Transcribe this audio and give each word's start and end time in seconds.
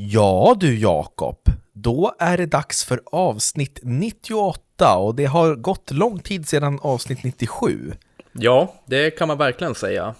Ja 0.00 0.56
du 0.60 0.78
Jakob, 0.78 1.36
då 1.72 2.14
är 2.18 2.36
det 2.36 2.46
dags 2.46 2.84
för 2.84 3.00
avsnitt 3.12 3.80
98 3.82 4.96
och 4.96 5.14
det 5.14 5.24
har 5.24 5.54
gått 5.54 5.90
lång 5.90 6.18
tid 6.18 6.48
sedan 6.48 6.78
avsnitt 6.82 7.24
97. 7.24 7.92
Ja, 8.32 8.74
det 8.86 9.10
kan 9.10 9.28
man 9.28 9.38
verkligen 9.38 9.74
säga. 9.74 10.14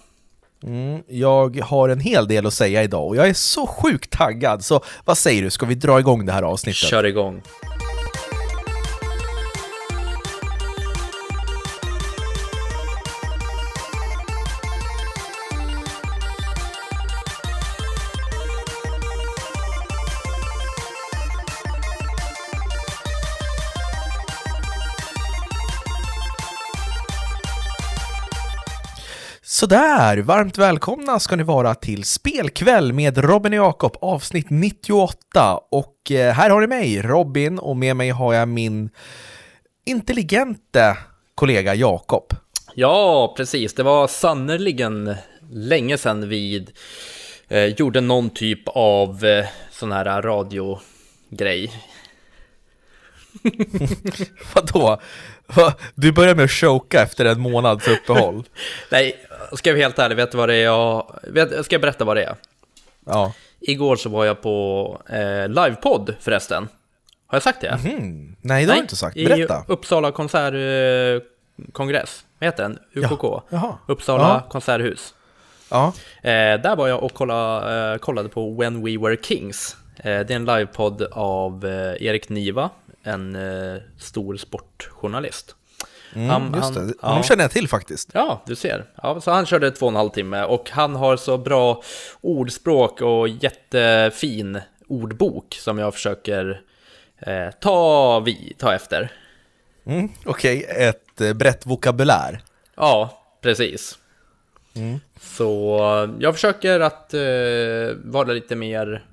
Mm, 0.63 1.03
jag 1.07 1.59
har 1.59 1.89
en 1.89 1.99
hel 1.99 2.27
del 2.27 2.45
att 2.45 2.53
säga 2.53 2.83
idag 2.83 3.07
och 3.07 3.15
jag 3.15 3.29
är 3.29 3.33
så 3.33 3.67
sjukt 3.67 4.11
taggad, 4.11 4.65
så 4.65 4.81
vad 5.05 5.17
säger 5.17 5.43
du, 5.43 5.49
ska 5.49 5.65
vi 5.65 5.75
dra 5.75 5.99
igång 5.99 6.25
det 6.25 6.31
här 6.31 6.43
avsnittet? 6.43 6.89
Kör 6.89 7.05
igång. 7.05 7.41
Sådär, 29.59 30.17
varmt 30.17 30.57
välkomna 30.57 31.19
ska 31.19 31.35
ni 31.35 31.43
vara 31.43 31.75
till 31.75 32.03
Spelkväll 32.03 32.93
med 32.93 33.17
Robin 33.17 33.53
och 33.53 33.65
Jakob 33.65 33.97
avsnitt 34.01 34.49
98 34.49 35.59
och 35.71 36.11
eh, 36.11 36.33
här 36.33 36.49
har 36.49 36.61
ni 36.61 36.67
mig, 36.67 37.01
Robin, 37.01 37.59
och 37.59 37.77
med 37.77 37.95
mig 37.95 38.09
har 38.09 38.33
jag 38.33 38.47
min 38.47 38.89
intelligente 39.85 40.97
kollega 41.35 41.75
Jakob. 41.75 42.33
Ja, 42.75 43.33
precis. 43.37 43.73
Det 43.73 43.83
var 43.83 44.07
sannerligen 44.07 45.15
länge 45.51 45.97
sedan 45.97 46.29
vi 46.29 46.67
eh, 47.47 47.65
gjorde 47.65 48.01
någon 48.01 48.29
typ 48.29 48.67
av 48.67 49.25
eh, 49.25 49.45
sån 49.71 49.91
här 49.91 50.21
radiogrej. 50.21 51.71
Vadå? 54.55 55.01
Va? 55.47 55.73
Du 55.95 56.11
börjar 56.11 56.35
med 56.35 56.45
att 56.45 56.51
choka 56.51 57.01
efter 57.01 57.25
en 57.25 57.39
månads 57.39 57.87
uppehåll. 57.87 58.43
Nej, 58.91 59.15
ska 59.53 59.69
jag 59.69 59.75
vara 59.75 59.83
helt 59.83 59.99
ärlig, 59.99 60.15
vet 60.15 60.31
du 60.31 60.37
vad 60.37 60.49
det 60.49 60.55
är 60.55 60.63
jag... 60.63 61.19
Vet, 61.23 61.65
ska 61.65 61.73
jag 61.75 61.81
berätta 61.81 62.05
vad 62.05 62.17
det 62.17 62.23
är? 62.23 62.35
Ja. 63.05 63.33
Igår 63.59 63.95
så 63.95 64.09
var 64.09 64.25
jag 64.25 64.41
på 64.41 65.01
eh, 65.09 65.47
livepodd 65.47 66.15
förresten. 66.19 66.67
Har 67.27 67.35
jag 67.35 67.43
sagt 67.43 67.61
det? 67.61 67.67
Mm. 67.85 68.35
Nej, 68.41 68.65
det 68.65 68.71
har 68.71 68.75
du 68.75 68.81
inte 68.81 68.95
sagt. 68.95 69.15
Berätta. 69.15 69.63
I 69.67 69.71
Uppsala 69.71 70.11
konsertkongress. 70.11 72.25
Vad 72.39 72.47
heter 72.47 72.63
den? 72.63 72.79
UKK? 72.93 73.23
Ja. 73.23 73.43
Jaha. 73.49 73.77
Uppsala 73.87 74.23
Ja. 74.23 74.45
konserthus. 74.49 75.13
Ja. 75.71 75.93
Eh, 76.21 76.31
där 76.61 76.75
var 76.75 76.87
jag 76.87 77.03
och 77.03 77.13
kolla, 77.13 77.91
eh, 77.93 77.97
kollade 77.97 78.29
på 78.29 78.51
When 78.53 78.83
We 78.85 78.97
Were 78.97 79.17
Kings. 79.23 79.75
Eh, 79.97 80.03
det 80.03 80.31
är 80.31 80.35
en 80.35 80.45
livepodd 80.45 81.01
av 81.11 81.65
eh, 81.65 82.03
Erik 82.07 82.29
Niva, 82.29 82.69
en 83.03 83.35
eh, 83.35 83.77
stor 83.97 84.37
sportjournalist. 84.37 85.55
Mm, 86.15 86.29
Han- 86.29 86.53
just 86.55 86.75
han- 86.75 86.87
det. 86.87 86.93
ja. 87.01 87.23
Känner 87.23 87.43
jag 87.43 87.51
till 87.51 87.67
faktiskt. 87.67 88.09
Ja, 88.13 88.43
du 88.45 88.55
ser. 88.55 88.85
Ja, 89.03 89.21
så 89.21 89.31
han 89.31 89.45
körde 89.45 89.71
två 89.71 89.85
och 89.85 89.91
en 89.91 89.95
halv 89.95 90.09
timme 90.09 90.43
och 90.43 90.69
han 90.69 90.95
har 90.95 91.17
så 91.17 91.37
bra 91.37 91.81
ordspråk 92.21 93.01
och 93.01 93.27
jättefin 93.29 94.61
ordbok 94.87 95.53
som 95.61 95.77
jag 95.79 95.93
försöker 95.93 96.61
eh, 97.19 97.49
ta, 97.61 98.19
vi, 98.19 98.55
ta 98.57 98.73
efter. 98.73 99.11
Mm, 99.85 100.09
Okej, 100.25 100.65
ett 100.69 101.21
eh, 101.21 101.33
brett 101.33 101.65
vokabulär. 101.65 102.41
Ja, 102.75 103.23
precis. 103.41 103.97
Så 105.21 105.77
eh, 106.03 106.09
jag 106.19 106.33
försöker 106.33 106.79
att 106.79 107.13
eh, 107.13 107.95
vara 108.03 108.27
lite 108.33 108.55
mer 108.55 109.05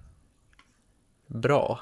bra. 1.27 1.81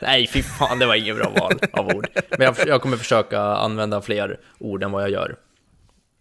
Nej, 0.00 0.26
fy 0.26 0.42
fan, 0.42 0.78
det 0.78 0.86
var 0.86 0.94
inget 0.94 1.16
bra 1.16 1.28
val 1.40 1.58
av 1.72 1.96
ord. 1.96 2.08
Men 2.30 2.40
jag, 2.40 2.56
jag 2.66 2.82
kommer 2.82 2.96
försöka 2.96 3.40
använda 3.40 4.02
fler 4.02 4.40
ord 4.58 4.82
än 4.82 4.92
vad 4.92 5.02
jag 5.02 5.10
gör. 5.10 5.36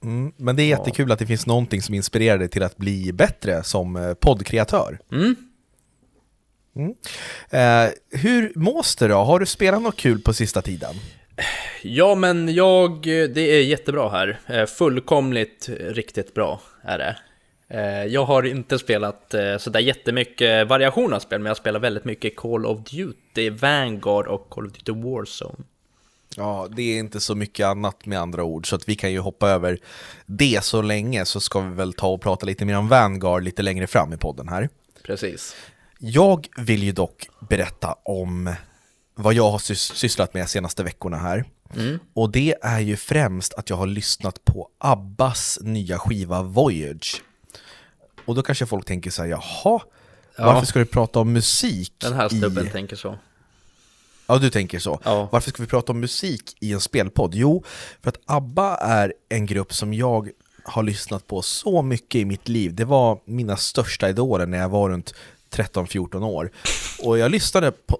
Mm, 0.04 0.34
men 0.38 0.56
det 0.56 0.64
är 0.64 0.68
jättekul 0.68 1.12
att 1.12 1.20
det 1.20 1.26
finns 1.26 1.46
någonting 1.46 1.82
som 1.82 1.96
inspirerar 1.96 2.38
dig 2.38 2.50
till 2.50 2.64
att 2.64 2.78
bli 2.78 3.14
bättre 3.14 3.64
som 3.64 3.96
eh, 3.96 4.14
poddkreatör. 4.14 5.00
Mm. 5.12 5.36
Mm. 6.76 6.94
Eh, 7.50 7.94
hur 8.22 8.52
mås 8.56 8.96
det 8.96 9.08
då? 9.08 9.16
Har 9.16 9.40
du 9.40 9.46
spelat 9.46 9.82
något 9.82 9.96
kul 9.96 10.22
på 10.22 10.34
sista 10.34 10.62
tiden? 10.62 10.96
Ja, 11.82 12.16
men 12.16 12.54
jag, 12.54 13.02
det 13.04 13.42
är 13.42 13.64
jättebra 13.64 14.10
här. 14.10 14.40
Eh, 14.48 14.66
Fullkomligt 14.66 15.70
riktigt 15.80 16.34
bra 16.34 16.62
är 16.84 16.98
det. 16.98 17.18
Eh, 17.70 18.04
Jag 18.06 18.26
har 18.26 18.44
inte 18.44 18.80
spelat 18.80 19.34
eh, 19.34 19.58
sådär 19.58 19.80
jättemycket 19.80 20.68
variation 20.68 21.14
av 21.14 21.20
spel, 21.20 21.40
men 21.42 21.50
jag 21.50 21.58
spelar 21.58 21.80
väldigt 21.80 22.06
mycket 22.06 22.36
Call 22.36 22.66
of 22.66 22.80
Duty, 22.90 23.50
Vanguard 23.50 24.28
och 24.28 24.50
Call 24.50 24.66
of 24.66 24.72
Duty 24.74 24.92
Warzone. 25.02 25.56
Ja, 26.38 26.68
det 26.76 26.82
är 26.82 27.00
inte 27.00 27.20
så 27.20 27.36
mycket 27.36 27.66
annat 27.66 28.06
med 28.06 28.20
andra 28.20 28.44
ord, 28.44 28.70
så 28.70 28.76
att 28.76 28.90
vi 28.90 28.96
kan 28.96 29.12
ju 29.12 29.20
hoppa 29.20 29.50
över 29.50 29.78
det 30.26 30.64
så 30.64 30.82
länge, 30.82 31.26
så 31.26 31.40
ska 31.40 31.60
vi 31.60 31.76
väl 31.76 31.94
ta 31.94 32.08
och 32.08 32.22
prata 32.22 32.46
lite 32.46 32.66
mer 32.66 32.78
om 32.78 32.88
Vanguard 32.88 33.44
lite 33.44 33.62
längre 33.62 33.88
fram 33.88 34.14
i 34.14 34.18
podden 34.18 34.48
här. 34.48 34.70
Precis. 35.04 35.56
Jag 36.00 36.48
vill 36.58 36.84
ju 36.84 36.92
dock 36.92 37.28
berätta 37.50 37.96
om 38.06 38.54
vad 39.16 39.34
jag 39.34 39.52
har 39.52 39.58
sys- 39.58 39.94
sysslat 39.96 40.34
med 40.34 40.44
de 40.44 40.48
senaste 40.48 40.84
veckorna 40.84 41.18
här. 41.18 41.46
Mm. 41.76 42.00
Och 42.14 42.32
det 42.32 42.56
är 42.62 42.80
ju 42.80 42.96
främst 42.98 43.54
att 43.54 43.70
jag 43.70 43.78
har 43.78 43.88
lyssnat 43.88 44.46
på 44.46 44.70
Abbas 44.78 45.60
nya 45.62 46.00
skiva 46.00 46.42
Voyage. 46.42 47.22
Och 48.26 48.36
då 48.36 48.42
kanske 48.42 48.66
folk 48.66 48.86
tänker 48.86 49.12
så 49.12 49.22
här, 49.22 49.30
jaha, 49.30 49.82
varför 50.38 50.66
ska 50.66 50.80
du 50.80 50.86
prata 50.86 51.20
om 51.20 51.34
musik 51.34 51.94
Den 51.98 52.14
här 52.14 52.30
snubben 52.30 52.68
i... 52.68 52.70
tänker 52.70 52.96
så. 52.96 53.18
Ja, 54.28 54.38
du 54.38 54.50
tänker 54.50 54.80
så. 54.80 55.00
Ja. 55.04 55.30
Varför 55.32 55.50
ska 55.50 55.64
vi 55.64 55.70
prata 55.70 55.92
om 55.92 56.00
musik 56.00 56.58
i 56.60 56.74
en 56.74 56.82
spelpodd? 56.82 57.36
Jo, 57.36 57.64
för 58.02 58.10
att 58.10 58.20
ABBA 58.26 58.78
är 58.78 59.14
en 59.30 59.46
grupp 59.46 59.74
som 59.74 59.94
jag 59.94 60.30
har 60.64 60.84
lyssnat 60.84 61.28
på 61.28 61.42
så 61.42 61.82
mycket 61.82 62.20
i 62.20 62.26
mitt 62.26 62.48
liv. 62.48 62.76
Det 62.76 62.86
var 62.86 63.20
mina 63.26 63.58
största 63.58 64.10
idoler 64.10 64.46
när 64.46 64.58
jag 64.58 64.70
var 64.70 64.90
runt 64.90 65.14
13-14 65.52 66.24
år. 66.26 66.52
Och 67.04 67.18
jag 67.18 67.32
lyssnade 67.32 67.72
på... 67.72 68.00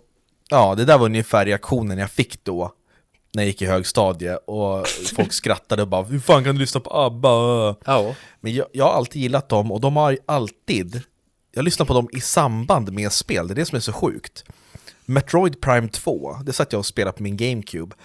Ja, 0.50 0.76
det 0.76 0.86
där 0.86 0.98
var 0.98 1.06
ungefär 1.06 1.46
reaktionen 1.46 1.98
jag 1.98 2.12
fick 2.12 2.44
då 2.44 2.74
när 3.36 3.44
jag 3.44 3.48
gick 3.48 3.62
i 3.62 3.66
högstadie 3.66 4.36
och 4.36 4.88
folk 4.88 5.34
skrattade 5.34 5.82
och 5.82 5.88
bara 5.88 6.04
Hur 6.04 6.20
fan 6.20 6.44
kan 6.44 6.56
du 6.56 6.62
lyssna 6.62 6.80
på 6.80 6.90
ABBA? 6.94 7.30
Ja. 7.86 8.16
Men 8.40 8.54
jag, 8.54 8.68
jag 8.72 8.86
har 8.86 8.94
alltid 8.94 9.22
gillat 9.22 9.50
dem 9.50 9.72
och 9.72 9.82
de 9.82 9.96
har 9.96 10.18
alltid 10.26 11.02
Jag 11.52 11.66
lyssnar 11.66 11.86
på 11.86 11.94
dem 11.94 12.10
i 12.14 12.22
samband 12.22 12.92
med 12.92 13.12
spel, 13.12 13.48
det 13.48 13.54
är 13.54 13.56
det 13.56 13.66
som 13.66 13.76
är 13.76 13.80
så 13.80 13.94
sjukt 13.94 14.44
Metroid 15.06 15.62
Prime 15.62 15.88
2, 15.88 16.38
det 16.44 16.54
satt 16.54 16.72
jag 16.72 16.80
och 16.80 16.86
spelade 16.86 17.18
på 17.18 17.24
min 17.24 17.38
GameCube 17.38 17.96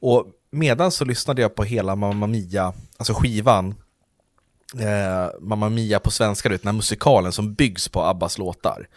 Och 0.00 0.26
medan 0.50 0.90
så 0.90 1.04
lyssnade 1.04 1.42
jag 1.42 1.54
på 1.54 1.64
hela 1.64 1.96
Mamma 1.96 2.26
Mia, 2.26 2.72
alltså 2.96 3.14
skivan 3.14 3.74
eh, 4.74 5.28
Mamma 5.40 5.68
Mia 5.68 6.00
på 6.00 6.10
svenska, 6.10 6.48
den 6.48 6.58
här 6.64 6.72
musikalen 6.72 7.32
som 7.32 7.54
byggs 7.54 7.88
på 7.88 8.02
Abbas 8.02 8.38
låtar 8.38 8.88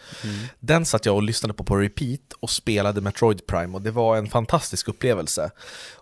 Den 0.60 0.86
satt 0.86 1.06
jag 1.06 1.16
och 1.16 1.22
lyssnade 1.22 1.54
på 1.54 1.64
på 1.64 1.76
repeat 1.76 2.32
och 2.40 2.50
spelade 2.50 3.00
Metroid 3.00 3.46
Prime 3.46 3.74
och 3.74 3.82
det 3.82 3.90
var 3.90 4.16
en 4.16 4.28
fantastisk 4.28 4.88
upplevelse 4.88 5.50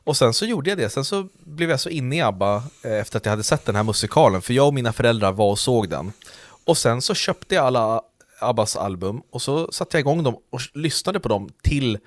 Och 0.04 0.16
sen 0.16 0.34
så 0.34 0.44
gjorde 0.44 0.70
jag 0.70 0.78
det, 0.78 0.90
sen 0.90 1.04
så 1.04 1.28
blev 1.44 1.70
jag 1.70 1.80
så 1.80 1.88
inne 1.88 2.16
i 2.16 2.20
ABBA 2.20 2.62
eh, 2.82 2.92
efter 2.92 3.16
att 3.16 3.24
jag 3.24 3.30
hade 3.30 3.42
sett 3.42 3.66
den 3.66 3.76
här 3.76 3.82
musikalen 3.82 4.42
För 4.42 4.54
jag 4.54 4.66
och 4.66 4.74
mina 4.74 4.92
föräldrar 4.92 5.32
var 5.32 5.50
och 5.50 5.58
såg 5.58 5.88
den 5.88 6.12
Och 6.64 6.78
sen 6.78 7.02
så 7.02 7.14
köpte 7.14 7.54
jag 7.54 7.64
alla 7.64 8.02
Abbas 8.40 8.76
album 8.76 9.22
och 9.30 9.42
så 9.42 9.72
satte 9.72 9.96
jag 9.96 10.00
igång 10.00 10.22
dem 10.22 10.36
och 10.50 10.60
lyssnade 10.74 11.20
på 11.20 11.28
dem 11.28 11.48
till 11.62 11.98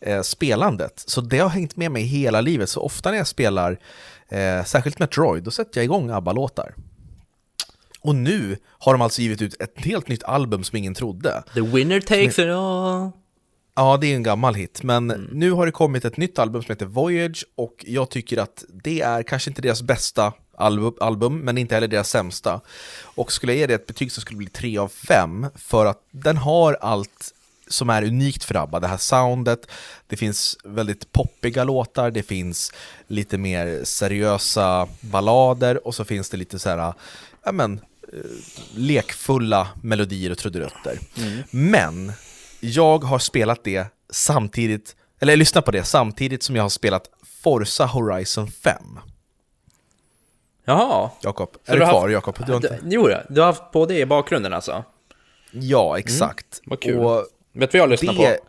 eh, 0.00 0.22
spelandet. 0.22 1.02
Så 1.06 1.20
det 1.20 1.38
har 1.38 1.48
hängt 1.48 1.76
med 1.76 1.90
mig 1.90 2.02
hela 2.02 2.40
livet. 2.40 2.70
Så 2.70 2.80
ofta 2.80 3.10
när 3.10 3.18
jag 3.18 3.26
spelar, 3.26 3.78
eh, 4.28 4.64
särskilt 4.64 4.98
Metroid, 4.98 5.42
då 5.42 5.50
sätter 5.50 5.78
jag 5.78 5.84
igång 5.84 6.10
ABBA-låtar. 6.10 6.74
Och 8.06 8.14
nu 8.14 8.56
har 8.78 8.92
de 8.92 9.02
alltså 9.02 9.22
givit 9.22 9.42
ut 9.42 9.62
ett 9.62 9.72
helt 9.76 10.08
nytt 10.08 10.24
album 10.24 10.64
som 10.64 10.76
ingen 10.78 10.94
trodde. 10.94 11.42
The 11.54 11.60
winner 11.60 12.00
takes 12.00 12.38
it 12.38 12.46
all. 12.46 13.10
Ja, 13.78 13.96
det 14.00 14.06
är 14.06 14.14
en 14.16 14.22
gammal 14.22 14.54
hit, 14.54 14.82
men 14.82 15.10
Mm. 15.10 15.28
nu 15.32 15.50
har 15.50 15.66
det 15.66 15.72
kommit 15.72 16.04
ett 16.04 16.16
nytt 16.16 16.38
album 16.38 16.62
som 16.62 16.72
heter 16.72 16.86
Voyage 16.86 17.44
och 17.54 17.84
jag 17.86 18.10
tycker 18.10 18.38
att 18.38 18.64
det 18.84 19.00
är 19.00 19.22
kanske 19.22 19.50
inte 19.50 19.62
deras 19.62 19.82
bästa 19.82 20.32
album, 20.58 20.94
album 21.00 21.38
men 21.38 21.58
inte 21.58 21.74
heller 21.74 21.88
deras 21.88 22.10
sämsta. 22.10 22.60
Och 23.02 23.32
skulle 23.32 23.52
jag 23.52 23.58
ge 23.58 23.66
det 23.66 23.74
ett 23.74 23.86
betyg 23.86 24.12
så 24.12 24.20
skulle 24.20 24.34
det 24.36 24.38
bli 24.38 24.46
3 24.50 24.78
av 24.78 24.88
5 24.88 25.46
för 25.54 25.86
att 25.86 26.02
den 26.10 26.36
har 26.36 26.78
allt 26.80 27.32
som 27.68 27.90
är 27.90 28.02
unikt 28.04 28.44
för 28.44 28.54
ABBA, 28.56 28.80
det 28.80 28.86
här 28.88 28.96
soundet, 28.96 29.66
det 30.06 30.16
finns 30.16 30.58
väldigt 30.64 31.12
poppiga 31.12 31.64
låtar, 31.64 32.10
det 32.10 32.22
finns 32.22 32.72
lite 33.06 33.38
mer 33.38 33.84
seriösa 33.84 34.88
ballader 35.00 35.86
och 35.86 35.94
så 35.94 36.04
finns 36.04 36.30
det 36.30 36.36
lite 36.36 36.58
så 36.58 36.68
här, 36.68 36.92
ja 37.44 37.52
men, 37.52 37.80
lekfulla 38.76 39.68
melodier 39.82 40.30
och 40.30 40.38
trudelutter. 40.38 40.98
Men 41.50 42.12
jag 42.60 43.04
har 43.04 43.18
spelat 43.18 43.64
det 43.64 43.86
samtidigt, 44.10 44.96
eller 45.20 45.36
lyssnat 45.36 45.64
på 45.64 45.70
det 45.70 45.84
samtidigt 45.84 46.42
som 46.42 46.56
jag 46.56 46.62
har 46.64 46.68
spelat 46.68 47.10
Forza 47.42 47.84
Horizon 47.86 48.50
5. 48.50 48.82
Jaha. 50.64 51.10
Jakob, 51.22 51.56
är 51.64 51.72
du 51.72 51.78
kvar 51.80 52.00
haft- 52.02 52.12
Jakob? 52.12 52.36
Du 52.46 52.52
har 52.52 52.56
inte... 52.56 52.78
Jo, 52.84 53.08
du 53.28 53.40
har 53.40 53.46
haft 53.46 53.72
både 53.72 53.98
i 53.98 54.06
bakgrunden 54.06 54.52
alltså? 54.52 54.84
Ja, 55.50 55.98
exakt. 55.98 56.60
vad 56.66 56.80
kul. 56.80 56.98
Och 56.98 57.26
Vet 57.52 57.72
du 57.72 57.78
vad 57.78 57.82
jag 57.82 57.90
lyssnar 57.90 58.12
Det... 58.14 58.18
på? 58.38 58.46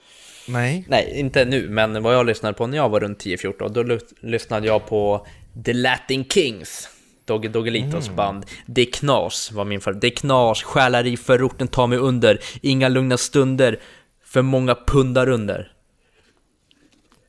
Nej. 0.51 0.86
Nej, 0.88 1.13
inte 1.19 1.45
nu, 1.45 1.69
men 1.69 2.03
vad 2.03 2.15
jag 2.15 2.25
lyssnade 2.25 2.53
på 2.53 2.68
när 2.68 2.77
jag 2.77 2.89
var 2.89 3.00
runt 3.00 3.24
10-14, 3.25 3.69
då 3.69 3.83
lys- 3.83 4.13
lyssnade 4.21 4.68
jag 4.68 4.86
på 4.88 5.27
The 5.65 5.74
Latin 5.74 6.25
Kings. 6.25 6.89
Dogge 7.27 7.47
Doggelitos 7.50 8.09
band. 8.09 8.45
Det 8.65 8.81
är 8.81 8.91
knas 8.91 9.51
var 9.51 9.65
min 9.65 9.81
favorit. 9.81 10.01
Det 10.01 10.07
är 10.07 10.15
knas, 10.15 10.63
själar 10.63 11.06
i 11.06 11.18
förorten 11.18 11.68
tar 11.68 11.88
mig 11.88 11.97
under. 11.97 12.39
Inga 12.62 12.89
lugna 12.89 13.18
stunder, 13.18 13.79
för 14.24 14.41
många 14.41 14.75
pundar 14.88 15.29
under. 15.29 15.71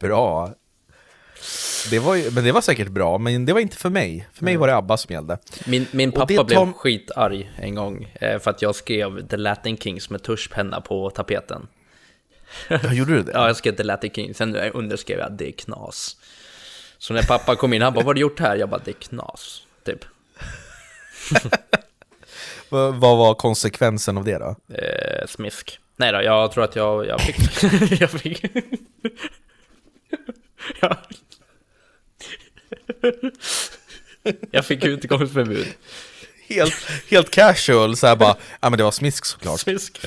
Bra. 0.00 0.50
Det 1.90 1.98
var 1.98 2.14
ju, 2.14 2.30
men 2.30 2.44
det 2.44 2.52
var 2.52 2.60
säkert 2.60 2.88
bra, 2.88 3.18
men 3.18 3.46
det 3.46 3.52
var 3.52 3.60
inte 3.60 3.76
för 3.76 3.90
mig. 3.90 4.28
För 4.32 4.44
mig 4.44 4.56
var 4.56 4.68
det 4.68 4.76
ABBA 4.76 4.96
som 4.96 5.12
gällde. 5.12 5.38
Min, 5.66 5.86
min 5.90 6.12
pappa 6.12 6.44
blev 6.44 6.56
tar- 6.56 6.72
skitarg 6.72 7.50
en 7.56 7.74
gång 7.74 8.12
eh, 8.14 8.38
för 8.38 8.50
att 8.50 8.62
jag 8.62 8.74
skrev 8.74 9.28
The 9.28 9.36
Latin 9.36 9.76
Kings 9.76 10.10
med 10.10 10.22
tuschpenna 10.22 10.80
på 10.80 11.10
tapeten. 11.10 11.68
Ja, 12.68 12.92
gjorde 12.92 13.12
du 13.14 13.22
det? 13.22 13.32
Ja, 13.34 13.46
jag 13.46 13.56
skrev 13.56 13.76
The 13.76 13.82
Latin 13.82 14.10
Kings, 14.10 14.36
sen 14.36 14.56
underskrev 14.56 15.18
jag 15.18 15.32
det 15.32 15.48
är 15.48 15.52
knas. 15.52 16.16
Så 16.98 17.14
när 17.14 17.22
pappa 17.22 17.56
kom 17.56 17.72
in, 17.72 17.82
han 17.82 17.92
bara 17.92 17.96
vad 18.00 18.06
har 18.06 18.14
du 18.14 18.20
gjort 18.20 18.40
här? 18.40 18.56
Jag 18.56 18.68
bara 18.68 18.80
det 18.84 18.90
är 18.90 19.00
knas, 19.00 19.62
typ. 19.92 20.04
Va- 22.68 22.90
Vad 22.90 23.18
var 23.18 23.34
konsekvensen 23.34 24.18
av 24.18 24.24
det 24.24 24.38
då? 24.38 24.56
Eh, 24.74 25.26
smisk. 25.26 25.80
Nej 25.96 26.12
då, 26.12 26.22
jag 26.22 26.52
tror 26.52 26.64
att 26.64 26.76
jag, 26.76 27.06
jag 27.06 27.20
fick... 27.20 27.62
jag 28.00 28.10
fick... 28.10 28.44
ja. 30.80 30.96
jag 34.50 34.64
fick 34.66 34.84
utegångsförbud. 34.84 35.66
Helt, 36.48 36.74
helt 37.10 37.30
casual, 37.30 37.96
så 37.96 38.06
här 38.06 38.16
bara, 38.16 38.36
ja 38.60 38.70
men 38.70 38.78
det 38.78 38.84
var 38.84 38.90
smisk 38.90 39.24
såklart. 39.24 39.60
Smisk. 39.60 39.98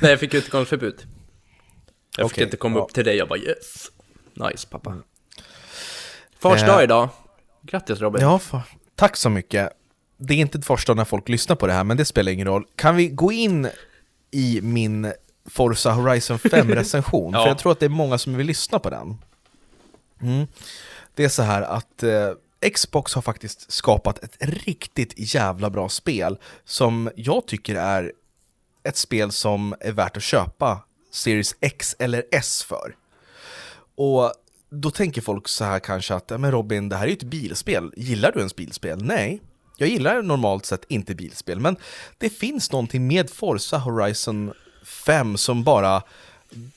Nej, 0.00 0.10
jag 0.10 0.20
fick 0.20 0.34
utegångsförbud. 0.34 1.02
Jag 2.16 2.28
fick 2.30 2.36
Okej, 2.36 2.44
inte 2.44 2.56
komma 2.56 2.78
ja. 2.78 2.84
upp 2.84 2.94
till 2.94 3.04
dig, 3.04 3.16
jag 3.16 3.28
bara 3.28 3.38
yes. 3.38 3.86
Nice 4.34 4.66
pappa. 4.70 4.96
Fars 6.40 6.60
dag 6.60 6.78
Eh, 6.78 6.84
idag. 6.84 7.08
Grattis 7.66 8.00
Robin. 8.00 8.22
Ja, 8.22 8.38
fa- 8.38 8.60
tack 8.94 9.16
så 9.16 9.30
mycket. 9.30 9.70
Det 10.16 10.34
är 10.34 10.38
inte 10.38 10.58
det 10.58 10.64
första 10.64 10.94
när 10.94 11.04
folk 11.04 11.28
lyssnar 11.28 11.56
på 11.56 11.66
det 11.66 11.72
här, 11.72 11.84
men 11.84 11.96
det 11.96 12.04
spelar 12.04 12.32
ingen 12.32 12.46
roll. 12.46 12.66
Kan 12.76 12.96
vi 12.96 13.08
gå 13.08 13.32
in 13.32 13.68
i 14.30 14.60
min 14.62 15.12
Forza 15.46 15.92
Horizon 15.92 16.38
5-recension? 16.42 17.32
Ja. 17.32 17.42
För 17.42 17.48
jag 17.48 17.58
tror 17.58 17.72
att 17.72 17.80
det 17.80 17.86
är 17.86 17.90
många 17.90 18.18
som 18.18 18.36
vill 18.36 18.46
lyssna 18.46 18.78
på 18.78 18.90
den. 18.90 19.18
Mm. 20.22 20.46
Det 21.14 21.24
är 21.24 21.28
så 21.28 21.42
här 21.42 21.62
att 21.62 22.02
eh, 22.02 22.30
Xbox 22.74 23.14
har 23.14 23.22
faktiskt 23.22 23.72
skapat 23.72 24.18
ett 24.24 24.36
riktigt 24.40 25.14
jävla 25.16 25.70
bra 25.70 25.88
spel 25.88 26.38
som 26.64 27.10
jag 27.16 27.46
tycker 27.46 27.74
är 27.74 28.12
ett 28.82 28.96
spel 28.96 29.32
som 29.32 29.74
är 29.80 29.92
värt 29.92 30.16
att 30.16 30.22
köpa 30.22 30.84
Series 31.10 31.54
X 31.60 31.96
eller 31.98 32.24
S 32.32 32.62
för. 32.62 32.96
Och 33.96 34.32
då 34.74 34.90
tänker 34.90 35.20
folk 35.20 35.48
så 35.48 35.64
här 35.64 35.78
kanske 35.78 36.14
att, 36.14 36.40
men 36.40 36.50
Robin, 36.50 36.88
det 36.88 36.96
här 36.96 37.04
är 37.04 37.08
ju 37.08 37.12
ett 37.12 37.22
bilspel. 37.22 37.92
Gillar 37.96 38.32
du 38.32 38.38
ens 38.38 38.56
bilspel? 38.56 39.04
Nej, 39.04 39.40
jag 39.76 39.88
gillar 39.88 40.22
normalt 40.22 40.66
sett 40.66 40.84
inte 40.88 41.14
bilspel, 41.14 41.60
men 41.60 41.76
det 42.18 42.30
finns 42.30 42.72
någonting 42.72 43.06
med 43.06 43.30
Forza 43.30 43.78
Horizon 43.78 44.52
5 44.84 45.36
som 45.36 45.64
bara, 45.64 46.02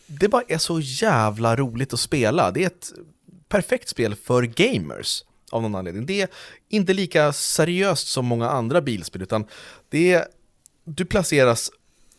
det 0.06 0.28
bara 0.28 0.44
är 0.48 0.58
så 0.58 0.80
jävla 0.80 1.56
roligt 1.56 1.94
att 1.94 2.00
spela. 2.00 2.52
Det 2.52 2.64
är 2.64 2.68
ett 2.68 2.92
perfekt 3.50 3.90
spel 3.90 4.16
för 4.16 4.44
gamers 4.44 5.24
av 5.52 5.62
någon 5.62 5.76
anledning. 5.76 6.06
Det 6.06 6.22
är 6.22 6.30
inte 6.70 6.94
lika 6.94 7.34
seriöst 7.34 8.08
som 8.08 8.26
många 8.26 8.50
andra 8.50 8.82
bilspel, 8.82 9.22
utan 9.22 9.46
det 9.90 10.14
är, 10.14 10.26
du 10.84 11.06
placeras 11.06 11.72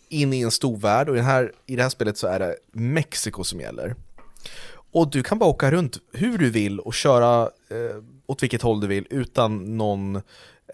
in 0.08 0.32
i 0.32 0.40
en 0.40 0.50
stor 0.50 0.76
värld 0.76 1.08
och 1.08 1.14
i, 1.14 1.18
den 1.18 1.26
här, 1.26 1.52
i 1.66 1.76
det 1.76 1.82
här 1.82 1.90
spelet 1.90 2.18
så 2.18 2.26
är 2.26 2.38
det 2.38 2.56
Mexiko 2.72 3.44
som 3.44 3.60
gäller. 3.60 3.94
Och 4.92 5.10
du 5.10 5.22
kan 5.22 5.38
bara 5.38 5.50
åka 5.50 5.70
runt 5.70 5.98
hur 6.12 6.38
du 6.38 6.50
vill 6.50 6.80
och 6.80 6.94
köra 6.94 7.42
eh, 7.42 8.02
åt 8.26 8.42
vilket 8.42 8.62
håll 8.62 8.80
du 8.80 8.86
vill 8.86 9.06
utan 9.10 9.76
någon, 9.76 10.16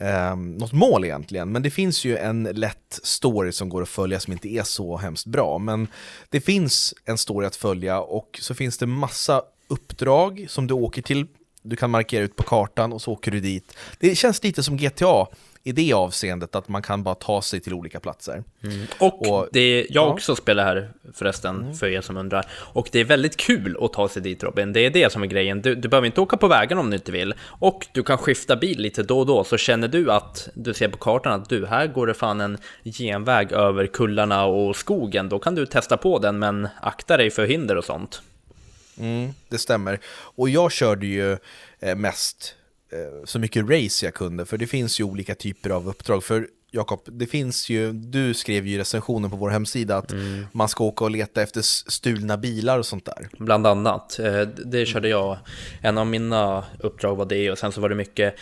eh, 0.01 0.37
något 0.37 0.73
mål 0.73 1.05
egentligen. 1.05 1.53
Men 1.53 1.63
det 1.63 1.71
finns 1.71 2.05
ju 2.05 2.17
en 2.17 2.43
lätt 2.43 3.01
story 3.03 3.53
som 3.53 3.69
går 3.69 3.83
att 3.83 3.89
följa 3.89 4.21
som 4.21 4.33
inte 4.33 4.49
är 4.49 4.63
så 4.63 4.97
hemskt 4.97 5.27
bra. 5.27 5.59
Men 5.59 5.89
det 6.29 6.41
finns 6.41 6.95
en 7.05 7.19
story 7.19 7.47
att 7.47 7.57
följa 7.57 8.01
och 8.01 8.39
så 8.43 8.55
finns 8.55 8.79
det 8.79 8.87
massa 8.87 9.43
uppdrag 9.69 10.47
som 10.49 10.67
du 10.67 10.75
åker 10.75 11.03
till. 11.03 11.27
Du 11.63 11.77
kan 11.77 11.91
markera 11.91 12.25
ut 12.25 12.37
på 12.37 12.43
kartan 12.43 12.93
och 12.93 13.03
så 13.03 13.13
åker 13.13 13.31
du 13.31 13.41
dit. 13.41 13.77
Det 13.99 14.15
känns 14.15 14.43
lite 14.43 14.63
som 14.63 14.77
GTA 14.77 15.27
i 15.67 15.73
det 15.73 15.93
avseendet 15.93 16.55
att 16.55 16.69
man 16.69 16.83
kan 16.83 17.03
bara 17.03 17.15
ta 17.15 17.43
sig 17.43 17.61
till 17.61 17.75
olika 17.75 18.01
platser. 18.01 18.45
Och, 18.99 19.29
Och- 19.31 19.49
det, 19.53 19.79
jag 19.79 19.87
ja. 19.91 20.03
Mm. 20.03 20.13
också 20.15 20.37
spelar 20.37 20.65
här 20.65 20.91
förresten, 21.15 21.75
för 21.75 21.87
er 21.87 22.01
som 22.01 22.17
undrar. 22.17 22.47
Och 22.53 22.89
det 22.93 23.01
är 23.01 23.05
väldigt 23.05 23.37
kul 23.37 23.77
att 23.81 23.93
ta 23.93 24.09
sig 24.09 24.23
dit 24.23 24.43
Robin, 24.43 24.73
det 24.73 24.81
är 24.81 24.91
det 24.91 25.13
som 25.13 25.23
är 25.23 25.27
grejen. 25.27 25.63
Du, 25.63 25.75
du 25.75 25.89
behöver 25.89 26.07
inte 26.07 26.21
åka 26.21 26.37
på 26.37 26.49
vägen 26.49 26.79
om 26.79 26.91
du 26.91 26.97
inte 26.97 27.13
vill. 27.13 27.35
Och 27.43 27.87
du 27.93 28.03
kan 28.03 28.19
skifta 28.19 28.57
bil 28.57 28.79
lite 28.81 29.03
då 29.03 29.19
och 29.19 29.27
då, 29.27 29.45
så 29.45 29.57
känner 29.57 29.89
du 29.89 30.13
att 30.13 30.49
du 30.55 30.75
ser 30.75 30.89
på 30.89 30.97
kartan 30.97 31.41
att 31.41 31.49
du, 31.49 31.67
här 31.67 31.87
går 31.87 32.07
det 32.07 32.15
fan 32.15 32.41
en 32.41 32.59
genväg 32.85 33.53
över 33.53 33.87
kullarna 33.87 34.45
och 34.45 34.77
skogen. 34.77 35.29
Då 35.29 35.39
kan 35.39 35.55
du 35.55 35.67
testa 35.67 35.97
på 35.97 36.19
den, 36.19 36.39
men 36.39 36.69
akta 36.81 37.17
dig 37.17 37.31
för 37.31 37.47
hinder 37.47 37.77
och 37.77 37.85
sånt. 37.85 38.23
Mm, 38.99 39.31
det 39.49 39.59
stämmer. 39.59 39.99
Och 40.15 40.49
jag 40.49 40.73
körde 40.73 41.07
ju 41.07 41.37
eh, 41.81 41.97
mest 41.97 42.55
Eh, 42.93 43.25
så 43.25 43.39
mycket 43.39 43.71
race 43.71 44.07
jag 44.07 44.15
kunde, 44.15 44.47
för 44.47 44.59
det 44.59 44.67
finns 44.67 45.01
ju 45.01 45.05
olika 45.05 45.35
typer 45.35 45.71
av 45.71 45.89
uppdrag. 45.89 46.25
För 46.25 46.49
Jakob, 46.75 47.01
det 47.07 47.27
finns 47.27 47.71
ju, 47.71 47.93
du 47.93 48.35
skrev 48.35 48.67
ju 48.67 48.75
i 48.75 48.79
recensionen 48.79 49.31
på 49.31 49.37
vår 49.37 49.51
hemsida 49.51 49.97
att 49.97 50.15
man 50.53 50.69
ska 50.69 50.85
åka 50.85 51.05
och 51.05 51.11
leta 51.11 51.43
efter 51.43 51.63
stulna 51.91 52.37
bilar 52.37 52.79
och 52.79 52.87
sånt 52.87 53.05
där. 53.05 53.29
Bland 53.39 53.67
annat. 53.67 54.19
Eh, 54.19 54.41
Det 54.41 54.87
körde 54.87 55.09
jag. 55.09 55.39
En 55.83 55.99
av 55.99 56.07
mina 56.07 56.65
uppdrag 56.79 57.17
var 57.17 57.25
det 57.25 57.51
och 57.51 57.59
sen 57.59 57.73
så 57.73 57.81
var 57.81 57.89
det 57.89 57.95
mycket, 57.95 58.35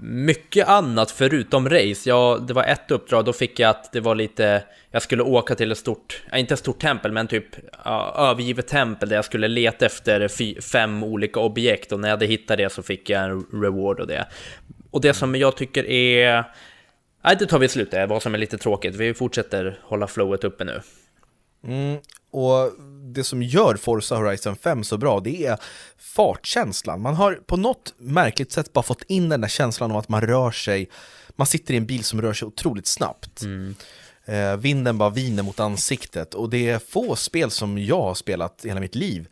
mycket 0.00 0.68
annat 0.68 1.10
förutom 1.10 1.68
race. 1.68 2.08
Ja, 2.08 2.38
det 2.48 2.54
var 2.54 2.64
ett 2.64 2.90
uppdrag, 2.90 3.24
då 3.24 3.32
fick 3.32 3.58
jag 3.58 3.70
att 3.70 3.92
det 3.92 4.00
var 4.00 4.14
lite, 4.14 4.64
jag 4.90 5.02
skulle 5.02 5.22
åka 5.22 5.54
till 5.54 5.72
ett 5.72 5.78
stort, 5.78 6.22
inte 6.34 6.54
ett 6.54 6.60
stort 6.60 6.80
tempel, 6.80 7.12
men 7.12 7.26
typ 7.26 7.46
ja, 7.84 8.14
övergivet 8.18 8.68
tempel 8.68 9.08
där 9.08 9.16
jag 9.16 9.24
skulle 9.24 9.48
leta 9.48 9.86
efter 9.86 10.28
fy, 10.28 10.60
fem 10.60 11.02
olika 11.02 11.40
objekt 11.40 11.92
och 11.92 12.00
när 12.00 12.08
jag 12.08 12.16
hade 12.16 12.26
hittat 12.26 12.58
det 12.58 12.72
så 12.72 12.82
fick 12.82 13.10
jag 13.10 13.24
en 13.24 13.46
reward 13.62 14.00
och 14.00 14.06
det. 14.06 14.26
Och 14.90 15.00
det 15.00 15.14
som 15.14 15.34
jag 15.34 15.56
tycker 15.56 15.84
är 15.90 16.44
Nej, 17.24 17.36
det 17.38 17.46
tar 17.46 17.58
vi 17.58 17.66
i 17.66 17.68
slutet, 17.68 18.08
vad 18.08 18.22
som 18.22 18.34
är 18.34 18.38
lite 18.38 18.58
tråkigt. 18.58 18.94
Vi 18.94 19.14
fortsätter 19.14 19.78
hålla 19.82 20.06
flowet 20.06 20.44
uppe 20.44 20.64
nu. 20.64 20.80
Mm, 21.66 21.98
och 22.30 22.72
det 23.14 23.24
som 23.24 23.42
gör 23.42 23.76
Forza 23.76 24.16
Horizon 24.16 24.56
5 24.56 24.84
så 24.84 24.98
bra, 24.98 25.20
det 25.20 25.46
är 25.46 25.58
fartkänslan. 25.98 27.00
Man 27.00 27.14
har 27.14 27.34
på 27.34 27.56
något 27.56 27.94
märkligt 27.98 28.52
sätt 28.52 28.72
bara 28.72 28.82
fått 28.82 29.02
in 29.02 29.28
den 29.28 29.40
där 29.40 29.48
känslan 29.48 29.90
av 29.90 29.96
att 29.96 30.08
man 30.08 30.20
rör 30.20 30.50
sig, 30.50 30.88
man 31.36 31.46
sitter 31.46 31.74
i 31.74 31.76
en 31.76 31.86
bil 31.86 32.04
som 32.04 32.22
rör 32.22 32.32
sig 32.32 32.46
otroligt 32.46 32.86
snabbt. 32.86 33.42
Eh, 34.24 34.56
vinden 34.56 34.98
bara 34.98 35.10
viner 35.10 35.42
mot 35.42 35.60
ansiktet 35.60 36.34
och 36.34 36.50
det 36.50 36.68
är 36.70 36.78
få 36.78 37.16
spel 37.16 37.50
som 37.50 37.78
jag 37.78 38.02
har 38.02 38.14
spelat 38.14 38.64
hela 38.64 38.80
mitt 38.80 38.94
liv 38.94 39.28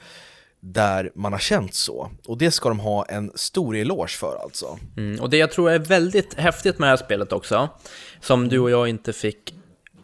där 0.62 1.10
man 1.14 1.32
har 1.32 1.40
känt 1.40 1.74
så. 1.74 2.10
Och 2.26 2.38
det 2.38 2.50
ska 2.50 2.68
de 2.68 2.80
ha 2.80 3.04
en 3.04 3.32
stor 3.34 3.76
eloge 3.76 4.08
för 4.08 4.36
alltså. 4.42 4.78
Mm, 4.96 5.20
och 5.20 5.30
det 5.30 5.36
jag 5.36 5.52
tror 5.52 5.70
är 5.70 5.78
väldigt 5.78 6.34
häftigt 6.34 6.78
med 6.78 6.86
det 6.86 6.90
här 6.90 6.96
spelet 6.96 7.32
också, 7.32 7.68
som 8.20 8.48
du 8.48 8.58
och 8.58 8.70
jag 8.70 8.88
inte 8.88 9.12
fick 9.12 9.54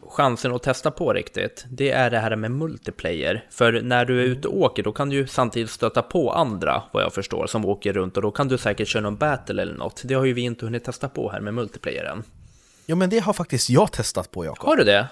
chansen 0.09 0.55
att 0.55 0.63
testa 0.63 0.91
på 0.91 1.13
riktigt, 1.13 1.65
det 1.71 1.91
är 1.91 2.11
det 2.11 2.19
här 2.19 2.37
med 2.37 2.51
multiplayer. 2.51 3.47
För 3.51 3.83
när 3.83 4.05
du 4.05 4.21
är 4.21 4.25
ute 4.25 4.49
och 4.49 4.59
åker, 4.59 4.83
då 4.83 4.93
kan 4.93 5.09
du 5.09 5.17
ju 5.17 5.27
samtidigt 5.27 5.71
stöta 5.71 6.03
på 6.03 6.33
andra, 6.33 6.83
vad 6.93 7.03
jag 7.03 7.13
förstår, 7.13 7.47
som 7.47 7.65
åker 7.65 7.93
runt 7.93 8.17
och 8.17 8.23
då 8.23 8.31
kan 8.31 8.49
du 8.49 8.59
säkert 8.59 8.89
köra 8.89 9.03
någon 9.03 9.17
battle 9.17 9.63
eller 9.63 9.75
något. 9.75 10.03
Det 10.05 10.15
har 10.15 10.25
ju 10.25 10.33
vi 10.33 10.41
inte 10.41 10.65
hunnit 10.65 10.85
testa 10.85 11.09
på 11.09 11.31
här 11.31 11.41
med 11.41 11.55
multiplayeren. 11.55 12.23
Jo 12.87 12.97
men 12.97 13.11
det 13.11 13.19
har 13.19 13.33
faktiskt 13.33 13.71
jag 13.71 13.93
testat 13.93 14.31
på 14.31 14.45
Jakob. 14.45 14.69
Har 14.69 14.77
du 14.77 14.85
det? 14.85 15.07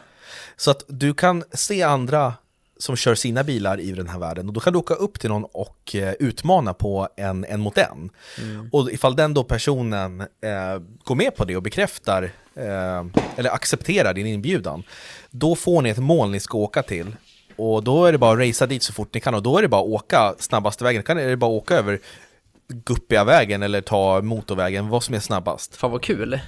Så 0.56 0.70
att 0.70 0.84
du 0.86 1.14
kan 1.14 1.44
se 1.52 1.82
andra 1.82 2.34
som 2.78 2.96
kör 2.96 3.14
sina 3.14 3.44
bilar 3.44 3.80
i 3.80 3.92
den 3.92 4.08
här 4.08 4.18
världen 4.18 4.48
och 4.48 4.52
då 4.52 4.60
kan 4.60 4.72
du 4.72 4.78
åka 4.78 4.94
upp 4.94 5.20
till 5.20 5.30
någon 5.30 5.44
och 5.44 5.94
eh, 5.94 6.14
utmana 6.18 6.74
på 6.74 7.08
en, 7.16 7.44
en 7.44 7.60
mot 7.60 7.78
en. 7.78 8.10
Och 8.72 8.90
ifall 8.90 9.16
den 9.16 9.34
då 9.34 9.44
personen 9.44 10.20
eh, 10.20 10.82
går 11.04 11.14
med 11.14 11.36
på 11.36 11.44
det 11.44 11.56
och 11.56 11.62
bekräftar 11.62 12.22
eh, 12.54 13.04
eller 13.36 13.50
accepterar 13.50 14.14
din 14.14 14.26
inbjudan, 14.26 14.82
då 15.30 15.56
får 15.56 15.82
ni 15.82 15.90
ett 15.90 15.98
mål 15.98 16.30
ni 16.30 16.40
ska 16.40 16.58
åka 16.58 16.82
till. 16.82 17.16
Och 17.56 17.82
då 17.82 18.04
är 18.04 18.12
det 18.12 18.18
bara 18.18 18.32
att 18.32 18.48
racea 18.48 18.66
dit 18.66 18.82
så 18.82 18.92
fort 18.92 19.14
ni 19.14 19.20
kan 19.20 19.34
och 19.34 19.42
då 19.42 19.58
är 19.58 19.62
det 19.62 19.68
bara 19.68 19.80
att 19.80 19.88
åka 19.88 20.34
snabbaste 20.38 20.84
vägen. 20.84 21.02
Då 21.06 21.12
är 21.12 21.28
det 21.28 21.36
bara 21.36 21.56
att 21.56 21.62
åka 21.62 21.74
över 21.74 22.00
guppiga 22.68 23.24
vägen 23.24 23.62
eller 23.62 23.80
ta 23.80 24.22
motorvägen, 24.22 24.88
vad 24.88 25.02
som 25.02 25.14
är 25.14 25.20
snabbast. 25.20 25.76
Fan 25.76 25.90
vad 25.90 26.02
kul. 26.02 26.40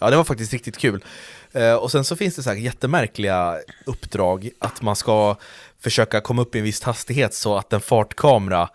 Ja, 0.00 0.10
det 0.10 0.16
var 0.16 0.24
faktiskt 0.24 0.52
riktigt 0.52 0.78
kul. 0.78 1.04
Eh, 1.58 1.74
och 1.74 1.90
sen 1.90 2.04
så 2.04 2.16
finns 2.16 2.36
det 2.36 2.42
så 2.42 2.50
här 2.50 2.56
jättemärkliga 2.56 3.58
uppdrag 3.84 4.50
att 4.58 4.82
man 4.82 4.96
ska 4.96 5.36
försöka 5.80 6.20
komma 6.20 6.42
upp 6.42 6.54
i 6.54 6.58
en 6.58 6.64
viss 6.64 6.82
hastighet 6.82 7.34
så 7.34 7.56
att 7.56 7.72
en 7.72 7.80
fartkamera 7.80 8.68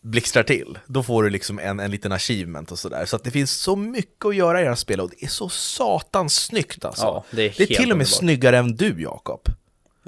blixtrar 0.00 0.42
till. 0.42 0.78
Då 0.86 1.02
får 1.02 1.22
du 1.22 1.30
liksom 1.30 1.58
en, 1.58 1.80
en 1.80 1.90
liten 1.90 2.12
achievement 2.12 2.72
och 2.72 2.78
sådär. 2.78 3.04
Så 3.04 3.16
att 3.16 3.24
det 3.24 3.30
finns 3.30 3.50
så 3.50 3.76
mycket 3.76 4.24
att 4.24 4.36
göra 4.36 4.60
i 4.60 4.62
det 4.62 4.68
här 4.68 4.76
spelet 4.76 5.04
och 5.04 5.10
det 5.10 5.24
är 5.24 5.28
så 5.28 5.48
satans 5.48 6.34
snyggt 6.34 6.84
alltså. 6.84 7.04
Ja, 7.04 7.24
det 7.30 7.42
är 7.42 7.54
det 7.56 7.62
är 7.62 7.66
till 7.66 7.76
och 7.76 7.78
med 7.78 7.90
underbart. 7.90 8.08
snyggare 8.08 8.58
än 8.58 8.76
du 8.76 9.02
Jakob. 9.02 9.48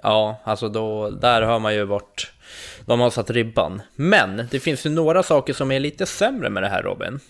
Ja, 0.02 0.40
alltså 0.44 0.68
då, 0.68 1.10
där 1.10 1.42
har 1.42 1.58
man 1.58 1.74
ju 1.74 1.84
varit, 1.84 2.32
de 2.86 3.00
har 3.00 3.10
satt 3.10 3.30
ribban. 3.30 3.82
Men 3.94 4.48
det 4.50 4.60
finns 4.60 4.86
ju 4.86 4.90
några 4.90 5.22
saker 5.22 5.52
som 5.52 5.72
är 5.72 5.80
lite 5.80 6.06
sämre 6.06 6.50
med 6.50 6.62
det 6.62 6.68
här 6.68 6.82
Robin. 6.82 7.20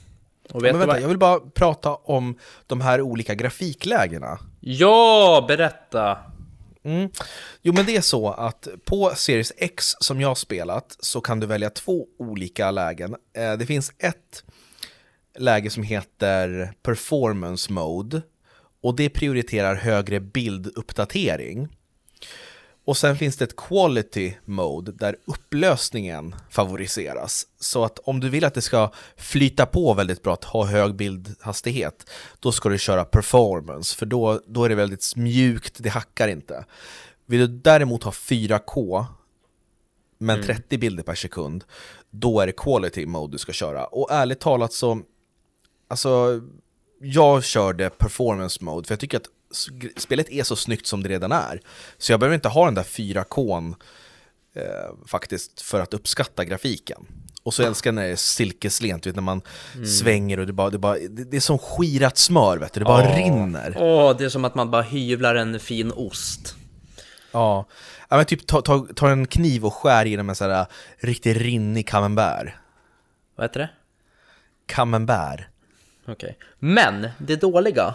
Och 0.53 0.65
vet 0.65 0.73
ja, 0.73 0.79
vänta, 0.79 0.87
vad... 0.87 1.03
jag 1.03 1.09
vill 1.09 1.19
bara 1.19 1.41
prata 1.41 1.95
om 1.95 2.39
de 2.67 2.81
här 2.81 3.01
olika 3.01 3.35
grafiklägena. 3.35 4.39
Ja, 4.61 5.45
berätta! 5.49 6.19
Mm. 6.87 7.11
Jo 7.63 7.73
men 7.73 7.87
det 7.87 7.97
är 7.97 8.01
så 8.01 8.31
att 8.31 8.69
på 8.85 9.13
Series 9.17 9.53
X 9.57 9.95
som 10.01 10.21
jag 10.21 10.29
har 10.29 10.35
spelat 10.35 10.97
så 11.01 11.21
kan 11.21 11.41
du 11.41 11.47
välja 11.47 11.71
två 11.71 12.07
olika 12.19 12.71
lägen. 12.71 13.17
Eh, 13.37 13.53
det 13.53 13.67
finns 13.67 13.93
ett 13.99 14.45
läge 15.39 15.71
som 15.71 15.83
heter 15.83 16.73
Performance 16.83 17.73
Mode 17.73 18.23
och 18.83 18.97
det 18.97 19.09
prioriterar 19.09 19.75
högre 19.75 20.21
bilduppdatering. 20.21 21.69
Och 22.87 22.97
sen 22.97 23.17
finns 23.17 23.37
det 23.37 23.45
ett 23.45 23.57
quality 23.57 24.35
mode 24.45 24.93
där 24.93 25.17
upplösningen 25.25 26.35
favoriseras. 26.51 27.47
Så 27.61 27.85
att 27.85 27.99
om 27.99 28.21
du 28.21 28.29
vill 28.29 28.45
att 28.45 28.55
det 28.55 28.63
ska 28.63 28.91
flyta 29.17 29.67
på 29.67 29.95
väldigt 29.95 30.23
bra, 30.23 30.33
att 30.33 30.45
ha 30.45 30.65
hög 30.65 30.95
bildhastighet, 30.95 32.11
då 32.41 32.53
ska 32.53 32.69
du 32.69 32.79
köra 32.79 33.05
performance, 33.05 33.97
för 33.97 34.07
då, 34.07 34.41
då 34.47 34.65
är 34.65 34.69
det 34.69 34.75
väldigt 34.75 35.17
mjukt, 35.17 35.75
det 35.79 35.89
hackar 35.89 36.29
inte. 36.29 36.65
Vill 37.27 37.41
du 37.41 37.47
däremot 37.47 38.03
ha 38.03 38.13
4K, 38.13 39.05
men 40.19 40.43
30 40.43 40.63
mm. 40.71 40.81
bilder 40.81 41.03
per 41.03 41.15
sekund, 41.15 41.65
då 42.11 42.41
är 42.41 42.47
det 42.47 42.53
quality 42.53 43.07
mode 43.07 43.33
du 43.33 43.39
ska 43.39 43.53
köra. 43.53 43.85
Och 43.85 44.13
ärligt 44.13 44.41
talat 44.41 44.73
så, 44.73 45.03
alltså, 45.89 46.41
jag 47.01 47.45
körde 47.45 47.91
performance 47.91 48.65
mode, 48.65 48.87
för 48.87 48.93
jag 48.93 49.01
tycker 49.01 49.17
att 49.17 49.29
spelet 49.97 50.31
är 50.31 50.43
så 50.43 50.57
snyggt 50.57 50.87
som 50.87 51.03
det 51.03 51.09
redan 51.09 51.33
är. 51.33 51.61
Så 51.99 52.13
jag 52.13 52.21
behöver 52.21 52.35
inte 52.35 52.49
ha 52.49 52.65
den 52.65 52.75
där 52.75 52.83
4K 52.83 53.75
eh, 54.55 54.63
faktiskt 55.07 55.61
för 55.61 55.81
att 55.81 55.95
uppskatta 55.95 56.45
grafiken. 56.45 57.07
Och 57.47 57.55
så 57.55 57.63
älskar 57.63 57.89
jag 57.89 57.95
när 57.95 58.03
det 58.03 58.13
är 58.13 58.17
silkeslent, 58.17 59.07
vet, 59.07 59.15
när 59.15 59.23
man 59.23 59.41
mm. 59.75 59.87
svänger 59.87 60.41
och 60.41 60.47
det, 60.47 60.53
bara, 60.53 60.71
det, 60.71 60.79
bara, 60.79 60.99
det, 60.99 61.25
det 61.25 61.37
är 61.37 61.41
som 61.41 61.59
skirat 61.59 62.19
smör, 62.19 62.59
vet 62.59 62.73
du, 62.73 62.81
det 62.81 62.85
bara 62.85 63.09
oh. 63.09 63.17
rinner. 63.17 63.75
Åh, 63.77 64.11
oh, 64.11 64.17
det 64.17 64.25
är 64.25 64.29
som 64.29 64.45
att 64.45 64.55
man 64.55 64.71
bara 64.71 64.83
hyvlar 64.83 65.35
en 65.35 65.61
fin 65.61 65.93
ost. 65.93 66.55
Ja, 67.33 67.67
ja 68.09 68.17
men 68.17 68.27
typ 68.27 68.47
ta, 68.47 68.63
ta, 68.63 68.87
ta 68.97 69.11
en 69.11 69.27
kniv 69.27 69.67
och 69.67 69.75
skär 69.75 70.05
genom 70.05 70.29
en 70.29 70.35
sån 70.35 70.51
här 70.51 70.67
riktigt 70.99 71.37
rinnig 71.37 71.89
camembert. 71.89 72.55
Vad 73.37 73.45
heter 73.45 73.61
det? 73.61 73.71
Camembert. 74.67 75.41
Okej. 76.03 76.15
Okay. 76.15 76.35
Men, 76.59 77.09
det 77.19 77.37
dåliga 77.37 77.95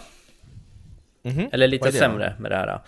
Mm 1.24 1.38
-hmm. 1.38 1.50
Eller 1.52 1.68
lite 1.68 1.92
sämre 1.92 2.34
med 2.40 2.52
det 2.52 2.56
här. 2.56 2.80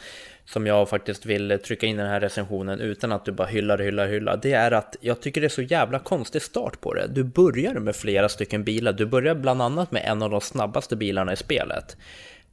Som 0.45 0.67
jag 0.67 0.89
faktiskt 0.89 1.25
vill 1.25 1.59
trycka 1.65 1.85
in 1.85 1.95
i 1.95 2.01
den 2.01 2.11
här 2.11 2.19
recensionen 2.19 2.79
utan 2.79 3.11
att 3.11 3.25
du 3.25 3.31
bara 3.31 3.47
hyllar, 3.47 3.77
hyllar, 3.77 4.07
hyllar. 4.07 4.39
Det 4.41 4.53
är 4.53 4.71
att 4.71 4.95
jag 5.01 5.21
tycker 5.21 5.41
det 5.41 5.47
är 5.47 5.49
så 5.49 5.61
jävla 5.61 5.99
konstig 5.99 6.41
start 6.41 6.81
på 6.81 6.93
det. 6.93 7.07
Du 7.07 7.23
börjar 7.23 7.73
med 7.73 7.95
flera 7.95 8.29
stycken 8.29 8.63
bilar. 8.63 8.93
Du 8.93 9.05
börjar 9.05 9.35
bland 9.35 9.61
annat 9.61 9.91
med 9.91 10.03
en 10.05 10.21
av 10.21 10.29
de 10.29 10.41
snabbaste 10.41 10.95
bilarna 10.95 11.33
i 11.33 11.35
spelet. 11.35 11.97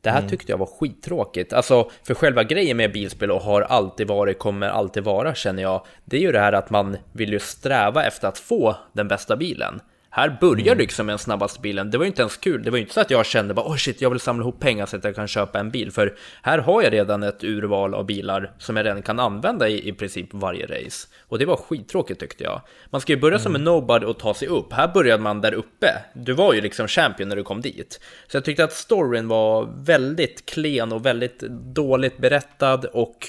Det 0.01 0.11
här 0.11 0.19
mm. 0.19 0.31
tyckte 0.31 0.53
jag 0.53 0.59
var 0.59 0.67
skittråkigt. 0.67 1.53
Alltså, 1.53 1.91
för 2.03 2.15
själva 2.15 2.45
grejen 2.45 2.77
med 2.77 2.93
bilspel 2.93 3.31
och 3.31 3.41
har 3.41 3.63
alltid 3.63 4.09
varit, 4.09 4.39
kommer 4.39 4.69
alltid 4.69 5.05
vara, 5.05 5.35
känner 5.35 5.63
jag. 5.63 5.87
Det 6.05 6.17
är 6.17 6.21
ju 6.21 6.33
det 6.33 6.41
här 6.41 6.53
att 6.53 6.71
man 6.71 6.97
vill 7.13 7.33
ju 7.33 7.39
sträva 7.39 8.05
efter 8.05 8.29
att 8.29 8.39
få 8.39 8.77
den 8.93 9.09
bästa 9.09 9.37
bilen. 9.37 9.81
Här 10.13 10.39
börjar 10.41 10.67
mm. 10.67 10.79
liksom 10.79 11.07
med 11.07 11.21
snabbaste 11.21 11.61
bilen. 11.61 11.91
Det 11.91 11.99
var 11.99 12.05
ju 12.05 12.09
inte 12.09 12.23
ens 12.23 12.37
kul. 12.37 12.63
Det 12.63 12.71
var 12.71 12.79
ju 12.79 12.83
inte 12.83 12.95
så 12.95 13.01
att 13.01 13.11
jag 13.11 13.27
kände 13.27 13.55
bara 13.55 13.67
oh 13.67 13.77
shit, 13.77 14.01
jag 14.01 14.11
vill 14.11 14.21
samla 14.21 14.43
ihop 14.43 14.61
pengar 14.61 14.87
så 14.87 14.97
att 14.97 15.05
jag 15.05 15.15
kan 15.15 15.29
köpa 15.29 15.59
en 15.59 15.71
bil. 15.71 15.91
För 15.93 16.17
här 16.43 16.59
har 16.59 16.83
jag 16.83 16.93
redan 16.93 17.23
ett 17.23 17.45
urval 17.45 17.95
av 17.95 18.07
bilar 18.07 18.53
som 18.59 18.77
jag 18.77 18.87
redan 18.87 19.03
kan 19.03 19.21
använda 19.21 19.69
i, 19.69 19.89
i 19.89 19.93
princip 19.93 20.29
varje 20.31 20.67
race. 20.67 21.09
Och 21.29 21.39
det 21.39 21.45
var 21.45 21.57
skittråkigt 21.57 22.21
tyckte 22.21 22.45
jag. 22.45 22.61
Man 22.91 23.01
ska 23.01 23.13
ju 23.13 23.21
börja 23.21 23.35
mm. 23.35 23.43
som 23.43 23.55
en 23.55 23.65
nobody 23.65 24.07
och 24.07 24.19
ta 24.19 24.35
sig 24.35 24.49
upp. 24.49 24.73
Här 24.73 24.89
började 24.89 25.23
man 25.23 25.41
där 25.41 25.55
uppe. 25.55 25.87
Du 26.15 26.33
var 26.33 26.55
ju 26.55 26.61
liksom 26.61 26.89
champion 26.89 27.29
när 27.29 27.37
du 27.37 27.43
kom 27.43 27.61
dit. 27.61 28.01
Så 28.29 28.37
jag 28.37 28.45
tyckte 28.45 28.65
att 28.65 28.73
storyn 28.73 29.29
var 29.29 29.69
väldigt 29.77 30.47
klen 30.47 30.93
och 30.93 31.07
väldigt 31.07 31.41
dåligt 31.75 32.19
berättad 32.19 32.81
och 32.93 33.27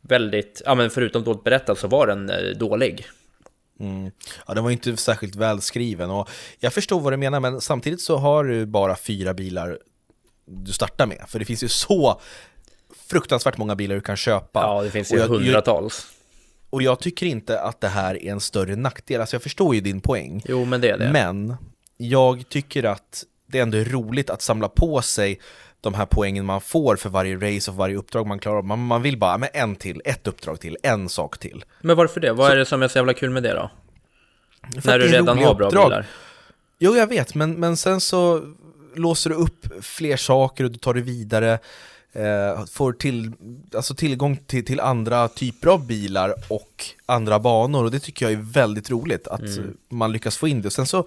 väldigt, 0.00 0.62
ja 0.64 0.74
men 0.74 0.90
förutom 0.90 1.24
dåligt 1.24 1.44
berättad 1.44 1.74
så 1.74 1.88
var 1.88 2.06
den 2.06 2.30
eh, 2.30 2.36
dålig. 2.56 3.06
Mm. 3.80 4.10
Ja, 4.46 4.54
den 4.54 4.64
var 4.64 4.70
inte 4.70 4.96
särskilt 4.96 5.36
välskriven 5.36 6.10
och 6.10 6.28
jag 6.58 6.72
förstår 6.72 7.00
vad 7.00 7.12
du 7.12 7.16
menar 7.16 7.40
men 7.40 7.60
samtidigt 7.60 8.00
så 8.00 8.16
har 8.16 8.44
du 8.44 8.66
bara 8.66 8.96
fyra 8.96 9.34
bilar 9.34 9.78
du 10.46 10.72
startar 10.72 11.06
med. 11.06 11.24
För 11.28 11.38
det 11.38 11.44
finns 11.44 11.62
ju 11.62 11.68
så 11.68 12.20
fruktansvärt 13.06 13.56
många 13.56 13.76
bilar 13.76 13.94
du 13.94 14.00
kan 14.00 14.16
köpa. 14.16 14.60
Ja, 14.60 14.82
det 14.82 14.90
finns 14.90 15.12
ju 15.12 15.16
jag, 15.16 15.28
hundratals. 15.28 16.06
Och 16.70 16.82
jag 16.82 17.00
tycker 17.00 17.26
inte 17.26 17.60
att 17.60 17.80
det 17.80 17.88
här 17.88 18.22
är 18.22 18.32
en 18.32 18.40
större 18.40 18.76
nackdel. 18.76 19.20
Alltså 19.20 19.34
jag 19.34 19.42
förstår 19.42 19.74
ju 19.74 19.80
din 19.80 20.00
poäng. 20.00 20.42
Jo, 20.48 20.64
men 20.64 20.80
det 20.80 20.90
är 20.90 20.98
det. 20.98 21.12
Men 21.12 21.56
jag 21.96 22.48
tycker 22.48 22.84
att 22.84 23.24
det 23.46 23.58
ändå 23.58 23.78
är 23.78 23.84
roligt 23.84 24.30
att 24.30 24.42
samla 24.42 24.68
på 24.68 25.02
sig 25.02 25.40
de 25.80 25.94
här 25.94 26.06
poängen 26.06 26.44
man 26.44 26.60
får 26.60 26.96
för 26.96 27.08
varje 27.08 27.36
race 27.36 27.70
och 27.70 27.76
varje 27.76 27.96
uppdrag 27.96 28.26
man 28.26 28.38
klarar 28.38 28.58
av. 28.58 28.64
Man, 28.64 28.86
man 28.86 29.02
vill 29.02 29.18
bara, 29.18 29.38
med 29.38 29.50
en 29.52 29.76
till, 29.76 30.02
ett 30.04 30.26
uppdrag 30.26 30.60
till, 30.60 30.76
en 30.82 31.08
sak 31.08 31.38
till. 31.38 31.64
Men 31.80 31.96
varför 31.96 32.20
det? 32.20 32.32
Vad 32.32 32.46
så, 32.46 32.52
är 32.52 32.56
det 32.56 32.66
som 32.66 32.82
är 32.82 32.88
så 32.88 32.98
jävla 32.98 33.14
kul 33.14 33.30
med 33.30 33.42
det 33.42 33.54
då? 33.54 33.70
När 34.84 34.98
du 34.98 35.06
redan 35.06 35.38
har 35.38 35.54
bra 35.54 35.66
uppdrag. 35.66 35.86
bilar? 35.86 36.06
Jo, 36.78 36.96
jag 36.96 37.06
vet, 37.06 37.34
men, 37.34 37.52
men 37.52 37.76
sen 37.76 38.00
så 38.00 38.42
låser 38.94 39.30
du 39.30 39.36
upp 39.36 39.66
fler 39.80 40.16
saker 40.16 40.64
och 40.64 40.70
du 40.70 40.78
tar 40.78 40.94
det 40.94 41.00
vidare. 41.00 41.58
Eh, 42.12 42.64
får 42.66 42.92
till, 42.92 43.32
alltså 43.74 43.94
tillgång 43.94 44.36
till, 44.36 44.64
till 44.64 44.80
andra 44.80 45.28
typer 45.28 45.68
av 45.68 45.86
bilar 45.86 46.34
och 46.48 46.84
andra 47.06 47.38
banor 47.38 47.84
och 47.84 47.90
det 47.90 48.00
tycker 48.00 48.26
jag 48.26 48.32
är 48.32 48.52
väldigt 48.52 48.90
roligt 48.90 49.28
att 49.28 49.40
mm. 49.40 49.76
man 49.88 50.12
lyckas 50.12 50.36
få 50.36 50.48
in 50.48 50.62
det. 50.62 50.70
Sen 50.70 50.86
så 50.86 51.06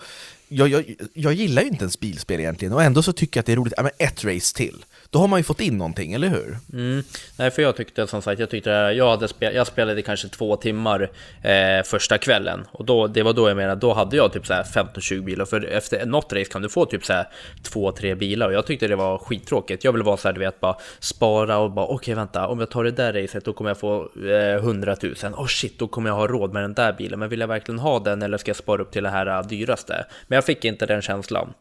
jag, 0.51 0.67
jag, 0.67 0.95
jag 1.13 1.33
gillar 1.33 1.61
ju 1.61 1.67
inte 1.67 1.83
ens 1.83 1.99
bilspel 1.99 2.39
egentligen, 2.39 2.73
och 2.73 2.83
ändå 2.83 3.03
så 3.03 3.13
tycker 3.13 3.37
jag 3.37 3.41
att 3.41 3.45
det 3.45 3.51
är 3.51 3.55
roligt, 3.55 3.73
ja 3.77 3.83
men 3.83 3.91
ett 3.97 4.23
race 4.25 4.55
till. 4.55 4.85
Då 5.11 5.19
har 5.19 5.27
man 5.27 5.39
ju 5.39 5.43
fått 5.43 5.59
in 5.59 5.77
någonting, 5.77 6.13
eller 6.13 6.27
hur? 6.27 6.57
Mm. 6.73 7.03
Nej, 7.37 7.51
för 7.51 7.61
jag 7.61 7.75
tyckte 7.75 8.07
som 8.07 8.21
sagt, 8.21 8.39
jag 8.39 8.49
tyckte 8.49 8.69
jag, 8.69 9.09
hade 9.09 9.27
spel, 9.27 9.55
jag 9.55 9.67
spelade 9.67 10.01
kanske 10.01 10.27
två 10.27 10.55
timmar 10.55 11.11
eh, 11.41 11.83
första 11.85 12.17
kvällen 12.17 12.67
och 12.71 12.85
då, 12.85 13.07
det 13.07 13.23
var 13.23 13.33
då 13.33 13.49
jag 13.49 13.57
menade, 13.57 13.81
då 13.81 13.93
hade 13.93 14.17
jag 14.17 14.33
typ 14.33 14.45
15-20 14.45 15.23
bilar. 15.23 15.45
För 15.45 15.65
efter 15.65 16.05
något 16.05 16.33
race 16.33 16.51
kan 16.51 16.61
du 16.61 16.69
få 16.69 16.85
typ 16.85 17.05
så 17.05 17.13
här 17.13 17.27
2-3 17.63 18.15
bilar 18.15 18.47
och 18.47 18.53
jag 18.53 18.65
tyckte 18.65 18.87
det 18.87 18.95
var 18.95 19.17
skittråkigt. 19.17 19.83
Jag 19.83 19.91
ville 19.91 20.03
vara 20.03 20.17
så 20.17 20.27
här, 20.27 20.33
du 20.33 20.39
vet, 20.39 20.59
bara 20.59 20.75
spara 20.99 21.57
och 21.57 21.71
bara 21.71 21.85
okej, 21.85 21.95
okay, 21.95 22.15
vänta, 22.15 22.47
om 22.47 22.59
jag 22.59 22.69
tar 22.69 22.83
det 22.83 22.91
där 22.91 23.13
racet 23.13 23.45
då 23.45 23.53
kommer 23.53 23.69
jag 23.69 23.77
få 23.77 24.09
eh, 24.27 24.55
100 24.55 24.95
000. 25.01 25.13
Oh 25.33 25.47
shit, 25.47 25.79
då 25.79 25.87
kommer 25.87 26.09
jag 26.09 26.15
ha 26.15 26.27
råd 26.27 26.53
med 26.53 26.63
den 26.63 26.73
där 26.73 26.93
bilen. 26.93 27.19
Men 27.19 27.29
vill 27.29 27.39
jag 27.39 27.47
verkligen 27.47 27.79
ha 27.79 27.99
den 27.99 28.21
eller 28.21 28.37
ska 28.37 28.49
jag 28.49 28.55
spara 28.55 28.81
upp 28.81 28.91
till 28.91 29.03
det 29.03 29.09
här 29.09 29.27
eh, 29.27 29.47
dyraste? 29.47 30.05
Men 30.27 30.35
jag 30.35 30.45
fick 30.45 30.65
inte 30.65 30.85
den 30.85 31.01
känslan. 31.01 31.53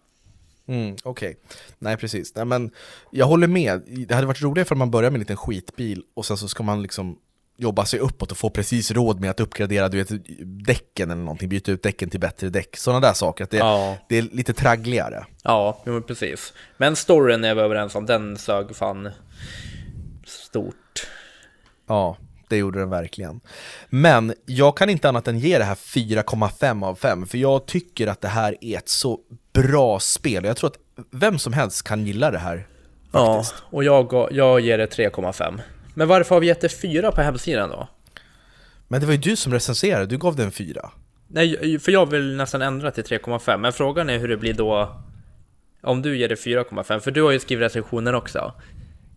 Mm, 0.71 0.97
Okej, 1.03 1.31
okay. 1.31 1.35
nej 1.79 1.97
precis. 1.97 2.35
Nej, 2.35 2.45
men 2.45 2.71
jag 3.11 3.27
håller 3.27 3.47
med. 3.47 3.83
Det 4.09 4.15
hade 4.15 4.27
varit 4.27 4.43
roligare 4.43 4.65
för 4.65 4.75
man 4.75 4.91
börjar 4.91 5.11
med 5.11 5.17
en 5.17 5.21
liten 5.21 5.37
skitbil 5.37 6.03
och 6.15 6.27
sen 6.27 6.37
så 6.37 6.49
ska 6.49 6.63
man 6.63 6.83
liksom 6.83 7.19
jobba 7.57 7.85
sig 7.85 8.01
uppåt 8.01 8.31
och 8.31 8.39
få 8.39 8.51
precis 8.51 8.91
råd 8.91 9.21
med 9.21 9.31
att 9.31 9.41
uppgradera 9.41 9.89
du 9.89 9.99
vet, 9.99 10.11
däcken 10.67 11.11
eller 11.11 11.23
någonting, 11.23 11.49
byta 11.49 11.73
ut 11.73 11.83
däcken 11.83 12.11
till 12.11 12.21
bättre 12.21 12.49
däck. 12.49 12.77
Sådana 12.77 13.01
där 13.01 13.13
saker, 13.13 13.45
att 13.45 13.51
det, 13.51 13.57
ja. 13.57 13.97
det 14.09 14.19
är 14.19 14.23
lite 14.23 14.53
traggligare. 14.53 15.27
Ja, 15.43 15.83
men 15.85 16.03
precis. 16.03 16.53
Men 16.77 16.97
storyn 16.97 17.45
är 17.45 17.55
vi 17.55 17.61
överens 17.61 17.95
om, 17.95 18.07
den 18.07 18.39
sög 18.39 18.77
fan 18.77 19.11
stort. 20.25 21.07
Ja, 21.87 22.17
det 22.51 22.57
gjorde 22.57 22.79
den 22.79 22.91
verkligen. 22.91 23.41
Men 23.89 24.35
jag 24.47 24.77
kan 24.77 24.91
inte 24.91 25.09
annat 25.09 25.29
än 25.29 25.39
ge 25.39 25.59
det 25.59 25.65
här 25.65 25.75
4,5 25.75 26.85
av 26.85 26.95
5, 26.95 27.27
för 27.27 27.39
jag 27.39 27.67
tycker 27.67 28.07
att 28.07 28.21
det 28.21 28.29
här 28.29 28.57
är 28.61 28.79
ett 28.79 28.89
så 28.89 29.19
bra 29.53 29.99
spel. 30.01 30.45
Jag 30.45 30.57
tror 30.57 30.71
att 30.71 31.05
vem 31.11 31.39
som 31.39 31.53
helst 31.53 31.83
kan 31.83 32.07
gilla 32.07 32.31
det 32.31 32.39
här. 32.39 32.67
Faktiskt. 33.13 33.55
Ja, 33.61 33.67
och 33.71 33.85
jag, 33.85 34.29
jag 34.31 34.61
ger 34.61 34.79
det 34.79 34.97
3,5. 34.97 35.61
Men 35.95 36.09
varför 36.09 36.35
har 36.35 36.41
vi 36.41 36.47
gett 36.47 36.61
det 36.61 36.69
4 36.69 37.13
på 37.13 37.23
hemsidan 37.23 37.71
då? 37.71 37.89
Men 38.89 39.01
det 39.01 39.07
var 39.07 39.13
ju 39.13 39.21
du 39.21 39.37
som 39.37 39.53
recenserade, 39.53 40.07
du 40.07 40.19
gav 40.19 40.37
den 40.37 40.51
4. 40.51 40.91
Nej, 41.29 41.79
för 41.79 41.93
jag 41.93 42.07
vill 42.07 42.37
nästan 42.37 42.63
ändra 42.63 42.91
till 42.91 43.05
3,5, 43.05 43.59
men 43.59 43.73
frågan 43.73 44.11
är 44.11 44.19
hur 44.19 44.29
det 44.29 44.37
blir 44.37 44.55
då 44.55 45.03
om 45.83 46.03
du 46.03 46.19
ger 46.19 46.29
det 46.29 46.35
4,5, 46.35 46.99
för 46.99 47.11
du 47.11 47.23
har 47.23 47.31
ju 47.31 47.41
skrivit 47.41 47.65
recensioner 47.65 48.15
också. 48.15 48.53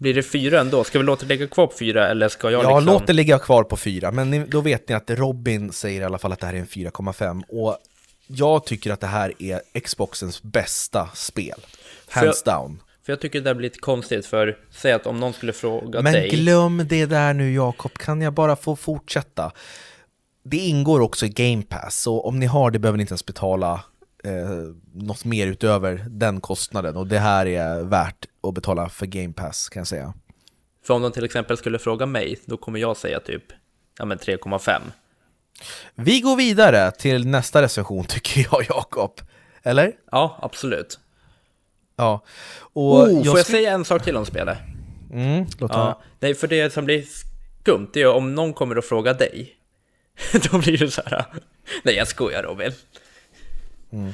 Blir 0.04 0.14
det 0.14 0.24
fyra 0.24 0.60
ändå? 0.60 0.84
Ska 0.84 1.00
vi 1.00 1.06
låta 1.06 1.26
det 1.26 1.34
ligga 1.34 1.48
kvar 1.48 1.68
på 1.68 1.74
fyra 1.80 2.08
eller 2.08 2.30
ska 2.30 2.52
jag 2.52 2.64
Ja, 2.64 2.80
liksom... 2.80 2.94
låt 2.94 3.08
det 3.08 3.14
ligga 3.14 3.40
kvar 3.40 3.64
på 3.64 3.78
fyra, 3.78 4.12
men 4.12 4.30
ni, 4.30 4.40
då 4.40 4.62
vet 4.62 4.90
ni 4.90 4.96
att 4.96 5.10
Robin 5.10 5.72
säger 5.72 6.02
i 6.02 6.04
alla 6.04 6.18
fall 6.18 6.32
att 6.32 6.40
det 6.40 6.46
här 6.46 6.54
är 6.54 6.58
en 6.58 6.68
4,5 6.68 7.44
och 7.48 7.78
jag 8.28 8.66
tycker 8.66 8.92
att 8.92 9.00
det 9.00 9.08
här 9.08 9.34
är 9.40 9.80
Xboxens 9.80 10.44
bästa 10.44 11.10
spel. 11.14 11.60
Hands 12.10 12.44
jag, 12.46 12.56
down. 12.56 12.82
För 13.06 13.12
jag 13.12 13.20
tycker 13.20 13.40
det 13.40 13.50
där 13.50 13.54
blir 13.54 13.70
lite 13.70 13.80
konstigt, 13.80 14.26
för 14.26 14.58
säg 14.72 14.92
att 14.92 15.08
om 15.08 15.20
någon 15.20 15.34
skulle 15.34 15.54
fråga 15.54 16.02
men 16.02 16.14
dig... 16.14 16.32
Men 16.32 16.40
glöm 16.40 16.86
det 16.90 17.06
där 17.06 17.34
nu 17.34 17.54
Jakob, 17.54 17.94
kan 17.94 18.22
jag 18.22 18.34
bara 18.34 18.56
få 18.56 18.76
fortsätta? 18.76 19.52
Det 20.44 20.58
ingår 20.58 21.00
också 21.00 21.26
i 21.26 21.30
Game 21.30 21.64
Pass, 21.64 22.02
så 22.02 22.22
om 22.22 22.40
ni 22.40 22.46
har 22.46 22.72
det 22.72 22.80
behöver 22.80 22.98
ni 22.98 23.02
inte 23.02 23.12
ens 23.12 23.26
betala 23.26 23.84
eh, 24.24 24.50
något 24.94 25.26
mer 25.26 25.48
utöver 25.48 26.06
den 26.10 26.42
kostnaden 26.42 26.96
och 26.96 27.08
det 27.08 27.20
här 27.20 27.46
är 27.46 27.84
värt 27.84 28.26
att 28.48 28.54
betala 28.54 28.90
för 28.90 29.06
Game 29.06 29.34
Pass 29.34 29.70
kan 29.70 29.80
jag 29.80 29.88
säga. 29.88 30.14
För 30.86 30.94
om 30.94 31.02
de 31.02 31.12
till 31.12 31.26
exempel 31.26 31.58
skulle 31.58 31.80
fråga 31.80 32.06
mig, 32.06 32.40
då 32.46 32.58
kommer 32.58 32.80
jag 32.80 32.98
säga 32.98 33.20
typ 33.20 33.44
ja, 34.00 34.06
men 34.06 34.18
3,5. 34.18 34.82
Vi 35.96 36.20
går 36.20 36.36
vidare 36.36 36.92
till 36.92 37.28
nästa 37.28 37.62
recension 37.62 38.06
tycker 38.08 38.48
jag, 38.52 38.66
Jakob. 38.70 39.22
Eller? 39.64 39.92
Ja, 40.12 40.40
absolut. 40.42 41.00
Ja. 41.96 42.24
Och 42.60 43.04
oh, 43.04 43.12
jag 43.12 43.26
får 43.26 43.40
jag 43.40 43.46
säga 43.46 43.72
en 43.72 43.86
sak 43.86 44.04
till 44.04 44.18
om 44.18 44.26
spelet? 44.26 44.58
Mm, 45.12 45.46
låt 45.60 45.72
ja, 45.74 46.02
Nej, 46.20 46.36
för 46.36 46.48
det 46.48 46.74
som 46.74 46.86
blir 46.86 47.06
skumt, 47.62 47.90
det 47.94 48.02
är 48.02 48.08
om 48.08 48.36
någon 48.36 48.54
kommer 48.54 48.78
och 48.78 48.86
frågar 48.86 49.14
dig. 49.14 49.56
Då 50.52 50.58
blir 50.58 50.78
det 50.78 50.92
så 50.92 51.02
här, 51.06 51.26
nej 51.84 51.96
jag 51.96 52.08
skojar 52.08 52.44
Robin. 52.44 52.72
Mm. 53.94 54.14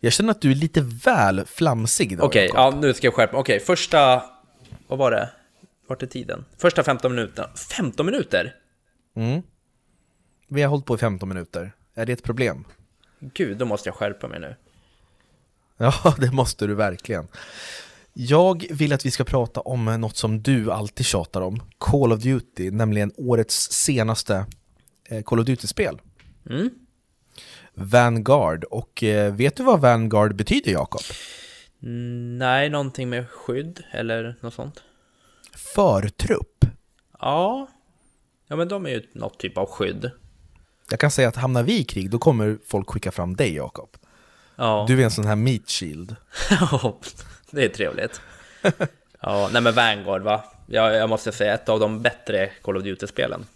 Jag 0.00 0.12
känner 0.12 0.30
att 0.30 0.40
du 0.40 0.50
är 0.50 0.54
lite 0.54 0.80
väl 0.80 1.44
flamsig 1.46 2.12
idag. 2.12 2.26
Okej, 2.26 2.50
okay, 2.50 2.62
ja 2.62 2.70
nu 2.80 2.94
ska 2.94 3.06
jag 3.06 3.14
skärpa 3.14 3.36
Okej, 3.36 3.56
okay, 3.56 3.66
första, 3.66 4.22
vad 4.86 4.98
var 4.98 5.10
det? 5.10 5.30
Vart 5.86 6.02
är 6.02 6.06
tiden? 6.06 6.44
Första 6.58 6.82
15 6.82 7.14
minuterna. 7.14 7.48
15 7.76 8.06
minuter? 8.06 8.54
Mm. 9.16 9.42
Vi 10.48 10.62
har 10.62 10.68
hållit 10.70 10.86
på 10.86 10.94
i 10.94 10.98
15 10.98 11.28
minuter. 11.28 11.72
Är 11.94 12.06
det 12.06 12.12
ett 12.12 12.22
problem? 12.22 12.64
Gud, 13.20 13.58
då 13.58 13.64
måste 13.64 13.88
jag 13.88 13.96
skärpa 13.96 14.28
mig 14.28 14.40
nu. 14.40 14.56
Ja, 15.76 16.14
det 16.18 16.32
måste 16.32 16.66
du 16.66 16.74
verkligen. 16.74 17.28
Jag 18.12 18.66
vill 18.70 18.92
att 18.92 19.06
vi 19.06 19.10
ska 19.10 19.24
prata 19.24 19.60
om 19.60 19.84
något 19.84 20.16
som 20.16 20.42
du 20.42 20.72
alltid 20.72 21.06
tjatar 21.06 21.40
om, 21.40 21.62
Call 21.78 22.12
of 22.12 22.20
Duty, 22.22 22.70
nämligen 22.70 23.12
årets 23.16 23.72
senaste 23.72 24.46
eh, 25.08 25.22
Call 25.22 25.40
of 25.40 25.46
Duty-spel. 25.46 26.00
Mm. 26.50 26.70
Vanguard, 27.74 28.64
och 28.64 29.02
eh, 29.02 29.34
vet 29.34 29.56
du 29.56 29.62
vad 29.62 29.80
Vanguard 29.80 30.36
betyder 30.36 30.72
Jakob? 30.72 31.02
Mm, 31.82 32.38
nej, 32.38 32.70
någonting 32.70 33.10
med 33.10 33.30
skydd 33.30 33.84
eller 33.90 34.36
något 34.40 34.54
sånt. 34.54 34.82
Förtrupp. 35.74 36.64
Ja, 37.20 37.68
ja 38.48 38.56
men 38.56 38.68
de 38.68 38.86
är 38.86 38.90
ju 38.90 39.02
något 39.12 39.38
typ 39.38 39.58
av 39.58 39.66
skydd. 39.66 40.10
Jag 40.90 41.00
kan 41.00 41.10
säga 41.10 41.28
att 41.28 41.36
hamnar 41.36 41.62
vi 41.62 41.78
i 41.78 41.84
krig, 41.84 42.10
då 42.10 42.18
kommer 42.18 42.58
folk 42.66 42.90
skicka 42.90 43.12
fram 43.12 43.36
dig 43.36 43.54
Jakob. 43.54 43.96
Ja. 44.56 44.84
Du 44.88 45.00
är 45.00 45.04
en 45.04 45.10
sån 45.10 45.26
här 45.26 45.36
meat 45.36 45.70
shield. 45.70 46.16
Ja, 46.50 46.98
det 47.50 47.64
är 47.64 47.68
trevligt. 47.68 48.20
ja, 49.20 49.48
nej 49.52 49.62
men 49.62 49.74
Vanguard 49.74 50.22
va? 50.22 50.44
Jag, 50.66 50.94
jag 50.94 51.08
måste 51.08 51.32
säga 51.32 51.54
ett 51.54 51.68
av 51.68 51.80
de 51.80 52.02
bättre 52.02 52.50
Call 52.62 52.76
of 52.76 52.82
Duty-spelen. 52.82 53.46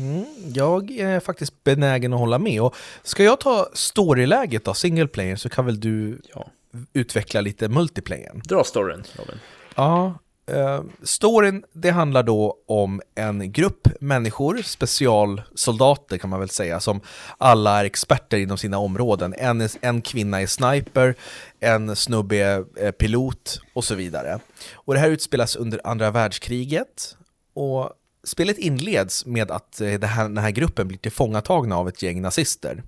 Mm, 0.00 0.24
jag 0.54 0.90
är 0.90 1.20
faktiskt 1.20 1.64
benägen 1.64 2.12
att 2.12 2.18
hålla 2.18 2.38
med. 2.38 2.62
Och 2.62 2.74
ska 3.02 3.24
jag 3.24 3.40
ta 3.40 3.68
storyläget 3.74 4.64
då, 4.64 4.74
single 4.74 5.06
player, 5.06 5.36
så 5.36 5.48
kan 5.48 5.66
väl 5.66 5.80
du 5.80 6.20
ja. 6.34 6.46
utveckla 6.92 7.40
lite 7.40 7.68
multiplayer? 7.68 8.32
Dra 8.44 8.64
storyn, 8.64 9.04
Robin. 9.16 9.38
Ja, 9.74 10.14
Uh, 10.50 10.82
storyn, 11.02 11.64
det 11.72 11.90
handlar 11.90 12.22
då 12.22 12.56
om 12.66 13.00
en 13.14 13.52
grupp 13.52 13.88
människor, 14.00 14.62
specialsoldater 14.64 16.18
kan 16.18 16.30
man 16.30 16.40
väl 16.40 16.50
säga, 16.50 16.80
som 16.80 17.00
alla 17.38 17.80
är 17.80 17.84
experter 17.84 18.38
inom 18.38 18.58
sina 18.58 18.78
områden. 18.78 19.34
En, 19.38 19.60
är, 19.60 19.70
en 19.80 20.02
kvinna 20.02 20.40
är 20.40 20.46
sniper, 20.46 21.14
en 21.60 21.96
snubbe 21.96 22.36
är 22.76 22.92
pilot 22.92 23.60
och 23.72 23.84
så 23.84 23.94
vidare. 23.94 24.38
Och 24.72 24.94
det 24.94 25.00
här 25.00 25.10
utspelas 25.10 25.56
under 25.56 25.80
andra 25.84 26.10
världskriget 26.10 27.16
och 27.54 27.90
spelet 28.24 28.58
inleds 28.58 29.26
med 29.26 29.50
att 29.50 29.80
eh, 29.80 29.92
det 29.92 30.06
här, 30.06 30.24
den 30.24 30.38
här 30.38 30.50
gruppen 30.50 30.88
blir 30.88 30.98
tillfångatagna 30.98 31.76
av 31.76 31.88
ett 31.88 32.02
gäng 32.02 32.22
nazister. 32.22 32.82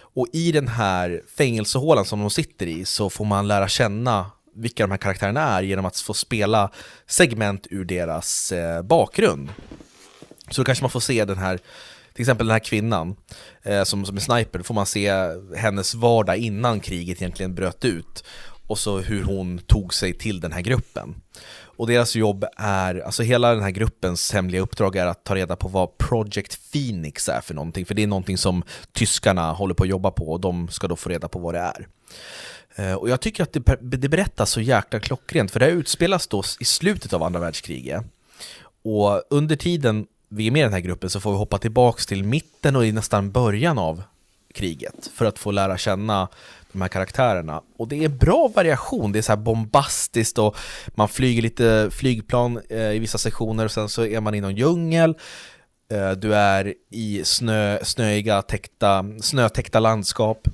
Och 0.00 0.26
i 0.32 0.52
den 0.52 0.68
här 0.68 1.22
fängelsehålan 1.36 2.04
som 2.04 2.20
de 2.20 2.30
sitter 2.30 2.66
i 2.66 2.84
så 2.84 3.10
får 3.10 3.24
man 3.24 3.48
lära 3.48 3.68
känna 3.68 4.30
vilka 4.54 4.82
de 4.82 4.90
här 4.90 4.98
karaktärerna 4.98 5.40
är 5.40 5.62
genom 5.62 5.84
att 5.84 5.96
få 5.96 6.14
spela 6.14 6.70
segment 7.06 7.66
ur 7.70 7.84
deras 7.84 8.52
eh, 8.52 8.82
bakgrund. 8.82 9.52
Så 10.50 10.60
då 10.60 10.64
kanske 10.64 10.84
man 10.84 10.90
får 10.90 11.00
se 11.00 11.24
den 11.24 11.38
här, 11.38 11.56
till 12.14 12.22
exempel 12.22 12.46
den 12.46 12.52
här 12.52 12.64
kvinnan 12.64 13.16
eh, 13.62 13.84
som, 13.84 14.06
som 14.06 14.16
är 14.16 14.20
sniper, 14.20 14.58
då 14.58 14.64
får 14.64 14.74
man 14.74 14.86
se 14.86 15.12
hennes 15.56 15.94
vardag 15.94 16.36
innan 16.36 16.80
kriget 16.80 17.22
egentligen 17.22 17.54
bröt 17.54 17.84
ut 17.84 18.24
och 18.68 18.78
så 18.78 18.98
hur 18.98 19.24
hon 19.24 19.58
tog 19.58 19.94
sig 19.94 20.12
till 20.12 20.40
den 20.40 20.52
här 20.52 20.60
gruppen. 20.60 21.14
Och 21.60 21.86
deras 21.86 22.16
jobb 22.16 22.44
är, 22.56 23.00
alltså 23.00 23.22
hela 23.22 23.54
den 23.54 23.62
här 23.62 23.70
gruppens 23.70 24.32
hemliga 24.32 24.60
uppdrag 24.60 24.96
är 24.96 25.06
att 25.06 25.24
ta 25.24 25.34
reda 25.34 25.56
på 25.56 25.68
vad 25.68 25.98
Project 25.98 26.72
Phoenix 26.72 27.28
är 27.28 27.40
för 27.40 27.54
någonting, 27.54 27.86
för 27.86 27.94
det 27.94 28.02
är 28.02 28.06
någonting 28.06 28.38
som 28.38 28.62
tyskarna 28.92 29.52
håller 29.52 29.74
på 29.74 29.82
att 29.82 29.88
jobba 29.88 30.10
på 30.10 30.32
och 30.32 30.40
de 30.40 30.68
ska 30.68 30.88
då 30.88 30.96
få 30.96 31.08
reda 31.08 31.28
på 31.28 31.38
vad 31.38 31.54
det 31.54 31.60
är. 31.60 31.88
Eh, 32.74 32.94
och 32.94 33.08
jag 33.08 33.20
tycker 33.20 33.42
att 33.42 33.52
det, 33.52 33.78
det 33.80 34.08
berättas 34.08 34.50
så 34.50 34.60
jäkla 34.60 35.00
klockrent, 35.00 35.50
för 35.50 35.60
det 35.60 35.66
här 35.66 35.72
utspelas 35.72 36.26
då 36.26 36.42
i 36.60 36.64
slutet 36.64 37.12
av 37.12 37.22
andra 37.22 37.40
världskriget. 37.40 38.04
Och 38.82 39.22
under 39.30 39.56
tiden 39.56 40.06
vi 40.28 40.46
är 40.46 40.50
med 40.50 40.60
i 40.60 40.62
den 40.62 40.72
här 40.72 40.80
gruppen 40.80 41.10
så 41.10 41.20
får 41.20 41.30
vi 41.30 41.36
hoppa 41.36 41.58
tillbaks 41.58 42.06
till 42.06 42.24
mitten 42.24 42.76
och 42.76 42.86
i 42.86 42.92
nästan 42.92 43.30
början 43.30 43.78
av 43.78 44.02
kriget 44.54 45.10
för 45.14 45.24
att 45.24 45.38
få 45.38 45.50
lära 45.50 45.78
känna 45.78 46.28
de 46.72 46.80
här 46.80 46.88
karaktärerna. 46.88 47.62
Och 47.76 47.88
det 47.88 48.04
är 48.04 48.08
bra 48.08 48.50
variation, 48.54 49.12
det 49.12 49.18
är 49.18 49.22
så 49.22 49.32
här 49.32 49.36
bombastiskt 49.36 50.38
och 50.38 50.56
man 50.88 51.08
flyger 51.08 51.42
lite 51.42 51.90
flygplan 51.92 52.60
eh, 52.68 52.92
i 52.92 52.98
vissa 52.98 53.18
sektioner 53.18 53.64
och 53.64 53.70
sen 53.70 53.88
så 53.88 54.06
är 54.06 54.20
man 54.20 54.34
i 54.34 54.40
någon 54.40 54.56
djungel. 54.56 55.14
Eh, 55.92 56.10
du 56.10 56.34
är 56.34 56.74
i 56.90 57.24
snö, 57.24 57.78
snöiga, 57.82 58.42
täckta, 58.42 59.04
snötäckta 59.20 59.80
landskap 59.80 60.48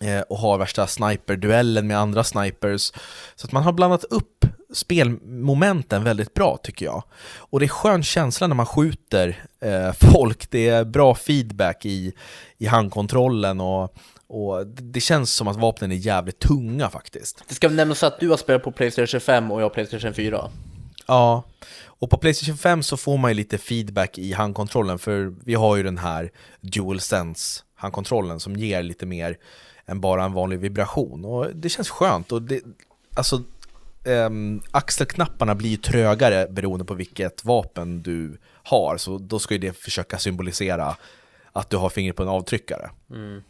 eh, 0.00 0.20
och 0.20 0.38
har 0.38 0.58
värsta 0.58 0.86
sniperduellen 0.86 1.86
med 1.86 1.98
andra 1.98 2.24
snipers. 2.24 2.92
Så 3.36 3.46
att 3.46 3.52
man 3.52 3.62
har 3.62 3.72
blandat 3.72 4.04
upp 4.04 4.44
spelmomenten 4.72 6.04
väldigt 6.04 6.34
bra 6.34 6.58
tycker 6.62 6.86
jag. 6.86 7.02
Och 7.36 7.60
det 7.60 7.66
är 7.66 7.68
skön 7.68 8.02
känsla 8.02 8.46
när 8.46 8.54
man 8.54 8.66
skjuter 8.66 9.44
eh, 9.60 9.92
folk, 10.12 10.50
det 10.50 10.68
är 10.68 10.84
bra 10.84 11.14
feedback 11.14 11.86
i, 11.86 12.12
i 12.58 12.66
handkontrollen 12.66 13.60
och, 13.60 13.94
och 14.28 14.66
det 14.66 15.00
känns 15.00 15.34
som 15.34 15.48
att 15.48 15.56
vapnen 15.56 15.92
är 15.92 15.96
jävligt 15.96 16.38
tunga 16.38 16.90
faktiskt. 16.90 17.44
Det 17.48 17.54
ska 17.54 17.68
nämnas 17.68 18.02
att 18.02 18.20
du 18.20 18.28
har 18.28 18.36
spelat 18.36 18.62
på 18.62 18.72
Playstation 18.72 19.20
5 19.20 19.50
och 19.50 19.62
jag 19.62 19.72
Playstation 19.72 20.14
4. 20.14 20.50
Ja, 21.06 21.44
och 21.84 22.10
på 22.10 22.16
Playstation 22.16 22.58
5 22.58 22.82
så 22.82 22.96
får 22.96 23.18
man 23.18 23.30
ju 23.30 23.34
lite 23.34 23.58
feedback 23.58 24.18
i 24.18 24.32
handkontrollen 24.32 24.98
för 24.98 25.34
vi 25.44 25.54
har 25.54 25.76
ju 25.76 25.82
den 25.82 25.98
här 25.98 26.30
DualSense 26.60 27.62
handkontrollen 27.74 28.40
som 28.40 28.56
ger 28.56 28.82
lite 28.82 29.06
mer 29.06 29.38
än 29.86 30.00
bara 30.00 30.24
en 30.24 30.32
vanlig 30.32 30.58
vibration 30.58 31.24
och 31.24 31.46
det 31.54 31.68
känns 31.68 31.90
skönt 31.90 32.32
och 32.32 32.42
det, 32.42 32.60
alltså 33.14 33.42
um, 34.04 34.62
axelknapparna 34.70 35.54
blir 35.54 35.70
ju 35.70 35.76
trögare 35.76 36.46
beroende 36.50 36.84
på 36.84 36.94
vilket 36.94 37.44
vapen 37.44 38.02
du 38.02 38.38
har 38.62 38.96
så 38.96 39.18
då 39.18 39.38
ska 39.38 39.54
ju 39.54 39.60
det 39.60 39.72
försöka 39.72 40.18
symbolisera 40.18 40.96
att 41.52 41.70
du 41.70 41.76
har 41.76 41.88
fingret 41.88 42.16
på 42.16 42.22
en 42.22 42.28
avtryckare. 42.28 42.90
Mm. 43.10 43.42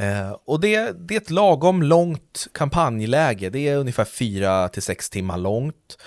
Uh, 0.00 0.36
och 0.44 0.60
det, 0.60 0.92
det, 1.08 1.14
är 1.14 1.20
ett 1.20 1.30
lagom 1.30 1.82
långt 1.82 2.46
kampanjläge, 2.52 3.50
det 3.50 3.68
är 3.68 3.76
ungefär 3.76 4.04
4-6 4.04 5.12
timmar 5.12 5.38
långt. 5.38 5.98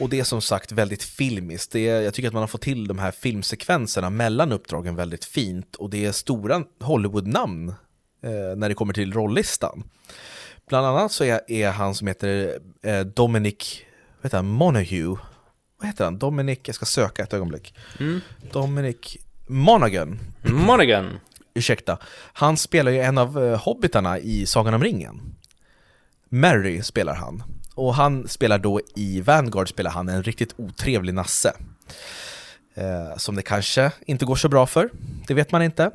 Och 0.00 0.08
det 0.08 0.20
är 0.20 0.24
som 0.24 0.42
sagt 0.42 0.72
väldigt 0.72 1.02
filmiskt. 1.02 1.72
Det 1.72 1.88
är, 1.88 2.00
jag 2.00 2.14
tycker 2.14 2.28
att 2.28 2.34
man 2.34 2.42
har 2.42 2.48
fått 2.48 2.62
till 2.62 2.86
de 2.86 2.98
här 2.98 3.10
filmsekvenserna 3.10 4.10
mellan 4.10 4.52
uppdragen 4.52 4.96
väldigt 4.96 5.24
fint. 5.24 5.76
Och 5.76 5.90
det 5.90 6.04
är 6.04 6.12
stora 6.12 6.62
Hollywood-namn 6.80 7.68
eh, 8.22 8.56
när 8.56 8.68
det 8.68 8.74
kommer 8.74 8.94
till 8.94 9.12
rolllistan. 9.12 9.84
Bland 10.68 10.86
annat 10.86 11.12
så 11.12 11.24
är, 11.24 11.50
är 11.50 11.70
han 11.70 11.94
som 11.94 12.06
heter 12.06 12.58
eh, 12.82 13.00
Dominic 13.00 13.82
vad 14.22 14.26
heter 14.26 14.38
han? 14.38 14.46
Monague. 14.46 15.16
Vad 15.78 15.86
heter 15.86 16.04
han? 16.04 16.18
Dominic, 16.18 16.58
jag 16.64 16.74
ska 16.74 16.86
söka 16.86 17.22
ett 17.22 17.32
ögonblick. 17.32 17.74
Mm. 18.00 18.20
Dominic 18.52 19.16
Monaghan. 19.46 20.18
Monaghan. 20.42 21.18
Ursäkta. 21.54 21.98
Han 22.32 22.56
spelar 22.56 22.92
ju 22.92 23.00
en 23.00 23.18
av 23.18 23.44
eh, 23.44 23.60
hobbitarna 23.60 24.18
i 24.18 24.46
Sagan 24.46 24.74
om 24.74 24.82
ringen. 24.82 25.20
Mary 26.28 26.82
spelar 26.82 27.14
han. 27.14 27.42
Och 27.74 27.94
han 27.94 28.28
spelar 28.28 28.58
då 28.58 28.80
i 28.94 29.20
Vanguard 29.20 29.68
spelar 29.68 29.90
han 29.90 30.08
en 30.08 30.22
riktigt 30.22 30.54
otrevlig 30.56 31.14
nasse. 31.14 31.52
Eh, 32.74 33.16
som 33.16 33.36
det 33.36 33.42
kanske 33.42 33.92
inte 34.06 34.24
går 34.24 34.36
så 34.36 34.48
bra 34.48 34.66
för, 34.66 34.90
det 35.26 35.34
vet 35.34 35.52
man 35.52 35.62
inte. 35.62 35.90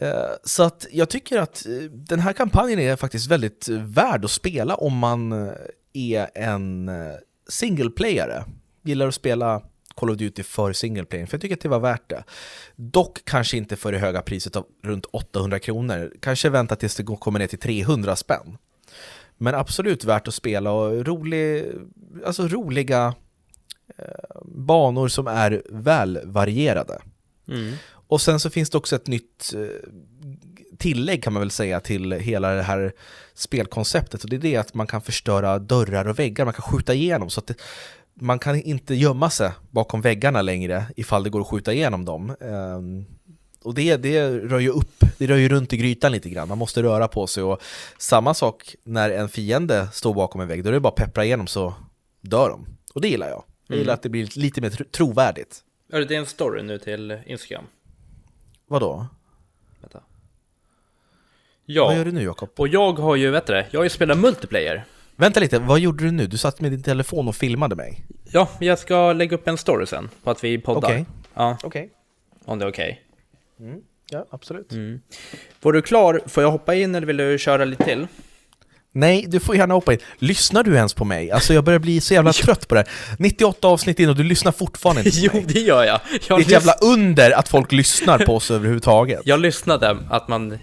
Eh, 0.00 0.30
så 0.44 0.62
att 0.62 0.86
jag 0.90 1.08
tycker 1.08 1.38
att 1.38 1.66
eh, 1.66 1.72
den 1.90 2.20
här 2.20 2.32
kampanjen 2.32 2.78
är 2.78 2.96
faktiskt 2.96 3.26
väldigt 3.26 3.68
eh, 3.68 3.76
värd 3.76 4.24
att 4.24 4.30
spela 4.30 4.74
om 4.74 4.98
man 4.98 5.50
är 5.92 6.28
en 6.34 6.90
singleplayare. 7.48 8.44
Gillar 8.82 9.08
att 9.08 9.14
spela 9.14 9.62
Call 10.00 10.10
of 10.10 10.16
Duty 10.16 10.42
för 10.42 10.72
singleplayer, 10.72 11.26
för 11.26 11.34
jag 11.34 11.40
tycker 11.40 11.54
att 11.54 11.60
det 11.60 11.68
var 11.68 11.80
värt 11.80 12.08
det. 12.08 12.24
Dock 12.76 13.24
kanske 13.24 13.56
inte 13.56 13.76
för 13.76 13.92
det 13.92 13.98
höga 13.98 14.22
priset 14.22 14.56
av 14.56 14.66
runt 14.82 15.06
800 15.06 15.58
kronor. 15.58 16.12
Kanske 16.20 16.48
vänta 16.48 16.76
tills 16.76 16.96
det 16.96 17.04
kommer 17.04 17.38
ner 17.38 17.46
till 17.46 17.58
300 17.58 18.16
spänn. 18.16 18.58
Men 19.36 19.54
absolut 19.54 20.04
värt 20.04 20.28
att 20.28 20.34
spela 20.34 20.72
och 20.72 21.06
rolig, 21.06 21.72
alltså 22.26 22.48
roliga 22.48 23.14
eh, 23.98 24.40
banor 24.44 25.08
som 25.08 25.26
är 25.26 25.62
välvarierade. 25.70 27.02
Mm. 27.48 27.74
Och 27.90 28.20
sen 28.20 28.40
så 28.40 28.50
finns 28.50 28.70
det 28.70 28.78
också 28.78 28.96
ett 28.96 29.06
nytt 29.06 29.54
eh, 29.54 29.88
tillägg 30.78 31.22
kan 31.22 31.32
man 31.32 31.40
väl 31.40 31.50
säga 31.50 31.80
till 31.80 32.12
hela 32.12 32.50
det 32.50 32.62
här 32.62 32.92
spelkonceptet 33.34 34.24
och 34.24 34.30
det 34.30 34.36
är 34.36 34.40
det 34.40 34.56
att 34.56 34.74
man 34.74 34.86
kan 34.86 35.02
förstöra 35.02 35.58
dörrar 35.58 36.08
och 36.08 36.18
väggar, 36.18 36.44
man 36.44 36.54
kan 36.54 36.62
skjuta 36.62 36.94
igenom 36.94 37.30
så 37.30 37.40
att 37.40 37.46
det, 37.46 37.54
man 38.20 38.38
kan 38.38 38.56
inte 38.62 38.94
gömma 38.94 39.30
sig 39.30 39.50
bakom 39.70 40.00
väggarna 40.00 40.42
längre 40.42 40.84
ifall 40.96 41.22
det 41.24 41.30
går 41.30 41.40
att 41.40 41.46
skjuta 41.46 41.72
igenom 41.72 42.04
dem. 42.04 42.36
Ehm, 42.40 43.04
och 43.62 43.74
det, 43.74 43.96
det 43.96 44.30
rör 44.30 44.58
ju 44.58 44.68
upp, 44.68 45.04
det 45.18 45.26
rör 45.26 45.36
ju 45.36 45.48
runt 45.48 45.72
i 45.72 45.76
grytan 45.76 46.12
lite 46.12 46.30
grann, 46.30 46.48
man 46.48 46.58
måste 46.58 46.82
röra 46.82 47.08
på 47.08 47.26
sig 47.26 47.42
och 47.42 47.60
samma 47.98 48.34
sak 48.34 48.74
när 48.84 49.10
en 49.10 49.28
fiende 49.28 49.88
står 49.92 50.14
bakom 50.14 50.40
en 50.40 50.48
vägg, 50.48 50.64
då 50.64 50.68
är 50.68 50.72
det 50.72 50.80
bara 50.80 50.88
att 50.88 50.94
peppra 50.94 51.24
igenom 51.24 51.46
så 51.46 51.74
dör 52.20 52.48
de. 52.50 52.66
Och 52.94 53.00
det 53.00 53.08
gillar 53.08 53.28
jag. 53.28 53.44
Jag 53.66 53.78
gillar 53.78 53.92
Mm. 53.92 53.94
att 53.94 54.02
det 54.02 54.08
blir 54.08 54.38
lite 54.38 54.60
mer 54.60 54.70
tro- 54.70 54.84
trovärdigt. 54.92 55.64
Är 55.92 56.00
det 56.00 56.14
en 56.16 56.26
story 56.26 56.62
nu 56.62 56.78
till 56.78 57.18
Instagram? 57.26 57.64
Vadå? 58.66 59.06
Vänta. 59.80 59.98
Vad 59.98 61.76
Ja, 61.76 61.94
gör 61.96 62.04
du 62.04 62.12
nu 62.12 62.22
Jakob? 62.22 62.50
och 62.56 62.68
jag 62.68 62.92
har 62.92 63.16
ju, 63.16 63.30
vet 63.30 63.46
du 63.46 63.64
jag 63.70 63.80
har 63.80 63.84
ju 63.84 63.90
spelat 63.90 64.18
multiplayer. 64.18 64.84
Vänta 65.20 65.40
lite, 65.40 65.58
vad 65.58 65.80
gjorde 65.80 66.04
du 66.04 66.10
nu? 66.10 66.26
Du 66.26 66.36
satt 66.36 66.60
med 66.60 66.70
din 66.72 66.82
telefon 66.82 67.28
och 67.28 67.36
filmade 67.36 67.76
mig. 67.76 68.04
Ja, 68.32 68.48
jag 68.60 68.78
ska 68.78 69.12
lägga 69.12 69.36
upp 69.36 69.48
en 69.48 69.56
story 69.58 69.86
sen 69.86 70.08
på 70.24 70.30
att 70.30 70.44
vi 70.44 70.58
poddar. 70.58 70.88
Okej. 70.88 71.04
Ja, 71.34 71.56
Okej. 71.62 71.90
om 72.44 72.58
det 72.58 72.64
är 72.64 72.68
okej. 72.70 73.00
Ja, 74.10 74.26
absolut. 74.30 74.70
Var 75.62 75.72
du 75.72 75.82
klar? 75.82 76.20
Får 76.26 76.42
jag 76.42 76.50
hoppa 76.50 76.74
in 76.74 76.94
eller 76.94 77.06
vill 77.06 77.16
du 77.16 77.38
köra 77.38 77.64
lite 77.64 77.84
till? 77.84 78.06
Nej, 78.92 79.24
du 79.28 79.40
får 79.40 79.56
gärna 79.56 79.74
hoppa 79.74 79.92
in. 79.92 79.98
Lyssnar 80.18 80.62
du 80.64 80.74
ens 80.74 80.94
på 80.94 81.04
mig? 81.04 81.30
Alltså 81.30 81.54
jag 81.54 81.64
börjar 81.64 81.78
bli 81.78 82.00
så 82.00 82.14
jävla 82.14 82.32
trött 82.44 82.68
på 82.68 82.74
det 82.74 82.80
här. 82.80 83.16
98 83.18 83.68
avsnitt 83.68 84.00
in 84.00 84.08
och 84.08 84.16
du 84.16 84.24
lyssnar 84.24 84.52
fortfarande 84.52 85.02
inte 85.04 85.10
på 85.20 85.24
Jo, 85.36 85.42
mig. 85.42 85.44
det 85.54 85.60
gör 85.60 85.84
jag. 85.84 86.00
Det 86.12 86.28
Jag, 86.28 86.38
är 86.38 86.42
ett 86.42 86.50
jävla 86.50 86.72
under 86.82 87.30
att 87.30 87.48
folk 87.48 87.72
lyssnar 87.72 88.18
på 88.18 88.36
oss 88.36 88.50
överhuvudtaget. 88.50 89.20
jag 89.24 89.40
lyssnade 89.40 89.98
att 90.10 90.28
man, 90.28 90.58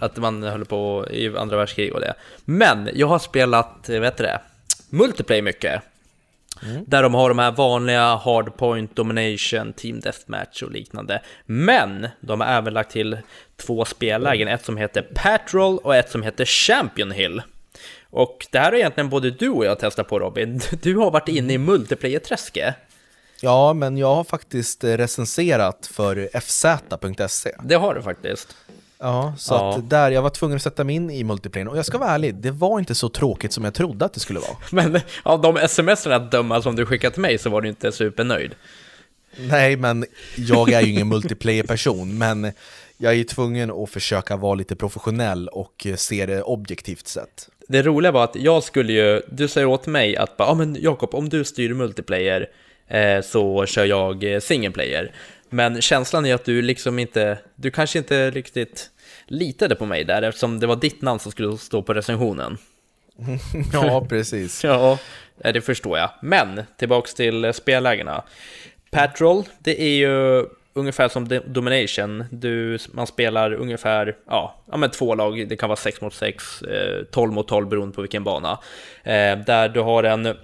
att 0.00 0.16
man 0.16 0.42
höll 0.42 0.64
på 0.64 1.06
i 1.10 1.36
andra 1.36 1.56
världskriget 1.56 1.94
och 1.94 2.00
det. 2.00 2.14
Men 2.44 2.90
jag 2.94 3.06
har 3.06 3.18
spelat, 3.18 3.88
eh, 3.88 4.00
vet 4.00 4.16
du 4.16 4.24
det, 4.24 4.40
multiplayer 4.90 5.42
mycket. 5.42 5.82
Där 6.86 7.02
de 7.02 7.14
har 7.14 7.28
de 7.28 7.38
här 7.38 7.52
vanliga 7.52 8.14
hardpoint, 8.14 8.96
domination, 8.96 9.72
team 9.72 10.00
deathmatch 10.00 10.62
och 10.62 10.70
liknande. 10.70 11.22
Men 11.46 12.08
de 12.20 12.40
har 12.40 12.48
även 12.48 12.74
lagt 12.74 12.90
till 12.90 13.18
två 13.56 13.84
spellägen, 13.84 14.48
ett 14.48 14.64
som 14.64 14.76
heter 14.76 15.02
Patrol 15.14 15.78
och 15.78 15.96
ett 15.96 16.10
som 16.10 16.22
heter 16.22 16.44
Champion 16.44 17.10
Hill. 17.10 17.42
Och 18.10 18.46
det 18.50 18.58
här 18.58 18.72
är 18.72 18.76
egentligen 18.76 19.08
både 19.08 19.30
du 19.30 19.48
och 19.48 19.64
jag 19.64 19.78
testat 19.78 20.08
på 20.08 20.18
Robin. 20.18 20.60
Du 20.82 20.96
har 20.96 21.10
varit 21.10 21.28
inne 21.28 21.52
i 21.52 21.58
multiplayer-träsket. 21.58 22.74
Ja, 23.40 23.72
men 23.72 23.96
jag 23.96 24.14
har 24.14 24.24
faktiskt 24.24 24.84
eh, 24.84 24.96
recenserat 24.96 25.90
för 25.92 26.28
fz.se. 26.32 27.54
Det 27.62 27.74
har 27.74 27.94
du 27.94 28.02
faktiskt. 28.02 28.56
Ja, 29.00 29.34
så 29.38 29.54
Ja. 29.54 29.76
att 29.76 29.90
där, 29.90 30.10
jag 30.10 30.22
var 30.22 30.30
tvungen 30.30 30.56
att 30.56 30.62
sätta 30.62 30.84
mig 30.84 30.94
in 30.96 31.10
i 31.10 31.24
multiplayer. 31.24 31.68
Och 31.68 31.78
jag 31.78 31.86
ska 31.86 31.98
vara 31.98 32.10
ärlig, 32.10 32.34
det 32.34 32.50
var 32.50 32.78
inte 32.78 32.94
så 32.94 33.08
tråkigt 33.08 33.52
som 33.52 33.64
jag 33.64 33.74
trodde 33.74 34.04
att 34.04 34.12
det 34.14 34.20
skulle 34.20 34.38
vara. 34.40 34.56
Men 34.70 35.00
av 35.22 35.40
de 35.40 35.56
sms-erna 35.56 36.16
att 36.16 36.30
döma 36.30 36.62
som 36.62 36.76
du 36.76 36.86
skickat 36.86 37.12
till 37.12 37.22
mig 37.22 37.38
så 37.38 37.50
var 37.50 37.60
du 37.60 37.68
inte 37.68 37.92
supernöjd. 37.92 38.54
Nej, 39.50 39.76
men 39.76 40.04
jag 40.36 40.72
är 40.72 40.80
ju 40.80 40.92
ingen 40.92 41.08
multiplayer-person, 41.08 42.18
men 42.18 42.52
jag 42.96 43.12
är 43.12 43.16
ju 43.16 43.24
tvungen 43.24 43.70
att 43.70 43.90
försöka 43.90 44.36
vara 44.36 44.54
lite 44.54 44.76
professionell 44.76 45.48
och 45.48 45.86
se 45.96 46.26
det 46.26 46.42
objektivt 46.42 47.08
sett. 47.08 47.48
Det 47.68 47.82
roliga 47.82 48.12
var 48.12 48.24
att 48.24 48.36
jag 48.36 48.62
skulle 48.62 48.92
ju, 48.92 49.22
du 49.30 49.48
säger 49.48 49.66
åt 49.66 49.86
mig 49.86 50.16
att 50.16 50.36
bara, 50.36 50.48
ja 50.48 50.54
men 50.54 50.76
Jakob, 50.80 51.14
om 51.14 51.28
du 51.28 51.44
styr 51.44 51.74
multiplayer 51.74 52.46
eh, 52.88 53.20
så 53.24 53.66
kör 53.66 53.84
jag 53.84 54.34
eh, 54.34 54.40
single 54.40 54.70
player. 54.70 55.12
Men 55.50 55.80
känslan 55.82 56.26
är 56.26 56.34
att 56.34 56.44
du 56.44 56.62
liksom 56.62 56.98
inte, 56.98 57.38
du 57.54 57.70
kanske 57.70 57.98
inte 57.98 58.30
riktigt 58.30 58.90
litade 59.26 59.74
på 59.74 59.86
mig 59.86 60.04
där 60.04 60.22
eftersom 60.22 60.60
det 60.60 60.66
var 60.66 60.76
ditt 60.76 61.02
namn 61.02 61.20
som 61.20 61.32
skulle 61.32 61.58
stå 61.58 61.82
på 61.82 61.94
recensionen. 61.94 62.58
Ja, 63.72 64.06
precis. 64.08 64.64
Ja, 64.64 64.98
eh, 65.44 65.52
det 65.52 65.60
förstår 65.60 65.98
jag. 65.98 66.10
Men 66.22 66.62
tillbaks 66.76 67.14
till 67.14 67.44
eh, 67.44 67.52
spellägena. 67.52 68.22
Patrol, 68.90 69.44
det 69.58 69.82
är 69.82 69.96
ju 69.96 70.44
ungefär 70.72 71.08
som 71.08 71.26
Do- 71.28 71.48
Domination. 71.48 72.24
Du, 72.30 72.78
man 72.92 73.06
spelar 73.06 73.52
ungefär 73.52 74.16
ja, 74.26 74.62
ja, 74.70 74.76
men 74.76 74.90
två 74.90 75.14
lag, 75.14 75.48
det 75.48 75.56
kan 75.56 75.68
vara 75.68 75.76
6 75.76 76.00
mot 76.00 76.14
6, 76.14 76.62
eh, 76.62 77.04
12 77.10 77.32
mot 77.32 77.48
12 77.48 77.68
beroende 77.68 77.94
på 77.94 78.00
vilken 78.00 78.24
bana. 78.24 78.58
Eh, 79.04 79.38
där 79.46 79.68
du 79.68 79.80
har 79.80 80.04
en 80.04 80.36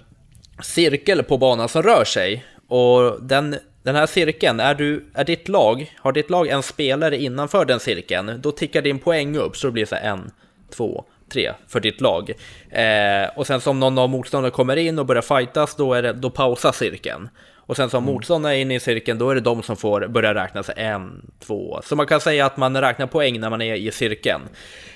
cirkel 0.63 1.23
på 1.23 1.37
banan 1.37 1.69
som 1.69 1.83
rör 1.83 2.03
sig. 2.05 2.45
Och 2.67 3.23
den, 3.23 3.55
den 3.85 3.95
här 3.95 4.05
cirkeln, 4.05 4.59
är, 4.59 4.75
du, 4.75 5.05
är 5.13 5.23
ditt 5.23 5.47
lag, 5.47 5.93
har 5.97 6.11
ditt 6.11 6.29
lag 6.29 6.47
en 6.47 6.63
spelare 6.63 7.17
innanför 7.17 7.65
den 7.65 7.79
cirkeln, 7.79 8.41
då 8.41 8.51
tickar 8.51 8.81
din 8.81 8.99
poäng 8.99 9.37
upp 9.37 9.57
så 9.57 9.67
det 9.67 9.71
blir 9.71 9.85
så 9.85 9.95
här 9.95 10.09
en, 10.09 10.31
två, 10.75 11.05
tre 11.33 11.53
för 11.67 11.79
ditt 11.79 12.01
lag. 12.01 12.31
Eh, 12.69 13.29
och 13.35 13.47
sen 13.47 13.61
som 13.61 13.79
någon 13.79 13.97
av 13.97 14.09
motståndarna 14.09 14.51
kommer 14.51 14.75
in 14.75 14.99
och 14.99 15.05
börjar 15.05 15.21
fightas, 15.21 15.75
då, 15.75 15.93
är 15.93 16.03
det, 16.03 16.13
då 16.13 16.29
pausar 16.29 16.71
cirkeln. 16.71 17.29
Och 17.55 17.75
sen 17.75 17.89
som 17.89 18.03
motståndarna 18.03 18.55
är 18.55 18.59
inne 18.59 18.75
i 18.75 18.79
cirkeln, 18.79 19.19
då 19.19 19.29
är 19.29 19.35
det 19.35 19.41
de 19.41 19.63
som 19.63 19.77
får 19.77 20.07
börja 20.07 20.33
räkna 20.33 20.63
sig 20.63 20.75
en, 20.77 21.31
två. 21.39 21.81
Så 21.83 21.95
man 21.95 22.07
kan 22.07 22.21
säga 22.21 22.45
att 22.45 22.57
man 22.57 22.81
räknar 22.81 23.07
poäng 23.07 23.39
när 23.39 23.49
man 23.49 23.61
är 23.61 23.75
i 23.75 23.91
cirkeln. 23.91 24.41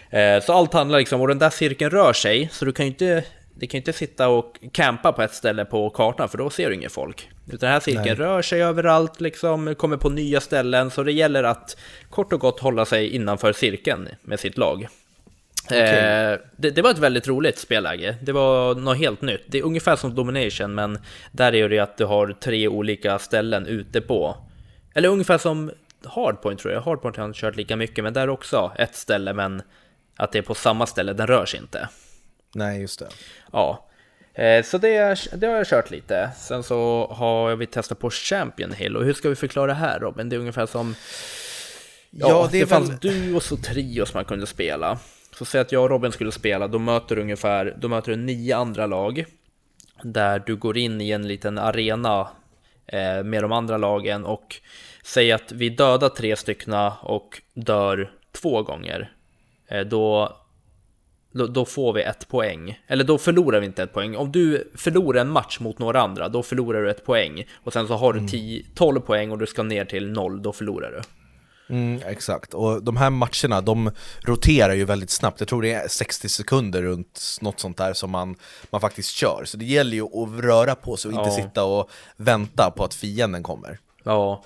Eh, 0.09 0.43
så 0.43 0.53
allt 0.53 0.73
handlar 0.73 0.99
liksom, 0.99 1.21
och 1.21 1.27
den 1.27 1.39
där 1.39 1.49
cirkeln 1.49 1.91
rör 1.91 2.13
sig, 2.13 2.49
så 2.51 2.65
du 2.65 2.71
kan 2.71 2.85
ju 2.85 2.91
inte 2.91 3.23
det 3.59 3.67
kan 3.67 3.77
ju 3.77 3.81
inte 3.81 3.93
sitta 3.93 4.29
och 4.29 4.57
campa 4.71 5.11
på 5.11 5.21
ett 5.21 5.33
ställe 5.33 5.65
på 5.65 5.89
kartan 5.89 6.29
för 6.29 6.37
då 6.37 6.49
ser 6.49 6.69
du 6.69 6.75
ingen 6.75 6.89
folk. 6.89 7.29
Utan 7.45 7.59
den 7.59 7.69
här 7.69 7.79
cirkeln 7.79 8.05
Nej. 8.05 8.15
rör 8.15 8.41
sig 8.41 8.63
överallt, 8.63 9.21
liksom, 9.21 9.75
kommer 9.75 9.97
på 9.97 10.09
nya 10.09 10.41
ställen, 10.41 10.91
så 10.91 11.03
det 11.03 11.11
gäller 11.11 11.43
att 11.43 11.77
kort 12.09 12.33
och 12.33 12.39
gott 12.39 12.59
hålla 12.59 12.85
sig 12.85 13.09
innanför 13.09 13.53
cirkeln 13.53 14.09
med 14.21 14.39
sitt 14.39 14.57
lag. 14.57 14.87
Eh, 15.71 16.39
det, 16.57 16.69
det 16.69 16.81
var 16.81 16.91
ett 16.91 16.97
väldigt 16.97 17.27
roligt 17.27 17.57
spelläge. 17.57 18.15
Det 18.21 18.31
var 18.31 18.75
något 18.75 18.97
helt 18.97 19.21
nytt. 19.21 19.43
Det 19.47 19.57
är 19.57 19.63
ungefär 19.63 19.95
som 19.95 20.15
Domination, 20.15 20.75
men 20.75 20.99
där 21.31 21.55
är 21.55 21.69
det 21.69 21.79
att 21.79 21.97
du 21.97 22.05
har 22.05 22.35
tre 22.39 22.67
olika 22.67 23.19
ställen 23.19 23.65
ute 23.67 24.01
på. 24.01 24.37
Eller 24.93 25.09
ungefär 25.09 25.37
som 25.37 25.71
Hardpoint 26.05 26.59
tror 26.59 26.73
jag. 26.73 26.81
Hardpoint 26.81 27.17
har 27.17 27.23
jag 27.23 27.29
inte 27.29 27.39
kört 27.39 27.55
lika 27.55 27.75
mycket, 27.75 28.03
men 28.03 28.13
där 28.13 28.21
är 28.21 28.29
också 28.29 28.71
ett 28.75 28.95
ställe, 28.95 29.33
men 29.33 29.61
att 30.15 30.31
det 30.31 30.37
är 30.37 30.43
på 30.43 30.55
samma 30.55 30.85
ställe, 30.85 31.13
den 31.13 31.27
rör 31.27 31.45
sig 31.45 31.59
inte. 31.59 31.89
Nej, 32.53 32.81
just 32.81 32.99
det. 32.99 33.09
Ja, 33.51 33.89
eh, 34.33 34.63
så 34.63 34.77
det, 34.77 35.27
det 35.33 35.47
har 35.47 35.55
jag 35.55 35.67
kört 35.67 35.91
lite. 35.91 36.31
Sen 36.37 36.63
så 36.63 37.07
har 37.11 37.55
vi 37.55 37.65
testat 37.67 37.99
på 37.99 38.09
Champion 38.09 38.71
Hill. 38.71 38.97
Och 38.97 39.05
hur 39.05 39.13
ska 39.13 39.29
vi 39.29 39.35
förklara 39.35 39.67
det 39.67 39.73
här 39.73 39.99
Robin? 39.99 40.29
Det 40.29 40.35
är 40.35 40.39
ungefär 40.39 40.65
som... 40.65 40.95
Ja, 42.11 42.49
det, 42.51 42.61
är 42.61 42.65
fanns 42.65 42.89
väl- 42.89 42.97
duos 42.97 43.51
och 43.51 43.63
trios 43.63 44.13
man 44.13 44.25
kunde 44.25 44.47
spela. 44.47 44.99
Så 45.37 45.45
säg 45.45 45.61
att 45.61 45.71
jag 45.71 45.83
och 45.83 45.89
Robin 45.89 46.11
skulle 46.11 46.31
spela, 46.31 46.67
då 46.67 46.79
möter 46.79 47.15
du 47.15 47.21
ungefär 47.21 47.75
då 47.77 47.87
möter 47.87 48.11
du 48.11 48.17
nio 48.17 48.57
andra 48.57 48.85
lag. 48.85 49.25
Där 50.03 50.43
du 50.45 50.55
går 50.55 50.77
in 50.77 51.01
i 51.01 51.11
en 51.11 51.27
liten 51.27 51.57
arena 51.57 52.29
eh, 52.85 53.23
med 53.23 53.43
de 53.43 53.51
andra 53.51 53.77
lagen 53.77 54.25
och 54.25 54.55
säg 55.03 55.31
att 55.31 55.51
vi 55.51 55.69
dödar 55.69 56.09
tre 56.09 56.35
styckna 56.35 56.93
och 57.01 57.41
dör 57.53 58.11
två 58.31 58.63
gånger. 58.63 59.11
Eh, 59.67 59.81
då 59.81 60.35
då, 61.31 61.47
då 61.47 61.65
får 61.65 61.93
vi 61.93 62.01
ett 62.01 62.27
poäng. 62.27 62.79
Eller 62.87 63.03
då 63.03 63.17
förlorar 63.17 63.59
vi 63.59 63.65
inte 63.65 63.83
ett 63.83 63.93
poäng. 63.93 64.15
Om 64.15 64.31
du 64.31 64.71
förlorar 64.75 65.21
en 65.21 65.29
match 65.29 65.59
mot 65.59 65.79
några 65.79 66.01
andra, 66.01 66.29
då 66.29 66.43
förlorar 66.43 66.81
du 66.83 66.89
ett 66.91 67.05
poäng. 67.05 67.45
Och 67.63 67.73
sen 67.73 67.87
så 67.87 67.93
har 67.95 68.13
du 68.13 68.27
10, 68.27 68.65
12 68.75 68.99
poäng 68.99 69.31
och 69.31 69.37
du 69.37 69.45
ska 69.47 69.63
ner 69.63 69.85
till 69.85 70.11
noll, 70.11 70.41
då 70.41 70.53
förlorar 70.53 70.91
du. 70.91 71.01
Mm, 71.75 72.01
exakt, 72.05 72.53
och 72.53 72.83
de 72.83 72.97
här 72.97 73.09
matcherna 73.09 73.61
de 73.61 73.91
roterar 74.21 74.73
ju 74.73 74.85
väldigt 74.85 75.09
snabbt. 75.09 75.39
Jag 75.39 75.47
tror 75.49 75.61
det 75.61 75.73
är 75.73 75.87
60 75.87 76.29
sekunder 76.29 76.81
runt 76.81 77.37
något 77.41 77.59
sånt 77.59 77.77
där 77.77 77.93
som 77.93 78.11
man, 78.11 78.35
man 78.69 78.81
faktiskt 78.81 79.09
kör. 79.09 79.41
Så 79.45 79.57
det 79.57 79.65
gäller 79.65 79.93
ju 79.95 80.03
att 80.03 80.43
röra 80.43 80.75
på 80.75 80.97
sig 80.97 81.09
och 81.09 81.13
inte 81.17 81.29
Ja. 81.29 81.35
sitta 81.35 81.63
och 81.63 81.89
vänta 82.17 82.71
på 82.71 82.83
att 82.83 82.93
fienden 82.93 83.43
kommer. 83.43 83.79
Ja, 84.03 84.43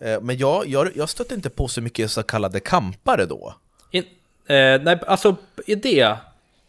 Eh, 0.00 0.20
Men 0.20 0.36
jag, 0.38 0.66
jag, 0.66 0.90
jag 0.96 1.08
stötte 1.08 1.34
inte 1.34 1.50
på 1.50 1.68
så 1.68 1.80
mycket 1.80 2.10
så 2.10 2.22
kallade 2.22 2.60
kampare 2.60 3.26
då. 3.26 3.54
Eh, 4.46 4.82
nej, 4.82 4.98
alltså 5.06 5.36
i 5.66 5.74
det, 5.74 6.16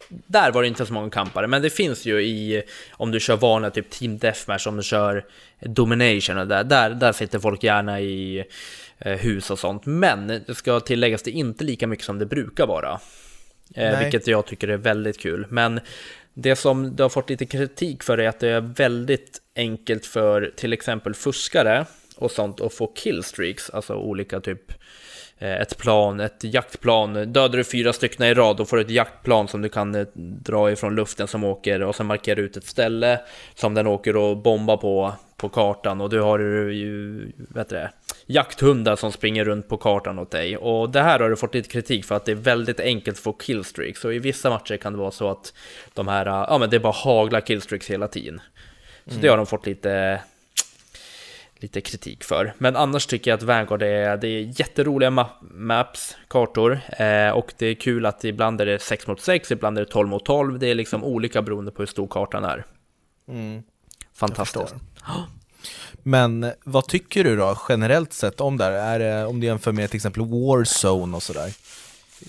där 0.10 0.52
var 0.52 0.62
det 0.62 0.68
inte 0.68 0.86
så 0.86 0.94
många 0.94 1.10
kampare, 1.10 1.48
men 1.48 1.62
det 1.62 1.70
finns 1.70 2.06
ju 2.06 2.22
i, 2.22 2.63
om 2.92 3.12
du 3.12 3.20
kör 3.20 3.36
vanliga 3.36 3.72
typ 3.72 3.90
Team 3.90 4.18
Deathmatch, 4.18 4.68
om 4.68 4.78
du 4.78 4.84
kör 4.84 5.26
Domination 5.60 6.38
och 6.38 6.48
där, 6.48 6.63
där, 6.63 6.90
där 6.90 7.12
sitter 7.12 7.40
folk 7.40 7.63
gärna 7.63 8.02
i 8.02 8.44
eh, 9.00 9.18
hus 9.18 9.52
och 9.52 9.60
sånt. 9.60 9.86
Men 9.86 10.28
det 10.28 10.56
ska 10.56 10.80
tilläggas, 10.80 11.22
det 11.22 11.32
är 11.32 11.40
inte 11.40 11.63
lika 11.63 11.88
mycket 11.88 12.06
som 12.06 12.20
det 12.20 12.26
brukar 12.26 12.68
vara. 12.68 13.00
Eh, 13.76 14.00
vilket 14.00 14.28
jag 14.28 14.46
tycker 14.46 14.68
är 14.68 14.78
väldigt 14.78 15.20
kul. 15.20 15.46
Men 15.50 15.80
det 16.34 16.56
som 16.56 16.96
det 16.96 17.04
har 17.04 17.10
fått 17.10 17.30
lite 17.30 17.46
kritik 17.46 18.04
för 18.04 18.18
är 18.18 18.28
att 18.28 18.40
det 18.40 18.50
är 18.50 18.62
väldigt 18.62 19.42
enkelt 19.56 20.06
för 20.06 20.54
till 20.56 20.74
exempel 20.74 21.13
fuskare 21.13 21.86
och 22.16 22.32
sånt 22.32 22.62
att 22.62 22.74
få 22.74 22.88
killstreaks, 22.88 23.70
alltså 23.70 23.96
olika 23.96 24.40
typ 24.40 24.72
ett 25.39 25.78
plan, 25.78 26.19
ett 26.19 26.43
jaktplan. 26.43 27.13
Dödar 27.13 27.58
du 27.58 27.63
fyra 27.63 27.93
stycken 27.93 28.26
i 28.26 28.34
rad, 28.34 28.58
då 28.58 28.65
får 28.65 28.78
du 28.78 28.84
ett 28.84 28.89
jaktplan 28.89 29.47
som 29.47 29.62
du 29.62 29.69
kan 29.69 29.95
eh, 29.95 30.08
dra 30.15 30.71
ifrån 30.71 30.95
luften 30.95 31.28
som 31.28 31.43
åker 31.43 31.84
och 31.84 31.95
sen 31.95 32.06
markera 32.06 32.39
ut 32.39 32.58
ett 32.58 32.65
ställe 32.65 33.19
som 33.56 33.73
den 33.73 33.88
åker 33.88 34.15
och 34.15 34.38
bombar 34.38 34.78
på 34.78 35.13
på 35.38 35.50
kartan 35.50 36.02
och 36.02 36.10
du 36.10 36.21
har 36.21 36.39
ju, 36.39 37.32
vet 37.38 37.69
det, 37.69 37.91
jakthundar 38.26 38.95
som 38.95 39.12
springer 39.12 39.45
runt 39.45 39.67
på 39.67 39.78
kartan 39.78 40.19
åt 40.19 40.32
dig. 40.32 40.58
Och 40.58 40.89
det 40.89 41.02
här 41.02 41.19
har 41.19 41.30
du 41.30 41.36
fått 41.36 41.54
lite 41.54 41.69
kritik 41.69 42.06
för 42.06 42.15
att 42.15 42.26
det 42.26 42.32
är 42.32 42.36
väldigt 42.36 42.80
enkelt 42.80 43.17
att 43.17 43.23
få 43.23 43.34
killstreaks. 43.34 44.00
Så 44.00 44.12
i 44.12 44.19
vissa 44.19 44.50
matcher 44.50 44.78
kan 44.78 44.93
det 44.93 45.00
vara 45.00 45.12
så 45.12 45.30
att 45.30 45.54
de 45.93 46.08
här, 46.08 46.26
ja 46.26 46.58
men 46.58 46.69
det 46.69 46.76
är 46.76 46.80
bara 46.80 46.93
hagla 46.93 47.41
killstreaks 47.41 47.89
hela 47.89 48.08
tiden. 48.08 48.41
Så 49.08 49.19
det 49.21 49.28
har 49.28 49.38
de 49.38 49.45
fått 49.45 49.65
lite, 49.65 50.21
lite 51.60 51.82
kritik 51.82 52.24
för. 52.24 52.54
Men 52.58 52.76
annars 52.76 53.06
tycker 53.06 53.32
jag 53.32 53.38
att 53.38 53.43
Vanguard 53.43 53.82
är, 53.82 54.17
det 54.17 54.28
är 54.28 54.60
jätteroliga 54.60 55.10
ma 55.10 55.30
maps, 55.41 56.15
kartor. 56.28 56.80
Eh, 56.89 57.30
och 57.30 57.54
det 57.58 57.65
är 57.65 57.76
kul 57.76 58.06
att 58.06 58.24
ibland 58.24 58.62
är 58.62 58.65
det 58.65 58.80
6 58.80 59.08
mot 59.08 59.22
6, 59.22 59.52
ibland 59.52 59.78
är 59.78 59.86
det 59.86 59.91
12 59.91 60.10
mot 60.10 60.26
12. 60.26 60.60
Det 60.60 60.67
är 60.67 60.76
liksom 60.76 61.04
olika 61.04 61.41
beroende 61.41 61.72
på 61.72 61.82
hur 61.82 61.88
stor 61.88 62.08
kartan 62.08 62.43
är. 62.43 62.65
Mm. 63.28 63.63
Fantastiskt. 64.13 64.76
Men 66.04 66.52
vad 66.63 66.88
tycker 66.88 67.24
du 67.24 67.36
då 67.36 67.58
generellt 67.70 68.13
sett 68.13 68.41
om 68.41 68.58
det 68.58 68.63
här? 68.63 68.72
Är 68.72 69.00
det, 69.00 69.26
om 69.26 69.39
du 69.39 69.48
jämför 69.48 69.72
med 69.72 69.89
till 69.89 69.98
exempel 69.98 70.24
Warzone 70.24 71.15
och 71.15 71.24
sådär? 71.24 71.54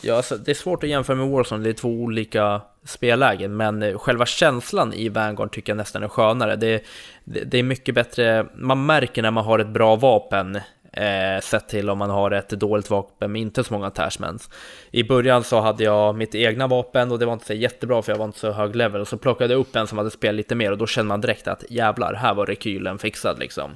Ja, 0.02 0.16
alltså, 0.16 0.36
det 0.36 0.50
är 0.50 0.54
svårt 0.54 0.82
att 0.82 0.88
jämföra 0.90 1.16
med 1.16 1.28
Warzone, 1.28 1.64
det 1.64 1.70
är 1.70 1.72
två 1.72 1.88
olika 1.88 2.60
spellägen, 2.84 3.56
men 3.56 3.82
eh, 3.82 3.98
själva 3.98 4.26
känslan 4.26 4.92
i 4.92 5.08
Vanguard 5.08 5.52
tycker 5.52 5.72
jag 5.72 5.76
nästan 5.76 6.02
är 6.02 6.08
skönare. 6.08 6.56
Det, 6.56 6.82
det, 7.24 7.44
det 7.44 7.58
är 7.58 7.62
mycket 7.62 7.94
bättre, 7.94 8.46
man 8.54 8.86
märker 8.86 9.22
när 9.22 9.30
man 9.30 9.44
har 9.44 9.58
ett 9.58 9.68
bra 9.68 9.96
vapen 9.96 10.60
eh, 10.92 11.40
sett 11.42 11.68
till 11.68 11.90
om 11.90 11.98
man 11.98 12.10
har 12.10 12.30
ett 12.30 12.50
dåligt 12.50 12.90
vapen 12.90 13.32
med 13.32 13.42
inte 13.42 13.64
så 13.64 13.72
många 13.72 13.86
attachments. 13.86 14.50
I 14.90 15.04
början 15.04 15.44
så 15.44 15.60
hade 15.60 15.84
jag 15.84 16.14
mitt 16.14 16.34
egna 16.34 16.66
vapen 16.66 17.12
och 17.12 17.18
det 17.18 17.26
var 17.26 17.32
inte 17.32 17.46
så 17.46 17.54
jättebra 17.54 18.02
för 18.02 18.12
jag 18.12 18.18
var 18.18 18.24
inte 18.24 18.38
så 18.38 18.50
hög 18.50 18.76
level 18.76 19.00
och 19.00 19.08
så 19.08 19.18
plockade 19.18 19.52
jag 19.52 19.60
upp 19.60 19.76
en 19.76 19.86
som 19.86 19.98
hade 19.98 20.10
spelat 20.10 20.34
lite 20.34 20.54
mer 20.54 20.72
och 20.72 20.78
då 20.78 20.86
kände 20.86 21.08
man 21.08 21.20
direkt 21.20 21.48
att 21.48 21.64
jävlar, 21.68 22.14
här 22.14 22.34
var 22.34 22.46
rekylen 22.46 22.98
fixad 22.98 23.38
liksom. 23.38 23.70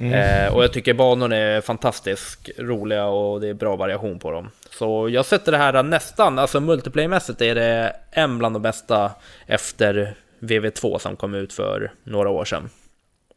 Mm. 0.00 0.12
Eh, 0.12 0.54
och 0.54 0.64
jag 0.64 0.72
tycker 0.72 0.94
banorna 0.94 1.36
är 1.36 1.60
fantastiskt 1.60 2.50
roliga 2.58 3.06
och 3.06 3.40
det 3.40 3.48
är 3.48 3.54
bra 3.54 3.76
variation 3.76 4.18
på 4.18 4.30
dem. 4.30 4.50
Så 4.78 5.08
jag 5.08 5.26
sätter 5.26 5.52
det 5.52 5.58
här 5.58 5.82
nästan, 5.82 6.38
alltså 6.38 6.60
multiplayer-mässigt 6.60 7.42
är 7.42 7.54
det 7.54 7.96
en 8.10 8.38
bland 8.38 8.54
de 8.54 8.62
bästa 8.62 9.12
efter 9.46 10.16
VV2 10.40 10.98
som 10.98 11.16
kom 11.16 11.34
ut 11.34 11.52
för 11.52 11.92
några 12.04 12.30
år 12.30 12.44
sedan. 12.44 12.70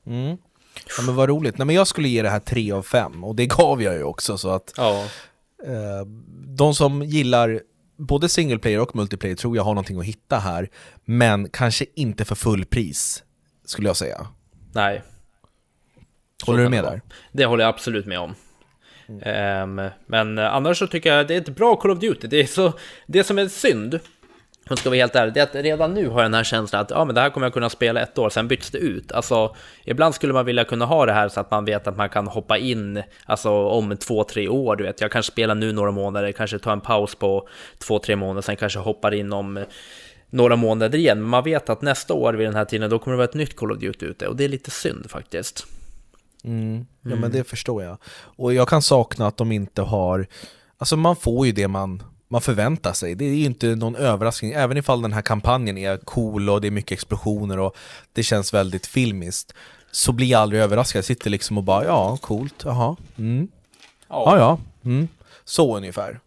Mm. 0.08 0.38
Ja 0.98 1.04
men 1.06 1.16
vad 1.16 1.30
roligt. 1.30 1.58
Nej 1.58 1.66
men 1.68 1.76
jag 1.76 1.88
skulle 1.88 2.08
ge 2.08 2.22
det 2.22 2.30
här 2.30 2.40
3 2.40 2.72
av 2.72 2.84
5 2.84 3.24
och 3.24 3.36
det 3.36 3.46
gav 3.46 3.82
jag 3.82 3.96
ju 3.96 4.04
också 4.04 4.38
så 4.38 4.50
att 4.50 4.74
ja. 4.78 5.06
eh, 5.64 6.06
de 6.48 6.76
som 6.76 7.04
gillar 7.04 7.62
både 7.98 8.30
single 8.30 8.60
player 8.60 8.80
och 8.80 8.96
multiplayer 8.96 9.36
tror 9.36 9.56
jag 9.56 9.64
har 9.64 9.74
någonting 9.74 10.00
att 10.00 10.06
hitta 10.06 10.38
här 10.38 10.70
men 11.06 11.50
kanske 11.50 11.86
inte 11.96 12.26
för 12.26 12.36
full 12.36 12.66
pris 12.66 13.24
skulle 13.66 13.90
jag 13.90 13.98
säga. 13.98 14.28
Nej. 14.74 15.02
Håller 16.46 16.64
du 16.64 16.70
med 16.70 16.84
där? 16.84 17.02
Det 17.32 17.46
håller 17.46 17.64
jag 17.64 17.70
absolut 17.70 18.06
med 18.06 18.20
om. 18.20 18.36
Mm. 19.10 19.80
Um, 19.80 19.90
men 20.06 20.40
annars 20.40 20.78
så 20.78 20.88
tycker 20.88 21.16
jag 21.16 21.28
det 21.28 21.36
är 21.36 21.42
ett 21.42 21.56
bra 21.56 21.76
Call 21.76 21.92
of 21.92 22.00
Duty. 22.00 22.28
Det, 22.28 22.40
är 22.40 22.46
så, 22.46 22.74
det 23.08 23.24
som 23.24 23.40
är 23.40 23.48
synd 23.48 24.00
om 24.70 24.78
ska 24.78 24.90
vara 24.90 24.98
helt 24.98 25.16
ärlig, 25.16 25.34
det 25.34 25.40
är 25.40 25.44
att 25.44 25.56
redan 25.56 25.94
nu 25.94 26.08
har 26.08 26.22
jag 26.22 26.26
den 26.26 26.34
här 26.34 26.44
känslan 26.44 26.82
att 26.82 26.90
ja, 26.90 27.06
men 27.06 27.16
det 27.16 27.22
här 27.22 27.30
kommer 27.30 27.46
jag 27.46 27.54
kunna 27.54 27.70
spela 27.70 28.02
ett 28.02 28.18
år, 28.18 28.30
sen 28.30 28.48
byts 28.48 28.70
det 28.70 28.78
ut. 28.78 29.12
Alltså, 29.12 29.56
ibland 29.86 30.16
skulle 30.16 30.34
man 30.34 30.46
vilja 30.46 30.64
kunna 30.64 30.86
ha 30.86 31.06
det 31.06 31.14
här 31.14 31.30
så 31.30 31.40
att 31.40 31.52
man 31.52 31.66
vet 31.66 31.88
att 31.88 31.98
man 31.98 32.10
kan 32.10 32.28
hoppa 32.28 32.58
in 32.58 33.04
alltså, 33.26 33.50
om 33.52 33.98
två, 33.98 34.24
tre 34.24 34.48
år. 34.48 34.76
Du 34.76 34.84
vet, 34.84 35.02
jag 35.02 35.12
kanske 35.12 35.32
spelar 35.32 35.56
nu 35.56 35.72
några 35.72 35.92
månader, 35.92 36.32
kanske 36.32 36.60
tar 36.60 36.72
en 36.72 36.82
paus 36.82 37.16
på 37.16 37.48
två, 37.78 38.00
tre 38.00 38.16
månader, 38.16 38.42
sen 38.42 38.56
kanske 38.56 38.80
hoppar 38.80 39.14
in 39.14 39.34
om 39.34 39.66
några 40.30 40.56
månader 40.56 40.98
igen. 40.98 41.22
Men 41.22 41.30
man 41.30 41.44
vet 41.44 41.70
att 41.70 41.82
nästa 41.82 42.14
år 42.14 42.34
vid 42.34 42.48
den 42.48 42.56
här 42.56 42.66
tiden, 42.66 42.90
då 42.90 43.00
kommer 43.00 43.14
det 43.14 43.18
vara 43.18 43.30
ett 43.30 43.34
nytt 43.34 43.56
Call 43.56 43.72
of 43.72 43.80
Duty 43.80 44.06
ute 44.06 44.28
och 44.28 44.36
det 44.36 44.44
är 44.44 44.50
lite 44.50 44.72
synd 44.72 45.12
faktiskt. 45.12 45.68
Mm. 46.44 46.86
Ja, 47.02 47.08
mm. 47.08 47.20
men 47.20 47.32
det 47.32 47.44
förstår 47.44 47.84
jag. 47.84 47.98
Och 48.14 48.54
jag 48.54 48.68
kan 48.68 48.82
sakna 48.82 49.28
att 49.28 49.38
de 49.38 49.52
inte 49.52 49.82
har, 49.82 50.28
alltså 50.78 50.98
man 50.98 51.16
får 51.16 51.46
ju 51.46 51.52
det 51.52 51.68
man 51.68 52.04
man 52.34 52.42
förväntar 52.42 52.94
sig. 52.94 53.16
Det 53.16 53.26
är 53.26 53.36
ju 53.36 53.46
inte 53.46 53.76
någon 53.76 53.96
överraskning, 53.96 54.52
även 54.52 54.78
ifall 54.78 55.02
den 55.02 55.14
här 55.14 55.22
kampanjen 55.22 55.78
är 55.78 55.98
cool 55.98 56.50
och 56.50 56.62
det 56.62 56.68
är 56.68 56.72
mycket 56.72 56.92
explosioner 56.92 57.60
och 57.60 57.76
det 58.14 58.24
känns 58.24 58.54
väldigt 58.54 58.86
filmiskt. 58.86 59.54
Så 59.92 60.12
blir 60.12 60.28
jag 60.28 60.42
aldrig 60.42 60.62
överraskad, 60.62 60.98
jag 60.98 61.06
sitter 61.06 61.30
liksom 61.30 61.58
och 61.58 61.64
bara 61.64 61.86
ja, 61.86 62.18
coolt, 62.22 62.64
jaha, 62.66 62.96
mm. 63.18 63.48
Ja, 64.10 64.38
ja, 64.38 64.60
mm. 64.84 65.08
Så 65.44 65.78
ungefär. 65.78 66.20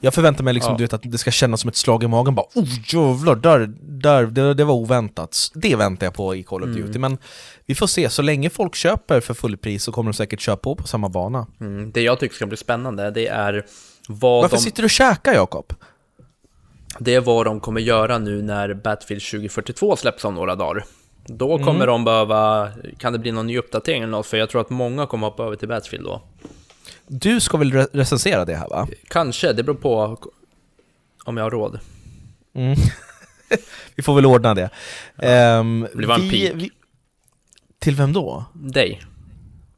Jag 0.00 0.14
förväntar 0.14 0.44
mig 0.44 0.54
liksom, 0.54 0.72
ja. 0.72 0.76
du 0.78 0.84
vet, 0.84 0.92
att 0.92 1.02
det 1.04 1.18
ska 1.18 1.30
kännas 1.30 1.60
som 1.60 1.68
ett 1.68 1.76
slag 1.76 2.02
i 2.02 2.06
magen, 2.06 2.34
bara 2.34 2.46
oh 2.54 2.68
jävlar, 2.86 3.34
där, 3.34 3.72
där, 3.80 4.26
det, 4.26 4.54
det 4.54 4.64
var 4.64 4.74
oväntat. 4.74 5.50
Det 5.54 5.76
väntar 5.76 6.06
jag 6.06 6.14
på 6.14 6.34
i 6.34 6.42
Call 6.42 6.62
of 6.62 6.68
mm. 6.68 6.82
Duty, 6.82 6.98
men 6.98 7.18
vi 7.66 7.74
får 7.74 7.86
se, 7.86 8.10
så 8.10 8.22
länge 8.22 8.50
folk 8.50 8.74
köper 8.74 9.20
för 9.20 9.34
fullpris 9.34 9.82
så 9.84 9.92
kommer 9.92 10.10
de 10.10 10.16
säkert 10.16 10.40
köpa 10.40 10.62
på 10.62 10.76
på 10.76 10.86
samma 10.86 11.08
bana. 11.08 11.46
Mm. 11.60 11.92
Det 11.92 12.02
jag 12.02 12.20
tycker 12.20 12.34
ska 12.34 12.46
bli 12.46 12.56
spännande, 12.56 13.10
det 13.10 13.26
är 13.26 13.66
vad 14.08 14.42
Varför 14.42 14.56
de... 14.56 14.62
sitter 14.62 14.82
du 14.82 14.84
och 14.84 14.90
käkar 14.90 15.32
Jakob? 15.34 15.72
Det 16.98 17.14
är 17.14 17.20
vad 17.20 17.46
de 17.46 17.60
kommer 17.60 17.80
göra 17.80 18.18
nu 18.18 18.42
när 18.42 18.74
Battlefield 18.74 19.22
2042 19.22 19.96
släpps 19.96 20.24
om 20.24 20.34
några 20.34 20.54
dagar. 20.54 20.84
Då 21.26 21.58
kommer 21.58 21.74
mm. 21.74 21.86
de 21.86 22.04
behöva, 22.04 22.68
kan 22.98 23.12
det 23.12 23.18
bli 23.18 23.32
någon 23.32 23.46
ny 23.46 23.58
uppdatering 23.58 24.02
eller 24.02 24.10
något? 24.10 24.26
För 24.26 24.36
jag 24.36 24.50
tror 24.50 24.60
att 24.60 24.70
många 24.70 25.06
kommer 25.06 25.26
hoppa 25.26 25.44
över 25.44 25.56
till 25.56 25.68
Battlefield 25.68 26.04
då. 26.04 26.22
Du 27.06 27.40
ska 27.40 27.56
väl 27.56 27.72
recensera 27.72 28.44
det 28.44 28.54
här 28.54 28.68
va? 28.68 28.88
Kanske, 29.08 29.52
det 29.52 29.62
beror 29.62 29.76
på 29.76 30.18
om 31.24 31.36
jag 31.36 31.44
har 31.44 31.50
råd. 31.50 31.80
Mm. 32.54 32.76
vi 33.94 34.02
får 34.02 34.14
väl 34.14 34.26
ordna 34.26 34.54
det. 34.54 34.70
Ja. 35.16 35.58
Um, 35.58 35.88
det 35.94 36.06
var 36.06 36.14
en 36.14 36.28
vi, 36.28 36.52
vi, 36.54 36.70
Till 37.78 37.94
vem 37.94 38.12
då? 38.12 38.44
Dig. 38.52 39.02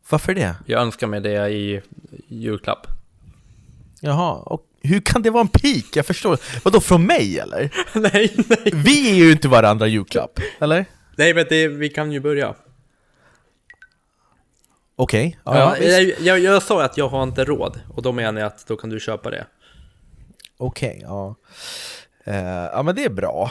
Varför 0.09 0.35
det? 0.35 0.55
Jag 0.67 0.83
önskar 0.83 1.07
mig 1.07 1.21
det 1.21 1.49
i 1.49 1.83
julklapp. 2.29 2.87
Jaha, 4.01 4.33
och 4.33 4.63
hur 4.83 5.01
kan 5.01 5.23
det 5.23 5.31
vara 5.31 5.41
en 5.41 5.49
pik? 5.49 5.97
Jag 5.97 6.07
förstår. 6.07 6.39
Vadå, 6.65 6.81
från 6.81 7.07
mig 7.07 7.39
eller? 7.39 7.71
nej, 7.93 8.35
nej. 8.37 8.73
Vi 8.75 9.11
är 9.11 9.15
ju 9.15 9.33
inte 9.33 9.49
varandra 9.49 9.87
julklapp, 9.87 10.41
eller? 10.59 10.85
Nej, 11.17 11.35
men 11.35 11.47
det, 11.49 11.69
vi 11.69 11.89
kan 11.89 12.13
ju 12.13 12.21
börja. 12.21 12.55
Okej. 14.97 15.39
Okay. 15.45 15.59
Ja, 15.59 15.77
ja, 15.81 15.87
jag, 15.87 16.15
jag, 16.21 16.39
jag, 16.39 16.63
sa 16.63 16.85
att 16.85 16.97
jag 16.97 17.09
har 17.09 17.23
inte 17.23 17.45
råd, 17.45 17.81
och 17.95 18.03
då 18.03 18.13
menar 18.13 18.41
jag 18.41 18.47
att 18.47 18.67
då 18.67 18.77
kan 18.77 18.91
du 18.91 19.01
köpa 19.01 19.31
det. 19.31 19.47
Okej, 20.59 20.89
okay, 20.89 21.01
ja. 21.03 21.35
Uh, 22.29 22.69
ja, 22.73 22.83
men 22.83 22.95
det 22.95 23.05
är 23.05 23.11
bra. 23.11 23.51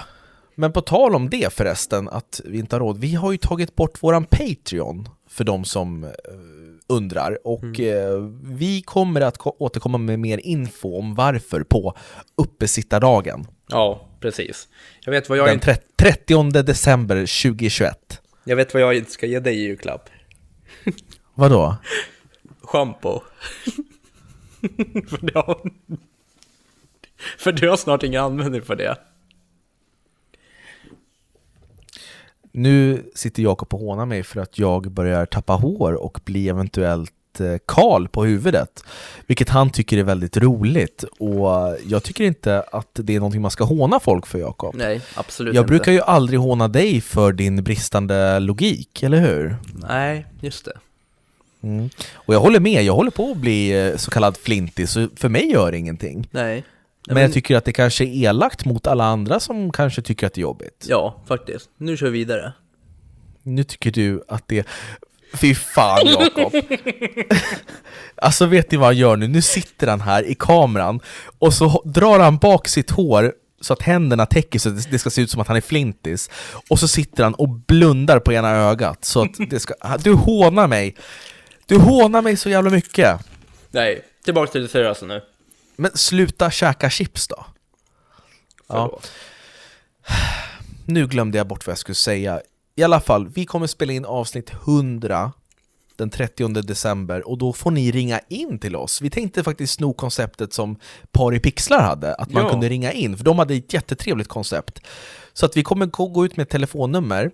Men 0.55 0.71
på 0.71 0.81
tal 0.81 1.15
om 1.15 1.29
det 1.29 1.53
förresten, 1.53 2.09
att 2.09 2.41
vi 2.45 2.59
inte 2.59 2.75
har 2.75 2.79
råd. 2.79 2.97
Vi 2.97 3.15
har 3.15 3.31
ju 3.31 3.37
tagit 3.37 3.75
bort 3.75 4.03
våran 4.03 4.25
Patreon 4.25 5.09
för 5.29 5.43
de 5.43 5.65
som 5.65 6.03
uh, 6.03 6.09
undrar. 6.87 7.47
Och 7.47 7.63
mm. 7.63 7.97
eh, 7.97 8.29
vi 8.43 8.81
kommer 8.81 9.21
att 9.21 9.37
återkomma 9.43 9.97
med 9.97 10.19
mer 10.19 10.37
info 10.37 10.97
om 10.99 11.15
varför 11.15 11.63
på 11.63 11.97
uppesittardagen. 12.35 13.47
Ja, 13.67 14.09
precis. 14.19 14.67
Jag 15.01 15.11
vet 15.11 15.29
vad 15.29 15.37
jag 15.37 15.47
Den 15.47 15.53
inte... 15.53 15.77
30 15.95 16.63
december 16.63 17.15
2021. 17.15 18.21
Jag 18.43 18.55
vet 18.55 18.73
vad 18.73 18.83
jag 18.83 18.95
inte 18.95 19.11
ska 19.11 19.25
ge 19.25 19.39
dig 19.39 19.55
i 19.55 19.61
julklapp. 19.61 20.09
Vadå? 21.35 21.75
Schampo. 22.61 23.21
för, 25.09 25.33
har... 25.33 25.71
för 27.37 27.51
du 27.51 27.69
har 27.69 27.77
snart 27.77 28.03
ingen 28.03 28.23
användning 28.23 28.61
för 28.61 28.75
det. 28.75 28.97
Nu 32.51 33.03
sitter 33.15 33.43
Jakob 33.43 33.73
och 33.73 33.79
hånar 33.79 34.05
mig 34.05 34.23
för 34.23 34.41
att 34.41 34.59
jag 34.59 34.91
börjar 34.91 35.25
tappa 35.25 35.53
hår 35.53 35.93
och 35.93 36.19
bli 36.25 36.49
eventuellt 36.49 37.39
eh, 37.39 37.57
kal 37.67 38.07
på 38.07 38.23
huvudet. 38.23 38.83
Vilket 39.27 39.49
han 39.49 39.69
tycker 39.69 39.97
är 39.97 40.03
väldigt 40.03 40.37
roligt. 40.37 41.03
Och 41.03 41.77
jag 41.85 42.03
tycker 42.03 42.23
inte 42.23 42.61
att 42.61 42.89
det 42.93 43.15
är 43.15 43.19
någonting 43.19 43.41
man 43.41 43.51
ska 43.51 43.63
håna 43.63 43.99
folk 43.99 44.25
för, 44.25 44.39
Jakob. 44.39 44.75
Nej, 44.75 45.01
absolut 45.15 45.55
Jag 45.55 45.61
inte. 45.63 45.67
brukar 45.67 45.91
ju 45.91 46.01
aldrig 46.01 46.39
håna 46.39 46.67
dig 46.67 47.01
för 47.01 47.33
din 47.33 47.63
bristande 47.63 48.39
logik, 48.39 49.03
eller 49.03 49.19
hur? 49.19 49.57
Nej, 49.73 50.25
just 50.41 50.65
det. 50.65 50.73
Mm. 51.65 51.89
Och 52.13 52.33
jag 52.33 52.39
håller 52.39 52.59
med, 52.59 52.83
jag 52.83 52.93
håller 52.93 53.11
på 53.11 53.31
att 53.31 53.37
bli 53.37 53.87
eh, 53.87 53.97
så 53.97 54.11
kallad 54.11 54.37
flintig, 54.37 54.89
så 54.89 55.07
för 55.15 55.29
mig 55.29 55.51
gör 55.51 55.71
det 55.71 55.77
ingenting. 55.77 56.27
Nej. 56.31 56.63
Men, 57.07 57.21
jag 57.21 57.33
tycker 57.33 57.55
att 57.55 57.65
det 57.65 57.71
kanske 57.71 58.03
är 58.03 58.29
elakt 58.29 58.65
mot 58.65 58.87
alla 58.87 59.05
andra 59.05 59.39
som 59.39 59.71
kanske 59.71 60.01
tycker 60.01 60.27
att 60.27 60.33
det 60.33 60.39
är 60.39 60.43
jobbigt. 60.43 60.85
Ja, 60.89 61.21
faktiskt. 61.27 61.69
Nu 61.77 61.97
kör 61.97 62.09
vi 62.09 62.19
vidare. 62.19 62.53
Nu 63.43 63.63
tycker 63.63 63.91
du 63.91 64.23
att 64.27 64.47
det... 64.47 64.67
Fy 65.33 65.55
fan 65.55 66.07
Jakob! 66.07 66.53
alltså 68.15 68.45
vet 68.45 68.71
ni 68.71 68.77
vad 68.77 68.87
han 68.87 68.97
gör 68.97 69.15
nu? 69.15 69.27
Nu 69.27 69.41
sitter 69.41 69.87
han 69.87 70.01
här 70.01 70.23
i 70.23 70.35
kameran 70.35 70.99
och 71.39 71.53
så 71.53 71.81
drar 71.85 72.19
han 72.19 72.37
bak 72.37 72.67
sitt 72.67 72.91
hår 72.91 73.33
så 73.61 73.73
att 73.73 73.81
händerna 73.81 74.25
täcker 74.25 74.59
så 74.59 74.69
att 74.69 74.91
det 74.91 74.99
ska 74.99 75.09
se 75.09 75.21
ut 75.21 75.31
som 75.31 75.41
att 75.41 75.47
han 75.47 75.57
är 75.57 75.61
flintis. 75.61 76.29
Och 76.69 76.79
så 76.79 76.87
sitter 76.87 77.23
han 77.23 77.33
och 77.33 77.49
blundar 77.49 78.19
på 78.19 78.33
ena 78.33 78.49
ögat 78.49 79.05
så 79.05 79.21
att 79.21 79.49
det 79.49 79.59
ska... 79.59 79.73
Du 80.03 80.13
hånar 80.13 80.67
mig! 80.67 80.95
Du 81.67 81.77
hånar 81.79 82.21
mig 82.21 82.37
så 82.37 82.49
jävla 82.49 82.69
mycket! 82.69 83.19
Nej, 83.71 84.01
tillbaka 84.23 84.51
till 84.51 84.61
det 84.61 84.67
seriösa 84.67 85.05
nu. 85.05 85.21
Men 85.75 85.91
sluta 85.93 86.51
käka 86.51 86.89
chips 86.89 87.27
då. 87.27 87.45
Ja. 88.67 88.99
Nu 90.85 91.07
glömde 91.07 91.37
jag 91.37 91.47
bort 91.47 91.67
vad 91.67 91.71
jag 91.71 91.77
skulle 91.77 91.95
säga. 91.95 92.41
I 92.75 92.83
alla 92.83 92.99
fall, 92.99 93.27
vi 93.27 93.45
kommer 93.45 93.67
spela 93.67 93.93
in 93.93 94.05
avsnitt 94.05 94.51
100 94.51 95.31
den 95.95 96.09
30 96.09 96.47
december 96.47 97.27
och 97.27 97.37
då 97.37 97.53
får 97.53 97.71
ni 97.71 97.91
ringa 97.91 98.19
in 98.27 98.59
till 98.59 98.75
oss. 98.75 99.01
Vi 99.01 99.09
tänkte 99.09 99.43
faktiskt 99.43 99.73
sno 99.73 99.93
konceptet 99.93 100.53
som 100.53 100.79
Pari 101.11 101.39
Pixlar 101.39 101.81
hade, 101.81 102.15
att 102.15 102.31
man 102.31 102.43
ja. 102.43 102.49
kunde 102.49 102.69
ringa 102.69 102.91
in, 102.91 103.17
för 103.17 103.23
de 103.25 103.39
hade 103.39 103.53
ett 103.53 103.73
jättetrevligt 103.73 104.27
koncept. 104.27 104.81
Så 105.33 105.45
att 105.45 105.57
vi 105.57 105.63
kommer 105.63 105.85
gå 105.85 106.25
ut 106.25 106.37
med 106.37 106.43
ett 106.43 106.49
telefonnummer 106.49 107.31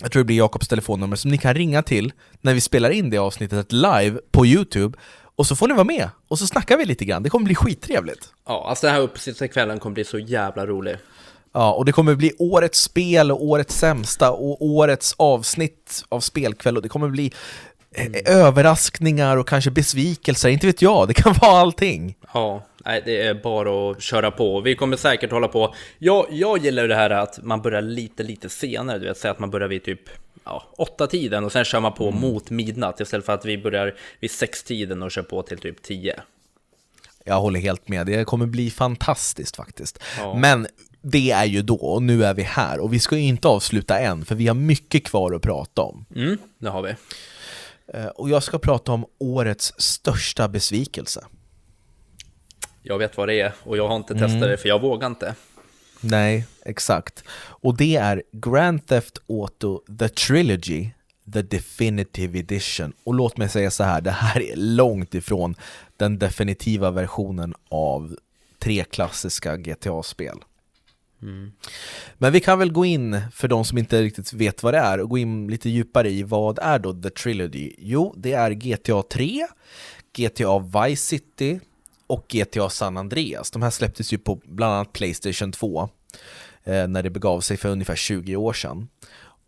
jag 0.00 0.12
tror 0.12 0.20
det 0.20 0.24
blir 0.24 0.36
Jakobs 0.36 0.68
telefonnummer, 0.68 1.16
som 1.16 1.30
ni 1.30 1.38
kan 1.38 1.54
ringa 1.54 1.82
till 1.82 2.12
när 2.40 2.54
vi 2.54 2.60
spelar 2.60 2.90
in 2.90 3.10
det 3.10 3.18
avsnittet 3.18 3.72
live 3.72 4.18
på 4.30 4.46
Youtube 4.46 4.98
och 5.36 5.46
så 5.46 5.56
får 5.56 5.68
ni 5.68 5.74
vara 5.74 5.84
med 5.84 6.10
och 6.28 6.38
så 6.38 6.46
snackar 6.46 6.76
vi 6.76 6.84
lite 6.84 7.04
grann, 7.04 7.22
det 7.22 7.30
kommer 7.30 7.44
bli 7.44 7.54
skittrevligt. 7.54 8.32
Ja, 8.46 8.66
alltså 8.68 8.86
den 8.86 8.94
här 8.94 9.02
uppesittarkvällen 9.02 9.78
kommer 9.78 9.94
bli 9.94 10.04
så 10.04 10.18
jävla 10.18 10.66
rolig. 10.66 10.96
Ja, 11.52 11.72
och 11.72 11.84
det 11.84 11.92
kommer 11.92 12.14
bli 12.14 12.32
årets 12.38 12.80
spel 12.80 13.32
och 13.32 13.44
årets 13.44 13.78
sämsta 13.78 14.30
och 14.30 14.62
årets 14.64 15.14
avsnitt 15.18 16.04
av 16.08 16.20
spelkväll 16.20 16.76
och 16.76 16.82
det 16.82 16.88
kommer 16.88 17.08
bli 17.08 17.32
mm. 17.94 18.20
överraskningar 18.26 19.36
och 19.36 19.48
kanske 19.48 19.70
besvikelser, 19.70 20.48
inte 20.48 20.66
vet 20.66 20.82
jag, 20.82 21.08
det 21.08 21.14
kan 21.14 21.34
vara 21.40 21.60
allting. 21.60 22.16
Ja, 22.34 22.66
nej, 22.88 23.02
det 23.04 23.22
är 23.22 23.34
bara 23.34 23.90
att 23.90 24.02
köra 24.02 24.30
på. 24.30 24.60
Vi 24.60 24.74
kommer 24.74 24.96
säkert 24.96 25.30
hålla 25.30 25.48
på. 25.48 25.74
Jag, 25.98 26.26
jag 26.30 26.64
gillar 26.64 26.88
det 26.88 26.94
här 26.94 27.10
att 27.10 27.42
man 27.42 27.62
börjar 27.62 27.82
lite, 27.82 28.22
lite 28.22 28.48
senare, 28.48 28.98
du 28.98 29.06
vet, 29.06 29.18
säg 29.18 29.30
att 29.30 29.38
man 29.38 29.50
börjar 29.50 29.68
vid 29.68 29.84
typ 29.84 30.00
ja, 30.44 30.62
åtta 30.76 31.06
tiden 31.06 31.44
och 31.44 31.52
sen 31.52 31.64
kör 31.64 31.80
man 31.80 31.92
på 31.92 32.08
mm. 32.08 32.20
mot 32.20 32.50
midnatt 32.50 33.00
istället 33.00 33.26
för 33.26 33.32
att 33.32 33.44
vi 33.44 33.58
börjar 33.58 33.94
vid 34.20 34.30
sex 34.30 34.62
tiden 34.62 35.02
och 35.02 35.10
kör 35.10 35.22
på 35.22 35.42
till 35.42 35.58
typ 35.58 35.82
tio. 35.82 36.20
Jag 37.24 37.40
håller 37.40 37.60
helt 37.60 37.88
med, 37.88 38.06
det 38.06 38.24
kommer 38.24 38.46
bli 38.46 38.70
fantastiskt 38.70 39.56
faktiskt. 39.56 39.98
Ja. 40.18 40.34
Men 40.34 40.66
det 41.02 41.30
är 41.30 41.44
ju 41.44 41.62
då, 41.62 41.76
och 41.76 42.02
nu 42.02 42.24
är 42.24 42.34
vi 42.34 42.42
här. 42.42 42.80
Och 42.80 42.92
vi 42.92 43.00
ska 43.00 43.16
ju 43.16 43.22
inte 43.22 43.48
avsluta 43.48 43.98
än, 43.98 44.24
för 44.24 44.34
vi 44.34 44.46
har 44.46 44.54
mycket 44.54 45.04
kvar 45.04 45.32
att 45.32 45.42
prata 45.42 45.82
om. 45.82 46.04
Mm, 46.16 46.38
det 46.58 46.68
har 46.68 46.82
vi. 46.82 46.94
Eh, 47.94 48.06
och 48.06 48.30
jag 48.30 48.42
ska 48.42 48.58
prata 48.58 48.92
om 48.92 49.06
årets 49.18 49.74
största 49.76 50.48
besvikelse. 50.48 51.24
Jag 52.88 52.98
vet 52.98 53.16
vad 53.16 53.28
det 53.28 53.40
är, 53.40 53.52
och 53.62 53.76
jag 53.76 53.88
har 53.88 53.96
inte 53.96 54.14
testat 54.14 54.30
mm. 54.30 54.48
det, 54.48 54.56
för 54.56 54.68
jag 54.68 54.80
vågar 54.80 55.06
inte. 55.06 55.34
Nej, 56.00 56.46
exakt. 56.64 57.24
Och 57.38 57.76
det 57.76 57.96
är 57.96 58.22
Grand 58.32 58.86
Theft 58.86 59.18
Auto 59.28 59.82
The 59.98 60.08
Trilogy 60.08 60.90
The 61.32 61.42
Definitive 61.42 62.38
Edition. 62.38 62.92
Och 63.04 63.14
låt 63.14 63.36
mig 63.36 63.48
säga 63.48 63.70
så 63.70 63.84
här, 63.84 64.00
det 64.00 64.10
här 64.10 64.42
är 64.42 64.56
långt 64.56 65.14
ifrån 65.14 65.54
den 65.96 66.18
definitiva 66.18 66.90
versionen 66.90 67.54
av 67.68 68.16
tre 68.58 68.84
klassiska 68.84 69.56
GTA-spel. 69.56 70.38
Mm. 71.22 71.52
Men 72.14 72.32
vi 72.32 72.40
kan 72.40 72.58
väl 72.58 72.72
gå 72.72 72.84
in, 72.84 73.20
för 73.32 73.48
de 73.48 73.64
som 73.64 73.78
inte 73.78 74.02
riktigt 74.02 74.32
vet 74.32 74.62
vad 74.62 74.74
det 74.74 74.78
är, 74.78 75.00
och 75.00 75.08
gå 75.08 75.18
in 75.18 75.48
lite 75.48 75.68
djupare 75.68 76.10
i 76.10 76.22
vad 76.22 76.58
är 76.58 76.78
då 76.78 77.02
The 77.02 77.10
Trilogy? 77.10 77.74
Jo, 77.78 78.14
det 78.16 78.32
är 78.32 78.50
GTA 78.50 79.02
3, 79.02 79.46
GTA 80.16 80.58
Vice 80.58 81.02
City 81.06 81.60
och 82.08 82.26
GTA 82.28 82.70
San 82.70 82.96
Andreas. 82.96 83.50
De 83.50 83.62
här 83.62 83.70
släpptes 83.70 84.12
ju 84.12 84.18
på 84.18 84.40
bland 84.44 84.74
annat 84.74 84.92
Playstation 84.92 85.52
2 85.52 85.88
eh, 86.64 86.88
när 86.88 87.02
det 87.02 87.10
begav 87.10 87.40
sig 87.40 87.56
för 87.56 87.68
ungefär 87.68 87.96
20 87.96 88.36
år 88.36 88.52
sedan. 88.52 88.88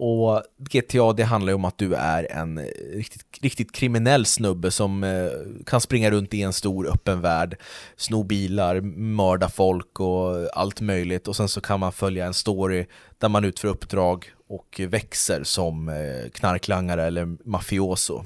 Och 0.02 0.42
GTA 0.56 1.12
det 1.12 1.24
handlar 1.24 1.50
ju 1.50 1.54
om 1.54 1.64
att 1.64 1.78
du 1.78 1.94
är 1.94 2.32
en 2.32 2.58
eh, 2.58 2.64
riktigt, 2.92 3.24
riktigt 3.40 3.72
kriminell 3.72 4.26
snubbe 4.26 4.70
som 4.70 5.04
eh, 5.04 5.30
kan 5.66 5.80
springa 5.80 6.10
runt 6.10 6.34
i 6.34 6.42
en 6.42 6.52
stor 6.52 6.86
öppen 6.86 7.20
värld, 7.20 7.56
sno 7.96 8.22
bilar, 8.22 8.80
mörda 8.80 9.48
folk 9.48 10.00
och 10.00 10.58
allt 10.58 10.80
möjligt 10.80 11.28
och 11.28 11.36
sen 11.36 11.48
så 11.48 11.60
kan 11.60 11.80
man 11.80 11.92
följa 11.92 12.26
en 12.26 12.34
story 12.34 12.86
där 13.18 13.28
man 13.28 13.44
utför 13.44 13.68
uppdrag 13.68 14.32
och 14.48 14.80
växer 14.88 15.44
som 15.44 15.88
eh, 15.88 16.30
knarklangare 16.30 17.04
eller 17.04 17.36
mafioso. 17.44 18.24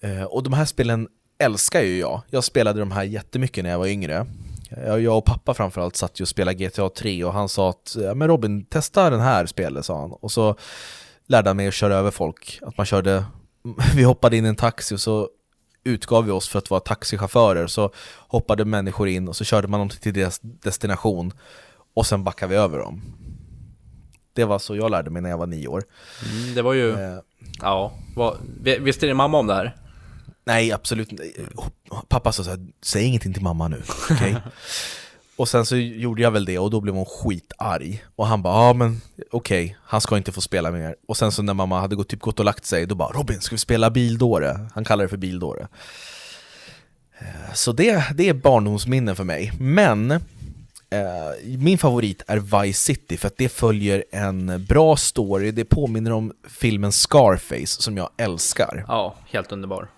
Eh, 0.00 0.22
och 0.22 0.42
de 0.42 0.52
här 0.52 0.64
spelen 0.64 1.08
älskar 1.38 1.80
ju 1.80 1.98
jag. 1.98 2.22
Jag 2.30 2.44
spelade 2.44 2.80
de 2.80 2.90
här 2.90 3.04
jättemycket 3.04 3.64
när 3.64 3.70
jag 3.70 3.78
var 3.78 3.86
yngre. 3.86 4.26
Jag 4.86 5.18
och 5.18 5.24
pappa 5.24 5.54
framförallt 5.54 5.96
satt 5.96 6.20
ju 6.20 6.22
och 6.22 6.28
spelade 6.28 6.64
GTA 6.64 6.88
3 6.88 7.24
och 7.24 7.32
han 7.32 7.48
sa 7.48 7.70
att 7.70 7.96
men 8.14 8.28
Robin, 8.28 8.64
testa 8.64 9.10
den 9.10 9.20
här 9.20 9.46
spelet, 9.46 9.84
sa 9.84 10.00
han. 10.00 10.12
Och 10.12 10.32
så 10.32 10.56
lärde 11.26 11.50
han 11.50 11.56
mig 11.56 11.68
att 11.68 11.74
köra 11.74 11.94
över 11.94 12.10
folk. 12.10 12.58
Att 12.62 12.76
man 12.76 12.86
körde, 12.86 13.24
vi 13.96 14.02
hoppade 14.02 14.36
in 14.36 14.44
i 14.44 14.48
en 14.48 14.56
taxi 14.56 14.94
och 14.94 15.00
så 15.00 15.28
utgav 15.84 16.24
vi 16.24 16.30
oss 16.30 16.48
för 16.48 16.58
att 16.58 16.70
vara 16.70 16.80
taxichaufförer. 16.80 17.66
Så 17.66 17.92
hoppade 18.28 18.64
människor 18.64 19.08
in 19.08 19.28
och 19.28 19.36
så 19.36 19.44
körde 19.44 19.68
man 19.68 19.80
dem 19.80 19.88
till 19.88 20.14
deras 20.14 20.40
destination 20.40 21.32
och 21.94 22.06
sen 22.06 22.24
backade 22.24 22.50
vi 22.50 22.56
över 22.56 22.78
dem. 22.78 23.02
Det 24.32 24.44
var 24.44 24.58
så 24.58 24.76
jag 24.76 24.90
lärde 24.90 25.10
mig 25.10 25.22
när 25.22 25.30
jag 25.30 25.38
var 25.38 25.46
nio 25.46 25.68
år. 25.68 25.82
Mm, 26.32 26.54
det 26.54 26.62
var 26.62 26.72
ju, 26.72 26.90
eh. 26.90 27.18
ja, 27.60 27.92
vad, 28.16 28.36
visste 28.80 29.06
din 29.06 29.16
mamma 29.16 29.38
om 29.38 29.46
det 29.46 29.54
här? 29.54 29.76
Nej, 30.44 30.72
absolut 30.72 31.12
inte. 31.12 31.32
Pappa 32.08 32.32
sa 32.32 32.44
såhär, 32.44 32.66
säg 32.82 33.04
ingenting 33.04 33.32
till 33.32 33.42
mamma 33.42 33.68
nu? 33.68 33.82
Okay? 34.10 34.34
och 35.36 35.48
sen 35.48 35.66
så 35.66 35.76
gjorde 35.76 36.22
jag 36.22 36.30
väl 36.30 36.44
det 36.44 36.58
och 36.58 36.70
då 36.70 36.80
blev 36.80 36.94
hon 36.94 37.06
skitarg. 37.06 38.04
Och 38.16 38.26
han 38.26 38.42
bara, 38.42 38.54
ja 38.54 38.72
men 38.72 39.00
okej, 39.30 39.64
okay, 39.64 39.76
han 39.82 40.00
ska 40.00 40.16
inte 40.16 40.32
få 40.32 40.40
spela 40.40 40.70
mer. 40.70 40.96
Och 41.08 41.16
sen 41.16 41.32
så 41.32 41.42
när 41.42 41.54
mamma 41.54 41.80
hade 41.80 41.96
gått, 41.96 42.08
typ 42.08 42.20
gått 42.20 42.38
och 42.38 42.44
lagt 42.44 42.66
sig, 42.66 42.86
då 42.86 42.94
bara 42.94 43.12
Robin, 43.12 43.40
ska 43.40 43.54
vi 43.54 43.58
spela 43.58 43.90
bildåre? 43.90 44.68
Han 44.74 44.84
kallar 44.84 45.04
det 45.04 45.08
för 45.08 45.16
bildåre. 45.16 45.68
Eh, 47.18 47.54
så 47.54 47.72
det, 47.72 48.04
det 48.14 48.28
är 48.28 48.34
barndomsminnen 48.34 49.16
för 49.16 49.24
mig. 49.24 49.52
Men 49.58 50.10
eh, 50.10 50.20
min 51.58 51.78
favorit 51.78 52.22
är 52.26 52.62
Vice 52.62 52.80
City 52.80 53.16
för 53.16 53.28
att 53.28 53.36
det 53.36 53.48
följer 53.48 54.04
en 54.12 54.66
bra 54.68 54.96
story, 54.96 55.50
det 55.50 55.64
påminner 55.64 56.12
om 56.12 56.32
filmen 56.48 56.92
Scarface 56.92 57.82
som 57.82 57.96
jag 57.96 58.10
älskar. 58.16 58.84
Ja, 58.88 59.14
helt 59.26 59.52
underbar. 59.52 59.88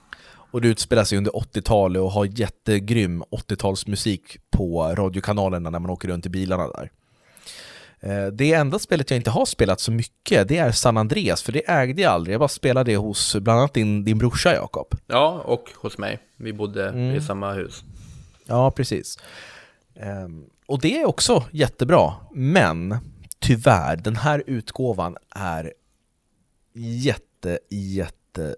Och 0.51 0.61
det 0.61 0.69
utspelar 0.69 1.05
sig 1.05 1.19
under 1.19 1.33
80-talet 1.33 2.03
och 2.03 2.11
har 2.11 2.25
jättegrym 2.25 3.23
80-talsmusik 3.23 4.21
på 4.51 4.83
radiokanalerna 4.83 5.71
när 5.71 5.79
man 5.79 5.91
åker 5.91 6.09
runt 6.09 6.27
i 6.27 6.29
bilarna 6.29 6.69
där. 6.69 6.91
Eh, 8.01 8.27
det 8.27 8.53
enda 8.53 8.79
spelet 8.79 9.11
jag 9.11 9.17
inte 9.17 9.31
har 9.31 9.47
spelat 9.47 9.81
så 9.81 9.93
mycket, 9.93 10.49
det 10.49 10.59
är 10.59 10.73
San 10.73 10.97
Andreas, 10.97 11.43
för 11.43 11.53
det 11.53 11.71
ägde 11.71 12.03
jag 12.03 12.13
aldrig. 12.13 12.35
Jag 12.35 12.41
bara 12.41 12.49
spelade 12.49 12.93
det 12.93 12.97
hos 12.97 13.37
bland 13.37 13.59
annat 13.59 13.75
din, 13.75 14.05
din 14.05 14.19
brorsa 14.19 14.55
Jakob. 14.55 14.95
Ja, 15.07 15.43
och 15.45 15.71
hos 15.77 15.99
mig. 15.99 16.19
Vi 16.37 16.53
bodde 16.53 16.89
mm. 16.89 17.17
i 17.17 17.21
samma 17.21 17.53
hus. 17.53 17.85
Ja, 18.47 18.71
precis. 18.71 19.19
Ehm, 19.95 20.45
och 20.67 20.81
det 20.81 21.01
är 21.01 21.07
också 21.07 21.45
jättebra, 21.51 22.15
men 22.33 22.99
tyvärr, 23.39 23.97
den 23.97 24.17
här 24.17 24.43
utgåvan 24.47 25.17
är 25.31 25.73
jätte, 26.75 27.59
jätte 27.71 28.57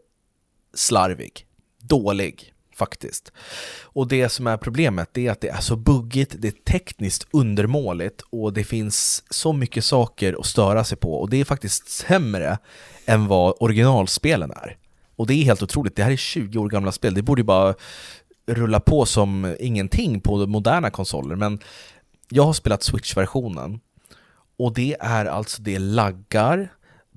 slarvig 0.75 1.48
dålig 1.89 2.55
faktiskt. 2.79 3.33
Och 3.83 4.09
det 4.09 4.29
som 4.29 4.47
är 4.47 4.57
problemet 4.57 5.19
är 5.19 5.31
att 5.31 5.41
det 5.41 5.49
är 5.49 5.61
så 5.61 5.77
buggigt, 5.77 6.35
det 6.39 6.49
är 6.49 6.73
tekniskt 6.73 7.27
undermåligt 7.31 8.23
och 8.31 8.53
det 8.53 8.65
finns 8.65 9.25
så 9.31 9.53
mycket 9.53 9.85
saker 9.85 10.37
att 10.41 10.47
störa 10.47 10.85
sig 10.85 10.99
på 10.99 11.15
och 11.15 11.31
det 11.31 11.41
är 11.41 11.45
faktiskt 11.45 11.89
sämre 11.89 12.59
än 13.07 13.27
vad 13.27 13.55
originalspelen 13.61 14.51
är. 14.51 14.77
Och 15.17 15.27
det 15.27 15.35
är 15.35 15.45
helt 15.45 15.63
otroligt, 15.63 15.97
det 15.97 16.03
här 16.03 16.11
är 16.11 16.17
20 16.17 16.59
år 16.59 16.69
gamla 16.69 16.93
spel, 16.93 17.15
det 17.15 17.23
borde 17.23 17.41
ju 17.41 17.45
bara 17.45 17.75
rulla 18.47 18.81
på 18.81 19.07
som 19.07 19.57
ingenting 19.61 20.21
på 20.21 20.47
moderna 20.47 20.91
konsoler 20.91 21.37
men 21.37 21.59
jag 22.29 22.43
har 22.43 22.53
spelat 22.53 22.83
Switch-versionen 22.83 23.81
och 24.59 24.75
det 24.75 24.97
är 25.01 25.25
alltså 25.27 25.63
det 25.63 25.79
laggar, 25.79 26.73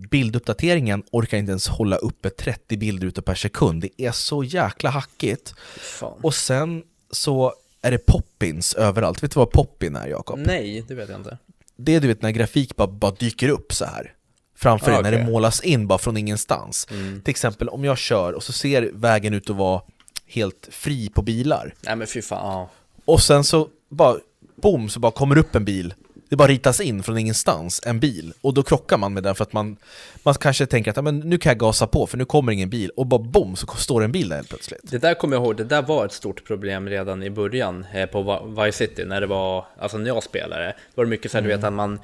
bilduppdateringen 0.09 1.03
orkar 1.11 1.37
inte 1.37 1.49
ens 1.49 1.67
hålla 1.67 1.95
uppe 1.95 2.29
30 2.29 2.77
bilder 2.77 3.21
per 3.21 3.35
sekund. 3.35 3.81
Det 3.81 4.05
är 4.05 4.11
så 4.11 4.43
jäkla 4.43 4.89
hackigt. 4.89 5.53
Fan. 5.77 6.19
Och 6.21 6.33
sen 6.33 6.83
så 7.11 7.53
är 7.81 7.91
det 7.91 7.97
poppins 7.97 8.73
överallt. 8.73 9.23
Vet 9.23 9.31
du 9.31 9.39
vad 9.39 9.51
poppin 9.51 9.95
är 9.95 10.07
Jakob? 10.07 10.39
Nej, 10.39 10.85
det 10.87 10.95
vet 10.95 11.09
jag 11.09 11.19
inte. 11.19 11.37
Det 11.75 11.95
är 11.95 11.99
du 11.99 12.07
vet 12.07 12.21
när 12.21 12.31
grafik 12.31 12.75
bara, 12.75 12.87
bara 12.87 13.11
dyker 13.11 13.49
upp 13.49 13.73
så 13.73 13.85
här 13.85 14.13
framför 14.55 14.91
ah, 14.91 15.01
dig, 15.01 15.11
när 15.11 15.11
det 15.11 15.31
målas 15.31 15.61
in 15.61 15.87
bara 15.87 15.99
från 15.99 16.17
ingenstans. 16.17 16.87
Mm. 16.91 17.21
Till 17.21 17.31
exempel 17.31 17.69
om 17.69 17.83
jag 17.83 17.97
kör 17.97 18.33
och 18.33 18.43
så 18.43 18.53
ser 18.53 18.89
vägen 18.93 19.33
ut 19.33 19.49
att 19.49 19.55
vara 19.55 19.81
helt 20.27 20.69
fri 20.71 21.09
på 21.09 21.21
bilar. 21.21 21.73
Nej 21.81 21.95
men 21.95 22.07
fy 22.07 22.21
fan. 22.21 22.45
Ah. 22.45 22.69
Och 23.05 23.21
sen 23.21 23.43
så 23.43 23.67
bara, 23.89 24.17
boom, 24.55 24.89
så 24.89 24.99
bara 24.99 25.11
kommer 25.11 25.37
upp 25.37 25.55
en 25.55 25.65
bil 25.65 25.93
det 26.31 26.37
bara 26.37 26.47
ritas 26.47 26.79
in 26.81 27.03
från 27.03 27.17
ingenstans 27.17 27.81
en 27.85 27.99
bil 27.99 28.33
och 28.41 28.53
då 28.53 28.63
krockar 28.63 28.97
man 28.97 29.13
med 29.13 29.23
den 29.23 29.35
för 29.35 29.43
att 29.43 29.53
man, 29.53 29.77
man 30.23 30.33
kanske 30.33 30.65
tänker 30.65 30.91
att 30.91 30.97
ja, 30.97 31.01
men 31.01 31.19
nu 31.19 31.37
kan 31.37 31.49
jag 31.49 31.59
gasa 31.59 31.87
på 31.87 32.07
för 32.07 32.17
nu 32.17 32.25
kommer 32.25 32.51
ingen 32.51 32.69
bil 32.69 32.91
och 32.95 33.05
bara 33.05 33.21
bom 33.21 33.55
så 33.55 33.67
står 33.67 34.03
en 34.03 34.11
bil 34.11 34.29
där 34.29 34.35
helt 34.35 34.49
plötsligt. 34.49 34.81
Det 34.83 34.97
där 34.97 35.13
kommer 35.13 35.35
jag 35.35 35.43
ihåg, 35.43 35.57
det 35.57 35.63
där 35.63 35.81
var 35.81 36.05
ett 36.05 36.11
stort 36.11 36.47
problem 36.47 36.89
redan 36.89 37.23
i 37.23 37.29
början 37.29 37.85
eh, 37.93 38.05
på 38.05 38.53
Vice 38.63 38.77
City 38.77 39.05
när 39.05 39.21
det 39.21 39.27
var, 39.27 39.65
alltså 39.79 39.97
när 39.97 40.07
jag 40.07 40.23
spelade. 40.23 40.65
Då 40.65 40.73
var 40.95 41.05
det 41.05 41.09
mycket 41.09 41.31
så 41.31 41.37
här, 41.37 41.41
mm. 41.41 41.49
du 41.49 41.55
vet 41.55 41.67
mm. 41.67 41.79
att 41.79 41.89
man, 41.89 41.99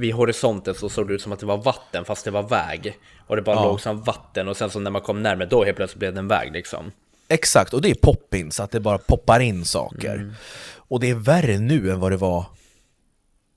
vid 0.00 0.14
horisonten 0.14 0.74
så 0.74 0.88
såg 0.88 1.08
det 1.08 1.14
ut 1.14 1.22
som 1.22 1.32
att 1.32 1.40
det 1.40 1.46
var 1.46 1.58
vatten 1.58 2.04
fast 2.04 2.24
det 2.24 2.30
var 2.30 2.42
väg. 2.42 2.98
Och 3.26 3.36
det 3.36 3.42
bara 3.42 3.56
ja. 3.56 3.64
låg 3.64 3.80
som 3.80 4.02
vatten 4.02 4.48
och 4.48 4.56
sen 4.56 4.70
så 4.70 4.78
när 4.78 4.90
man 4.90 5.02
kom 5.02 5.22
närmare 5.22 5.48
då 5.48 5.64
helt 5.64 5.76
plötsligt 5.76 5.98
blev 5.98 6.14
det 6.14 6.18
en 6.18 6.28
väg 6.28 6.52
liksom. 6.52 6.92
Exakt, 7.28 7.74
och 7.74 7.82
det 7.82 7.90
är 7.90 7.94
pop-in 7.94 8.50
så 8.50 8.62
att 8.62 8.70
det 8.70 8.80
bara 8.80 8.98
poppar 8.98 9.40
in 9.40 9.64
saker. 9.64 10.14
Mm. 10.14 10.34
Och 10.74 11.00
det 11.00 11.10
är 11.10 11.14
värre 11.14 11.58
nu 11.58 11.90
än 11.90 12.00
vad 12.00 12.12
det 12.12 12.16
var 12.16 12.44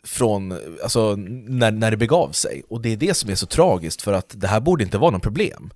från, 0.06 0.60
alltså, 0.84 1.16
när, 1.16 1.72
när 1.72 1.92
det 1.92 1.98
begav 1.98 2.32
sig. 2.32 2.64
Och 2.70 2.82
det 2.82 2.90
är 2.90 2.98
det 2.98 3.14
som 3.14 3.30
är 3.30 3.36
så 3.36 3.46
tragiskt 3.46 4.02
för 4.02 4.14
att 4.14 4.34
det 4.36 4.48
här 4.48 4.60
borde 4.60 4.84
inte 4.84 4.98
vara 4.98 5.12
något 5.12 5.24
problem. 5.24 5.74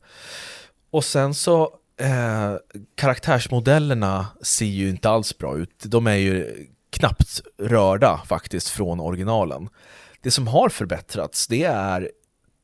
Och 0.91 1.03
sen 1.03 1.33
så, 1.33 1.61
eh, 1.99 2.53
karaktärsmodellerna 2.95 4.27
ser 4.41 4.65
ju 4.65 4.89
inte 4.89 5.09
alls 5.09 5.37
bra 5.37 5.57
ut. 5.57 5.83
De 5.83 6.07
är 6.07 6.15
ju 6.15 6.67
knappt 6.89 7.41
rörda 7.57 8.21
faktiskt 8.27 8.69
från 8.69 8.99
originalen. 8.99 9.69
Det 10.21 10.31
som 10.31 10.47
har 10.47 10.69
förbättrats, 10.69 11.47
det 11.47 11.63
är 11.63 12.11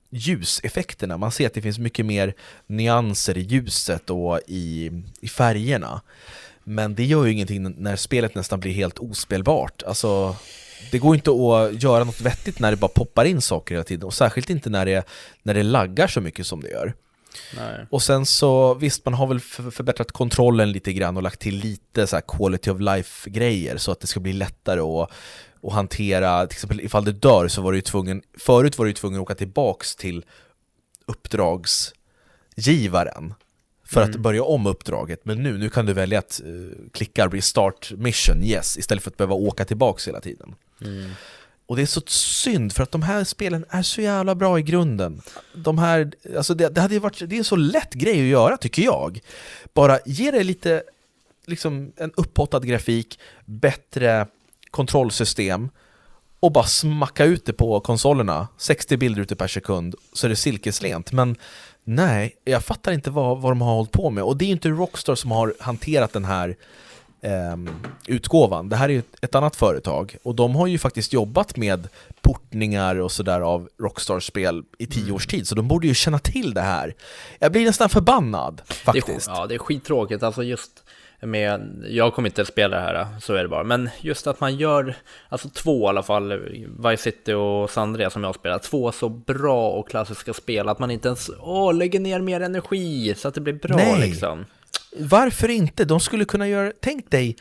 ljuseffekterna. 0.09 1.17
Man 1.17 1.31
ser 1.31 1.47
att 1.47 1.53
det 1.53 1.61
finns 1.61 1.79
mycket 1.79 2.05
mer 2.05 2.33
nyanser 2.67 3.37
i 3.37 3.41
ljuset 3.41 4.09
och 4.09 4.39
i, 4.47 4.91
i 5.21 5.27
färgerna. 5.27 6.01
Men 6.63 6.95
det 6.95 7.05
gör 7.05 7.25
ju 7.25 7.31
ingenting 7.31 7.71
när 7.71 7.95
spelet 7.95 8.35
nästan 8.35 8.59
blir 8.59 8.71
helt 8.71 8.99
ospelbart. 8.99 9.83
Alltså, 9.83 10.35
det 10.91 10.99
går 10.99 11.15
inte 11.15 11.31
att 11.31 11.83
göra 11.83 12.03
något 12.03 12.21
vettigt 12.21 12.59
när 12.59 12.71
det 12.71 12.77
bara 12.77 12.87
poppar 12.87 13.25
in 13.25 13.41
saker 13.41 13.75
hela 13.75 13.83
tiden 13.83 14.03
och 14.03 14.13
särskilt 14.13 14.49
inte 14.49 14.69
när 14.69 14.85
det, 14.85 15.07
när 15.43 15.53
det 15.53 15.63
laggar 15.63 16.07
så 16.07 16.21
mycket 16.21 16.47
som 16.47 16.61
det 16.61 16.69
gör. 16.69 16.93
Nej. 17.57 17.85
Och 17.89 18.01
sen 18.01 18.25
så, 18.25 18.73
visst 18.73 19.05
man 19.05 19.13
har 19.13 19.27
väl 19.27 19.39
förbättrat 19.39 20.11
kontrollen 20.11 20.71
lite 20.71 20.93
grann 20.93 21.17
och 21.17 21.23
lagt 21.23 21.39
till 21.39 21.57
lite 21.57 22.07
så 22.07 22.21
quality 22.21 22.71
of 22.71 22.79
life-grejer 22.79 23.77
så 23.77 23.91
att 23.91 23.99
det 23.99 24.07
ska 24.07 24.19
bli 24.19 24.33
lättare 24.33 24.79
att, 24.79 25.11
att 25.63 25.73
hantera, 25.73 26.47
till 26.47 26.55
exempel 26.55 26.81
ifall 26.81 27.05
det 27.05 27.11
dör 27.11 27.47
så 27.47 27.61
var 27.61 27.71
du 27.71 27.77
ju 27.77 27.81
tvungen, 27.81 28.21
förut 28.39 28.77
var 28.77 28.85
du 28.85 28.89
ju 28.89 28.95
tvungen 28.95 29.19
att 29.19 29.23
åka 29.23 29.35
tillbaks 29.35 29.95
till 29.95 30.25
uppdragsgivaren 31.05 33.33
för 33.95 34.01
mm. 34.01 34.15
att 34.15 34.21
börja 34.21 34.43
om 34.43 34.65
uppdraget, 34.65 35.25
men 35.25 35.43
nu, 35.43 35.57
nu 35.57 35.69
kan 35.69 35.85
du 35.85 35.93
välja 35.93 36.19
att 36.19 36.41
uh, 36.45 36.69
klicka 36.91 37.27
restart 37.27 37.91
mission, 37.91 38.43
yes, 38.43 38.77
istället 38.77 39.03
för 39.03 39.11
att 39.11 39.17
behöva 39.17 39.35
åka 39.35 39.65
tillbaks 39.65 40.07
hela 40.07 40.21
tiden. 40.21 40.55
Mm. 40.81 41.11
Och 41.65 41.75
det 41.75 41.81
är 41.81 41.85
så 41.85 42.01
synd 42.07 42.73
för 42.73 42.83
att 42.83 42.91
de 42.91 43.01
här 43.01 43.23
spelen 43.23 43.65
är 43.69 43.81
så 43.81 44.01
jävla 44.01 44.35
bra 44.35 44.59
i 44.59 44.61
grunden. 44.61 45.21
De 45.53 45.77
här, 45.77 46.11
alltså 46.37 46.53
det, 46.53 46.69
det 46.69 46.81
hade 46.81 46.99
varit, 46.99 47.29
det 47.29 47.35
är 47.35 47.37
en 47.37 47.43
så 47.43 47.55
lätt 47.55 47.93
grej 47.93 48.21
att 48.21 48.27
göra 48.27 48.57
tycker 48.57 48.83
jag. 48.83 49.19
Bara 49.73 49.99
ge 50.05 50.31
det 50.31 50.43
lite, 50.43 50.83
liksom 51.45 51.91
en 51.97 52.11
upphottad 52.17 52.59
grafik, 52.59 53.19
bättre 53.45 54.27
kontrollsystem 54.71 55.69
och 56.39 56.51
bara 56.51 56.65
smacka 56.65 57.25
ut 57.25 57.45
det 57.45 57.53
på 57.53 57.79
konsolerna. 57.79 58.47
60 58.57 58.97
bilder 58.97 59.21
ute 59.21 59.35
per 59.35 59.47
sekund, 59.47 59.95
så 60.13 60.27
är 60.27 60.29
det 60.29 60.35
silkeslent. 60.35 61.11
Men 61.11 61.35
nej, 61.85 62.35
jag 62.43 62.63
fattar 62.63 62.91
inte 62.91 63.11
vad, 63.11 63.41
vad 63.41 63.51
de 63.51 63.61
har 63.61 63.75
hållit 63.75 63.91
på 63.91 64.09
med. 64.09 64.23
Och 64.23 64.37
det 64.37 64.45
är 64.45 64.49
inte 64.49 64.69
Rockstar 64.69 65.15
som 65.15 65.31
har 65.31 65.53
hanterat 65.59 66.13
den 66.13 66.25
här 66.25 66.55
eh, 67.21 67.57
utgåvan. 68.07 68.69
Det 68.69 68.75
här 68.75 68.89
är 68.89 68.93
ju 68.93 69.01
ett, 69.21 69.35
annat 69.35 69.55
företag 69.55 70.17
och 70.23 70.35
de 70.35 70.55
har 70.55 70.67
ju 70.67 70.77
faktiskt 70.77 71.13
jobbat 71.13 71.57
med 71.57 71.87
portningar 72.21 72.95
och 72.95 73.11
sådär 73.11 73.41
av 73.41 73.69
Rockstar-spel 73.79 74.63
i 74.77 74.85
tio 74.85 75.03
mm. 75.03 75.15
års 75.15 75.27
tid, 75.27 75.47
så 75.47 75.55
de 75.55 75.67
borde 75.67 75.87
ju 75.87 75.93
känna 75.93 76.19
till 76.19 76.53
det 76.53 76.61
här. 76.61 76.95
Jag 77.39 77.51
blir 77.51 77.65
nästan 77.65 77.89
förbannad 77.89 78.61
faktiskt. 78.65 79.25
Det 79.25 79.31
är, 79.31 79.35
ja, 79.35 79.47
det 79.47 79.55
är 79.55 79.59
skittråkigt, 79.59 80.23
alltså 80.23 80.43
just 80.43 80.83
med, 81.25 81.85
jag 81.89 82.13
kommer 82.13 82.29
inte 82.29 82.41
att 82.41 82.47
spela 82.47 82.75
det 82.75 82.81
här, 82.81 83.07
så 83.21 83.33
är 83.33 83.43
det 83.43 83.49
bara. 83.49 83.63
Men 83.63 83.89
just 84.01 84.27
att 84.27 84.39
man 84.39 84.55
gör, 84.55 84.95
alltså 85.29 85.49
två 85.49 85.85
i 85.85 85.87
alla 85.87 86.03
fall, 86.03 86.39
Vice 86.89 87.03
City 87.03 87.33
och 87.33 87.69
Sandria 87.69 88.09
som 88.09 88.23
jag 88.23 88.27
har 88.27 88.33
spelat, 88.33 88.63
två 88.63 88.91
så 88.91 89.09
bra 89.09 89.69
och 89.69 89.89
klassiska 89.89 90.33
spel 90.33 90.69
att 90.69 90.79
man 90.79 90.91
inte 90.91 91.07
ens 91.07 91.29
åh, 91.39 91.73
lägger 91.73 91.99
ner 91.99 92.19
mer 92.19 92.41
energi 92.41 93.13
så 93.17 93.27
att 93.27 93.33
det 93.33 93.41
blir 93.41 93.53
bra 93.53 93.75
Nej. 93.75 94.09
liksom. 94.09 94.45
Varför 94.99 95.49
inte? 95.49 95.85
De 95.85 95.99
skulle 95.99 96.25
kunna 96.25 96.47
göra, 96.47 96.71
tänk 96.81 97.11
dig 97.11 97.35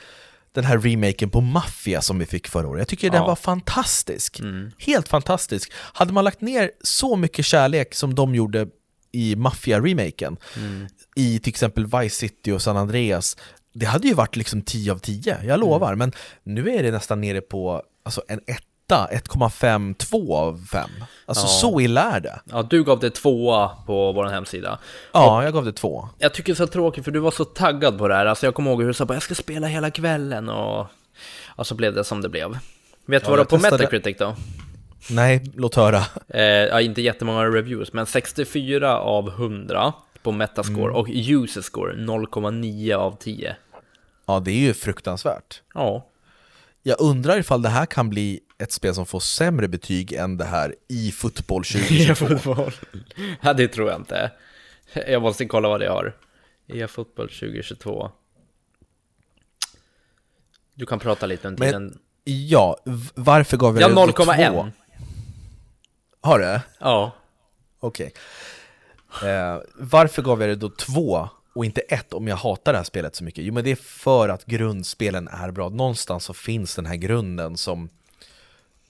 den 0.53 0.65
här 0.65 0.79
remaken 0.79 1.31
på 1.31 1.41
Mafia 1.41 2.01
som 2.01 2.19
vi 2.19 2.27
fick 2.27 2.49
förra 2.49 2.69
året. 2.69 2.81
Jag 2.81 2.89
tycker 2.89 3.07
ja. 3.07 3.13
den 3.13 3.23
var 3.23 3.37
fantastisk. 3.37 4.41
Mm. 4.41 4.71
Helt 4.79 5.09
fantastisk. 5.09 5.73
Hade 5.75 6.13
man 6.13 6.25
lagt 6.25 6.41
ner 6.41 6.71
så 6.81 7.17
mycket 7.17 7.45
kärlek 7.45 7.95
som 7.95 8.15
de 8.15 8.35
gjorde 8.35 8.67
i 9.13 9.37
Mafia-remaken, 9.37 10.37
mm. 10.57 10.87
i 11.17 11.39
till 11.39 11.51
exempel 11.51 11.87
Vice 11.87 12.17
City 12.17 12.53
och 12.53 12.63
San 12.63 12.77
Andreas, 12.77 13.37
det 13.75 13.87
hade 13.87 14.09
ju 14.09 14.15
varit 14.15 14.37
liksom 14.37 14.63
10 14.63 14.93
av 14.93 14.99
10, 14.99 15.39
jag 15.45 15.61
lovar. 15.61 15.93
Mm. 15.93 15.99
Men 15.99 16.13
nu 16.43 16.71
är 16.71 16.83
det 16.83 16.91
nästan 16.91 17.21
nere 17.21 17.41
på 17.41 17.83
alltså, 18.05 18.23
en 18.29 18.41
1 18.47 18.59
1,5, 18.89 19.95
2 19.95 20.37
av 20.37 20.67
5. 20.73 20.91
Alltså 21.27 21.45
ja. 21.45 21.49
så 21.49 21.81
illa 21.81 22.03
är 22.03 22.21
det. 22.21 22.41
Ja, 22.45 22.63
du 22.63 22.85
gav 22.85 23.01
det 23.01 23.11
2 23.11 23.71
på 23.87 24.13
vår 24.13 24.25
hemsida. 24.25 24.79
Ja, 25.13 25.39
och 25.39 25.45
jag 25.45 25.53
gav 25.53 25.65
det 25.65 25.73
2. 25.73 26.09
Jag 26.19 26.35
tycker 26.35 26.53
det 26.53 26.55
är 26.55 26.67
så 26.67 26.73
tråkigt 26.73 27.05
för 27.05 27.11
du 27.11 27.19
var 27.19 27.31
så 27.31 27.45
taggad 27.45 27.99
på 27.99 28.09
det 28.09 28.15
här. 28.15 28.27
Alltså 28.27 28.47
jag 28.47 28.55
kommer 28.55 28.71
ihåg 28.71 28.81
hur 28.81 28.89
du 28.89 28.95
sa 28.95 29.05
bara 29.05 29.15
jag 29.15 29.23
ska 29.23 29.35
spela 29.35 29.67
hela 29.67 29.91
kvällen 29.91 30.49
och... 30.49 30.87
Och 31.57 31.67
så 31.67 31.75
blev 31.75 31.95
det 31.95 32.05
som 32.05 32.23
det 32.23 32.29
blev. 32.29 32.59
Vet 33.07 33.25
du 33.25 33.27
ja, 33.27 33.31
vad 33.31 33.39
du 33.39 33.41
har 33.41 33.45
på 33.45 33.59
Metacritic 33.59 34.17
då? 34.19 34.37
Nej, 35.11 35.53
låt 35.55 35.75
höra. 35.75 36.03
Eh, 36.29 36.43
ja, 36.43 36.81
inte 36.81 37.03
jättemånga 37.03 37.45
reviews, 37.45 37.93
men 37.93 38.07
64 38.07 38.99
av 38.99 39.29
100 39.29 39.93
på 40.25 40.33
Metascore 40.33 40.85
mm. 40.85 40.97
och 40.97 41.09
user 41.09 41.63
score 41.63 41.95
0,9 41.95 42.95
av 42.95 43.17
10. 43.17 43.57
Ja, 44.27 44.41
det 44.41 44.51
är 44.51 44.61
ju 44.61 44.75
fruktansvärt. 44.75 45.63
Ja. 45.75 46.11
Jag 46.83 47.01
undrar 47.01 47.39
ifall 47.39 47.63
det 47.63 47.69
här 47.69 47.87
kan 47.87 48.11
bli 48.11 48.41
ett 48.59 48.73
spel 48.73 48.95
som 48.95 49.07
får 49.07 49.21
sämre 49.21 49.69
betyg 49.69 50.13
än 50.13 50.37
det 50.37 50.45
här 50.45 50.75
i 50.89 51.13
fotboll 51.13 51.65
2022. 51.65 52.71
ja, 53.41 53.53
det 53.53 53.69
tror 53.69 53.91
jag 53.91 54.01
inte. 54.01 54.31
Jag 55.07 55.23
måste 55.23 55.47
kolla 55.47 55.69
vad 55.69 55.81
det 55.81 55.89
har. 55.89 56.17
E-fotboll 56.67 57.29
2022. 57.29 58.11
Du 60.75 60.87
kan 60.87 60.99
prata 60.99 61.27
lite 61.27 61.49
om 61.49 61.57
tiden. 61.57 61.99
Ja, 62.25 62.77
varför 63.15 63.57
gav 63.57 63.81
jag 63.81 63.91
ja, 63.91 64.07
det 64.07 64.13
0,1. 64.13 64.71
Har 66.21 66.39
det? 66.39 66.63
Ja. 66.79 67.13
Okej. 67.81 68.07
Okay. 68.07 68.21
Eh, 69.23 69.61
varför 69.75 70.23
gav 70.23 70.41
jag 70.41 70.51
det 70.51 70.57
då 70.57 70.71
2 70.71 71.29
och 71.55 71.65
inte 71.65 71.81
ett 71.81 72.13
om 72.13 72.29
jag 72.29 72.37
hatar 72.37 72.73
det 72.73 72.79
här 72.79 72.85
spelet 72.85 73.15
så 73.15 73.25
mycket? 73.25 73.45
Jo 73.45 73.55
men 73.55 73.65
det 73.65 73.71
är 73.71 73.77
för 73.77 74.29
att 74.29 74.45
grundspelen 74.45 75.29
är 75.29 75.51
bra. 75.51 75.69
Någonstans 75.69 76.25
så 76.25 76.35
finns 76.35 76.77
den 76.77 76.87
här 76.87 76.97
grunden 76.97 77.57
som, 77.57 77.89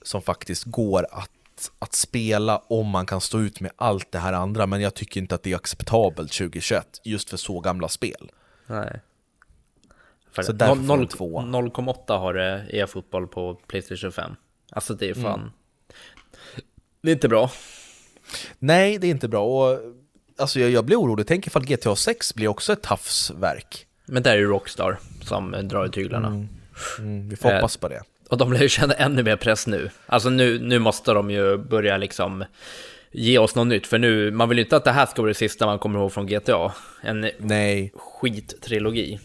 som 0.01 0.21
faktiskt 0.21 0.63
går 0.63 1.07
att, 1.11 1.71
att 1.79 1.93
spela 1.93 2.57
om 2.57 2.87
man 2.87 3.05
kan 3.05 3.21
stå 3.21 3.39
ut 3.39 3.59
med 3.59 3.71
allt 3.75 4.11
det 4.11 4.19
här 4.19 4.33
andra. 4.33 4.65
Men 4.65 4.81
jag 4.81 4.93
tycker 4.93 5.21
inte 5.21 5.35
att 5.35 5.43
det 5.43 5.51
är 5.51 5.55
acceptabelt 5.55 6.31
2021 6.31 7.01
just 7.03 7.29
för 7.29 7.37
så 7.37 7.59
gamla 7.59 7.87
spel. 7.87 8.31
Nej. 8.67 8.99
så 10.41 10.51
därför 10.51 10.75
0,8 10.75 12.17
har 12.17 12.33
det 12.33 12.65
e-fotboll 12.69 13.27
på 13.27 13.55
Playstation 13.67 14.11
5. 14.11 14.35
Alltså 14.71 14.93
det 14.93 15.09
är 15.09 15.13
fan... 15.13 15.39
Mm. 15.39 15.51
Det 17.01 17.11
är 17.11 17.13
inte 17.13 17.29
bra. 17.29 17.51
Nej, 18.59 18.97
det 18.97 19.07
är 19.07 19.11
inte 19.11 19.27
bra. 19.27 19.43
Och 19.43 19.79
alltså 20.37 20.59
jag, 20.59 20.71
jag 20.71 20.85
blir 20.85 20.99
orolig. 20.99 21.27
Tänk 21.27 21.47
ifall 21.47 21.65
GTA 21.65 21.95
6 21.95 22.35
blir 22.35 22.47
också 22.47 22.73
ett 22.73 22.81
tafsverk. 22.81 23.85
Men 24.05 24.23
det 24.23 24.29
är 24.29 24.35
ju 24.35 24.47
Rockstar 24.47 24.99
som 25.21 25.55
drar 25.63 25.85
i 25.85 25.89
tyglarna. 25.89 26.27
Mm. 26.27 26.47
Mm, 26.99 27.29
vi 27.29 27.35
får 27.35 27.49
eh, 27.49 27.55
hoppas 27.55 27.77
på 27.77 27.87
det. 27.87 28.01
Och 28.29 28.37
de 28.37 28.53
lär 28.53 28.61
ju 28.61 28.69
känna 28.69 28.93
ännu 28.93 29.23
mer 29.23 29.35
press 29.35 29.67
nu. 29.67 29.89
Alltså 30.05 30.29
nu, 30.29 30.59
nu 30.59 30.79
måste 30.79 31.11
de 31.11 31.31
ju 31.31 31.57
börja 31.57 31.97
liksom 31.97 32.45
ge 33.11 33.37
oss 33.37 33.55
något 33.55 33.67
nytt. 33.67 33.87
För 33.87 33.97
nu, 33.97 34.31
man 34.31 34.49
vill 34.49 34.57
ju 34.57 34.63
inte 34.63 34.75
att 34.75 34.83
det 34.83 34.91
här 34.91 35.05
ska 35.05 35.21
vara 35.21 35.29
det 35.29 35.33
sista 35.33 35.65
man 35.65 35.79
kommer 35.79 35.99
ihåg 35.99 36.13
från 36.13 36.27
GTA. 36.27 36.73
En 37.01 37.31
Nej. 37.37 37.93
skittrilogi. 37.95 39.19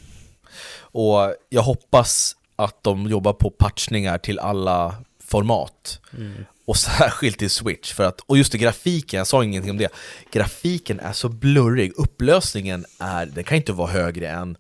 Och 0.81 1.35
jag 1.49 1.63
hoppas 1.63 2.37
att 2.57 2.83
de 2.83 3.07
jobbar 3.07 3.33
på 3.33 3.51
patchningar 3.51 4.19
till 4.19 4.39
alla 4.39 4.95
format. 5.31 6.01
Mm. 6.17 6.45
Och 6.65 6.77
särskilt 6.77 7.43
i 7.43 7.49
Switch, 7.49 7.93
för 7.93 8.05
att, 8.05 8.21
och 8.21 8.39
just 8.39 8.53
det, 8.53 8.59
grafiken, 8.59 9.19
jag 9.19 9.27
sa 9.27 9.45
ingenting 9.45 9.71
om 9.71 9.79
det. 9.79 9.93
Grafiken 10.33 11.01
är 11.01 11.13
så 11.13 11.29
blurrig, 11.29 11.93
upplösningen 11.97 12.85
är, 12.99 13.27
den 13.27 13.45
kan 13.45 13.57
inte 13.57 13.73
vara 13.73 13.91
högre 13.91 14.29
än 14.29 14.57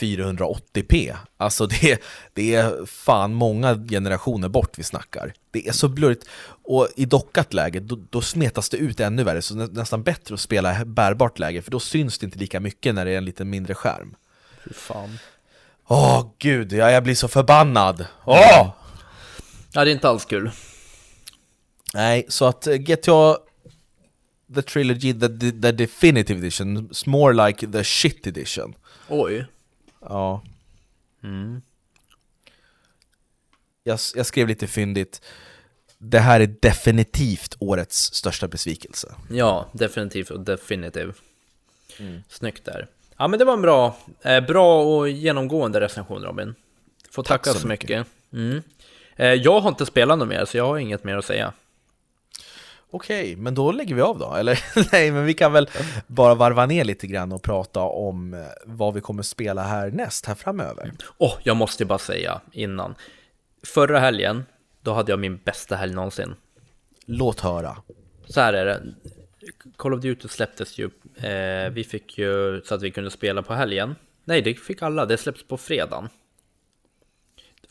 480p. 0.00 1.16
Alltså 1.36 1.66
det, 1.66 2.02
det 2.32 2.54
är 2.54 2.86
fan 2.86 3.34
många 3.34 3.74
generationer 3.74 4.48
bort 4.48 4.78
vi 4.78 4.82
snackar. 4.82 5.34
Det 5.50 5.68
är 5.68 5.72
så 5.72 5.88
blurrigt. 5.88 6.28
Och 6.64 6.88
i 6.96 7.04
dockat 7.04 7.54
läge, 7.54 7.80
då, 7.80 7.98
då 8.10 8.20
smetas 8.20 8.68
det 8.68 8.76
ut 8.76 9.00
ännu 9.00 9.24
värre, 9.24 9.42
så 9.42 9.54
det 9.54 9.64
är 9.64 9.68
nästan 9.68 10.02
bättre 10.02 10.34
att 10.34 10.40
spela 10.40 10.84
bärbart 10.84 11.38
läge, 11.38 11.62
för 11.62 11.70
då 11.70 11.80
syns 11.80 12.18
det 12.18 12.26
inte 12.26 12.38
lika 12.38 12.60
mycket 12.60 12.94
när 12.94 13.04
det 13.04 13.10
är 13.10 13.18
en 13.18 13.24
lite 13.24 13.44
mindre 13.44 13.74
skärm. 13.74 14.14
Fy 14.64 14.74
fan. 14.74 15.18
Åh 15.86 16.26
gud, 16.38 16.72
ja, 16.72 16.90
jag 16.90 17.02
blir 17.02 17.14
så 17.14 17.28
förbannad! 17.28 18.06
Åh! 18.24 18.70
Ja, 19.72 19.84
det 19.84 19.90
är 19.90 19.92
inte 19.92 20.08
alls 20.08 20.24
kul. 20.24 20.50
Nej, 21.94 22.26
så 22.28 22.44
att 22.44 22.66
uh, 22.66 22.74
GTA 22.74 23.36
The 24.54 24.62
Trilogy, 24.62 25.12
the, 25.12 25.28
the, 25.62 25.72
Definitive 25.72 26.38
Edition, 26.38 26.88
it's 26.88 27.08
more 27.08 27.46
like 27.46 27.66
the 27.66 27.84
shit 27.84 28.26
edition. 28.26 28.74
Oj. 29.08 29.46
Ja. 30.00 30.42
Mm. 31.22 31.62
Jag, 33.84 33.98
jag 34.14 34.26
skrev 34.26 34.48
lite 34.48 34.66
fyndigt, 34.66 35.22
det 35.98 36.18
här 36.18 36.40
är 36.40 36.46
definitivt 36.60 37.56
årets 37.58 38.14
största 38.14 38.48
besvikelse. 38.48 39.14
Ja, 39.30 39.70
definitivt 39.72 40.30
och 40.30 40.40
definitiv. 40.40 41.12
Mm. 41.98 42.22
Snyggt 42.28 42.64
där. 42.64 42.86
Ja 43.16 43.28
men 43.28 43.38
det 43.38 43.44
var 43.44 43.52
en 43.52 43.62
bra, 43.62 43.96
eh, 44.22 44.40
bra 44.40 44.82
och 44.84 45.08
genomgående 45.08 45.80
recension 45.80 46.22
Robin. 46.22 46.54
Får 47.10 47.22
tacka 47.22 47.44
Tack 47.44 47.54
så, 47.54 47.60
så 47.60 47.68
mycket. 47.68 47.90
mycket. 47.90 48.06
Mm. 48.32 48.62
Eh, 49.16 49.32
jag 49.32 49.60
har 49.60 49.68
inte 49.68 49.86
spelat 49.86 50.18
något 50.18 50.28
mer 50.28 50.44
så 50.44 50.56
jag 50.56 50.66
har 50.66 50.78
inget 50.78 51.04
mer 51.04 51.16
att 51.16 51.24
säga. 51.24 51.52
Okej, 52.94 53.36
men 53.36 53.54
då 53.54 53.72
lägger 53.72 53.94
vi 53.94 54.00
av 54.00 54.18
då, 54.18 54.34
eller? 54.34 54.64
Nej, 54.92 55.10
men 55.10 55.24
vi 55.24 55.34
kan 55.34 55.52
väl 55.52 55.68
bara 56.06 56.34
varva 56.34 56.66
ner 56.66 56.84
lite 56.84 57.06
grann 57.06 57.32
och 57.32 57.42
prata 57.42 57.80
om 57.80 58.34
eh, 58.34 58.40
vad 58.64 58.94
vi 58.94 59.00
kommer 59.00 59.22
spela 59.22 59.62
härnäst 59.62 60.26
här 60.26 60.34
framöver. 60.34 60.92
Åh, 61.18 61.32
oh, 61.32 61.38
jag 61.42 61.56
måste 61.56 61.84
bara 61.84 61.98
säga 61.98 62.40
innan. 62.52 62.94
Förra 63.66 63.98
helgen, 63.98 64.44
då 64.80 64.92
hade 64.92 65.12
jag 65.12 65.18
min 65.18 65.36
bästa 65.36 65.76
helg 65.76 65.94
någonsin. 65.94 66.34
Låt 67.06 67.40
höra. 67.40 67.76
Så 68.26 68.40
här 68.40 68.52
är 68.52 68.64
det. 68.64 68.82
Call 69.76 69.94
of 69.94 70.00
Duty 70.00 70.28
släpptes 70.28 70.78
ju, 70.78 70.90
eh, 71.16 71.70
vi 71.70 71.84
fick 71.84 72.18
ju 72.18 72.62
så 72.64 72.74
att 72.74 72.82
vi 72.82 72.90
kunde 72.90 73.10
spela 73.10 73.42
på 73.42 73.54
helgen. 73.54 73.94
Nej, 74.24 74.42
det 74.42 74.54
fick 74.54 74.82
alla, 74.82 75.06
det 75.06 75.16
släpps 75.16 75.48
på 75.48 75.56
fredagen. 75.56 76.08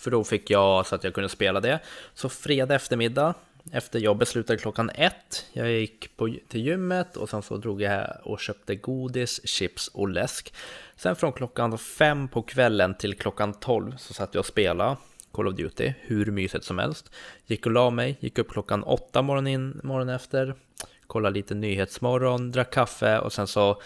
För 0.01 0.11
då 0.11 0.23
fick 0.23 0.49
jag 0.49 0.85
så 0.85 0.95
att 0.95 1.03
jag 1.03 1.13
kunde 1.13 1.29
spela 1.29 1.59
det. 1.59 1.79
Så 2.13 2.29
fredag 2.29 2.75
eftermiddag, 2.75 3.33
efter 3.71 3.99
jobbet 3.99 4.27
slutade 4.27 4.59
klockan 4.59 4.89
ett. 4.95 5.45
Jag 5.53 5.71
gick 5.71 6.17
på, 6.17 6.35
till 6.47 6.65
gymmet 6.65 7.17
och 7.17 7.29
sen 7.29 7.41
så 7.41 7.57
drog 7.57 7.81
jag 7.81 8.07
och 8.23 8.39
köpte 8.39 8.75
godis, 8.75 9.47
chips 9.47 9.87
och 9.87 10.09
läsk. 10.09 10.53
Sen 10.95 11.15
från 11.15 11.33
klockan 11.33 11.77
fem 11.77 12.27
på 12.27 12.41
kvällen 12.41 12.93
till 12.93 13.17
klockan 13.17 13.53
tolv 13.53 13.97
så 13.97 14.13
satt 14.13 14.33
jag 14.33 14.39
och 14.39 14.45
spelade 14.45 14.95
Call 15.31 15.47
of 15.47 15.55
Duty, 15.55 15.93
hur 16.01 16.25
mysigt 16.25 16.65
som 16.65 16.79
helst. 16.79 17.11
Gick 17.45 17.65
och 17.65 17.71
la 17.71 17.89
mig, 17.89 18.17
gick 18.19 18.39
upp 18.39 18.49
klockan 18.49 18.83
åtta 18.83 19.21
morgonen, 19.21 19.81
morgonen 19.83 20.15
efter, 20.15 20.55
kollade 21.07 21.33
lite 21.33 21.53
nyhetsmorgon, 21.53 22.51
drack 22.51 22.73
kaffe 22.73 23.19
och 23.19 23.33
sen 23.33 23.47
så 23.47 23.81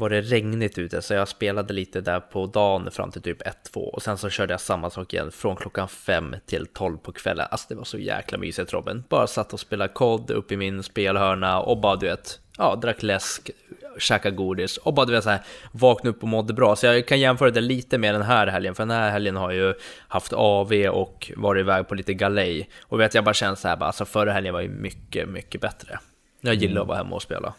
var 0.00 0.10
det 0.10 0.20
regnigt 0.20 0.78
ute 0.78 1.02
så 1.02 1.14
jag 1.14 1.28
spelade 1.28 1.74
lite 1.74 2.00
där 2.00 2.20
på 2.20 2.46
dagen 2.46 2.90
fram 2.90 3.10
till 3.10 3.22
typ 3.22 3.42
1-2 3.42 3.78
och 3.78 4.02
sen 4.02 4.18
så 4.18 4.30
körde 4.30 4.52
jag 4.52 4.60
samma 4.60 4.90
sak 4.90 5.12
igen 5.12 5.30
från 5.30 5.56
klockan 5.56 5.88
5 5.88 6.36
till 6.46 6.66
12 6.66 6.96
på 6.96 7.12
kvällen. 7.12 7.46
Alltså 7.50 7.66
det 7.68 7.74
var 7.74 7.84
så 7.84 7.98
jäkla 7.98 8.38
mysigt 8.38 8.72
Robin. 8.72 9.04
Bara 9.08 9.26
satt 9.26 9.52
och 9.52 9.60
spelade 9.60 9.92
kod 9.92 10.30
upp 10.30 10.52
i 10.52 10.56
min 10.56 10.82
spelhörna 10.82 11.60
och 11.60 11.80
bara 11.80 11.96
du 11.96 12.06
vet, 12.06 12.40
ja, 12.58 12.76
drack 12.76 13.02
läsk, 13.02 13.50
käkade 13.98 14.36
godis 14.36 14.76
och 14.76 14.94
bara 14.94 15.06
du 15.06 15.12
vet 15.12 15.24
så 15.24 15.30
här, 15.30 15.40
vaknade 15.72 16.16
upp 16.16 16.22
och 16.22 16.28
mådde 16.28 16.52
bra. 16.52 16.76
Så 16.76 16.86
jag 16.86 17.06
kan 17.06 17.20
jämföra 17.20 17.50
det 17.50 17.60
lite 17.60 17.98
med 17.98 18.14
den 18.14 18.22
här 18.22 18.46
helgen, 18.46 18.74
för 18.74 18.82
den 18.82 18.96
här 18.96 19.10
helgen 19.10 19.36
har 19.36 19.50
ju 19.50 19.74
haft 20.08 20.32
AV 20.32 20.72
och 20.72 21.32
varit 21.36 21.60
iväg 21.60 21.88
på 21.88 21.94
lite 21.94 22.14
galej. 22.14 22.70
Och 22.82 23.00
vet 23.00 23.14
jag 23.14 23.24
bara 23.24 23.34
känner 23.34 23.54
så 23.54 23.68
här, 23.68 23.82
alltså 23.82 24.04
förra 24.04 24.32
helgen 24.32 24.54
var 24.54 24.60
ju 24.60 24.68
mycket, 24.68 25.28
mycket 25.28 25.60
bättre. 25.60 25.98
Jag 26.40 26.54
gillar 26.54 26.80
att 26.80 26.88
vara 26.88 26.98
hemma 26.98 27.16
och 27.16 27.22
spela. 27.22 27.54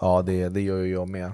Ja, 0.00 0.22
det, 0.26 0.48
det 0.48 0.60
gör 0.60 0.78
ju 0.78 0.92
jag 0.92 1.08
med. 1.08 1.32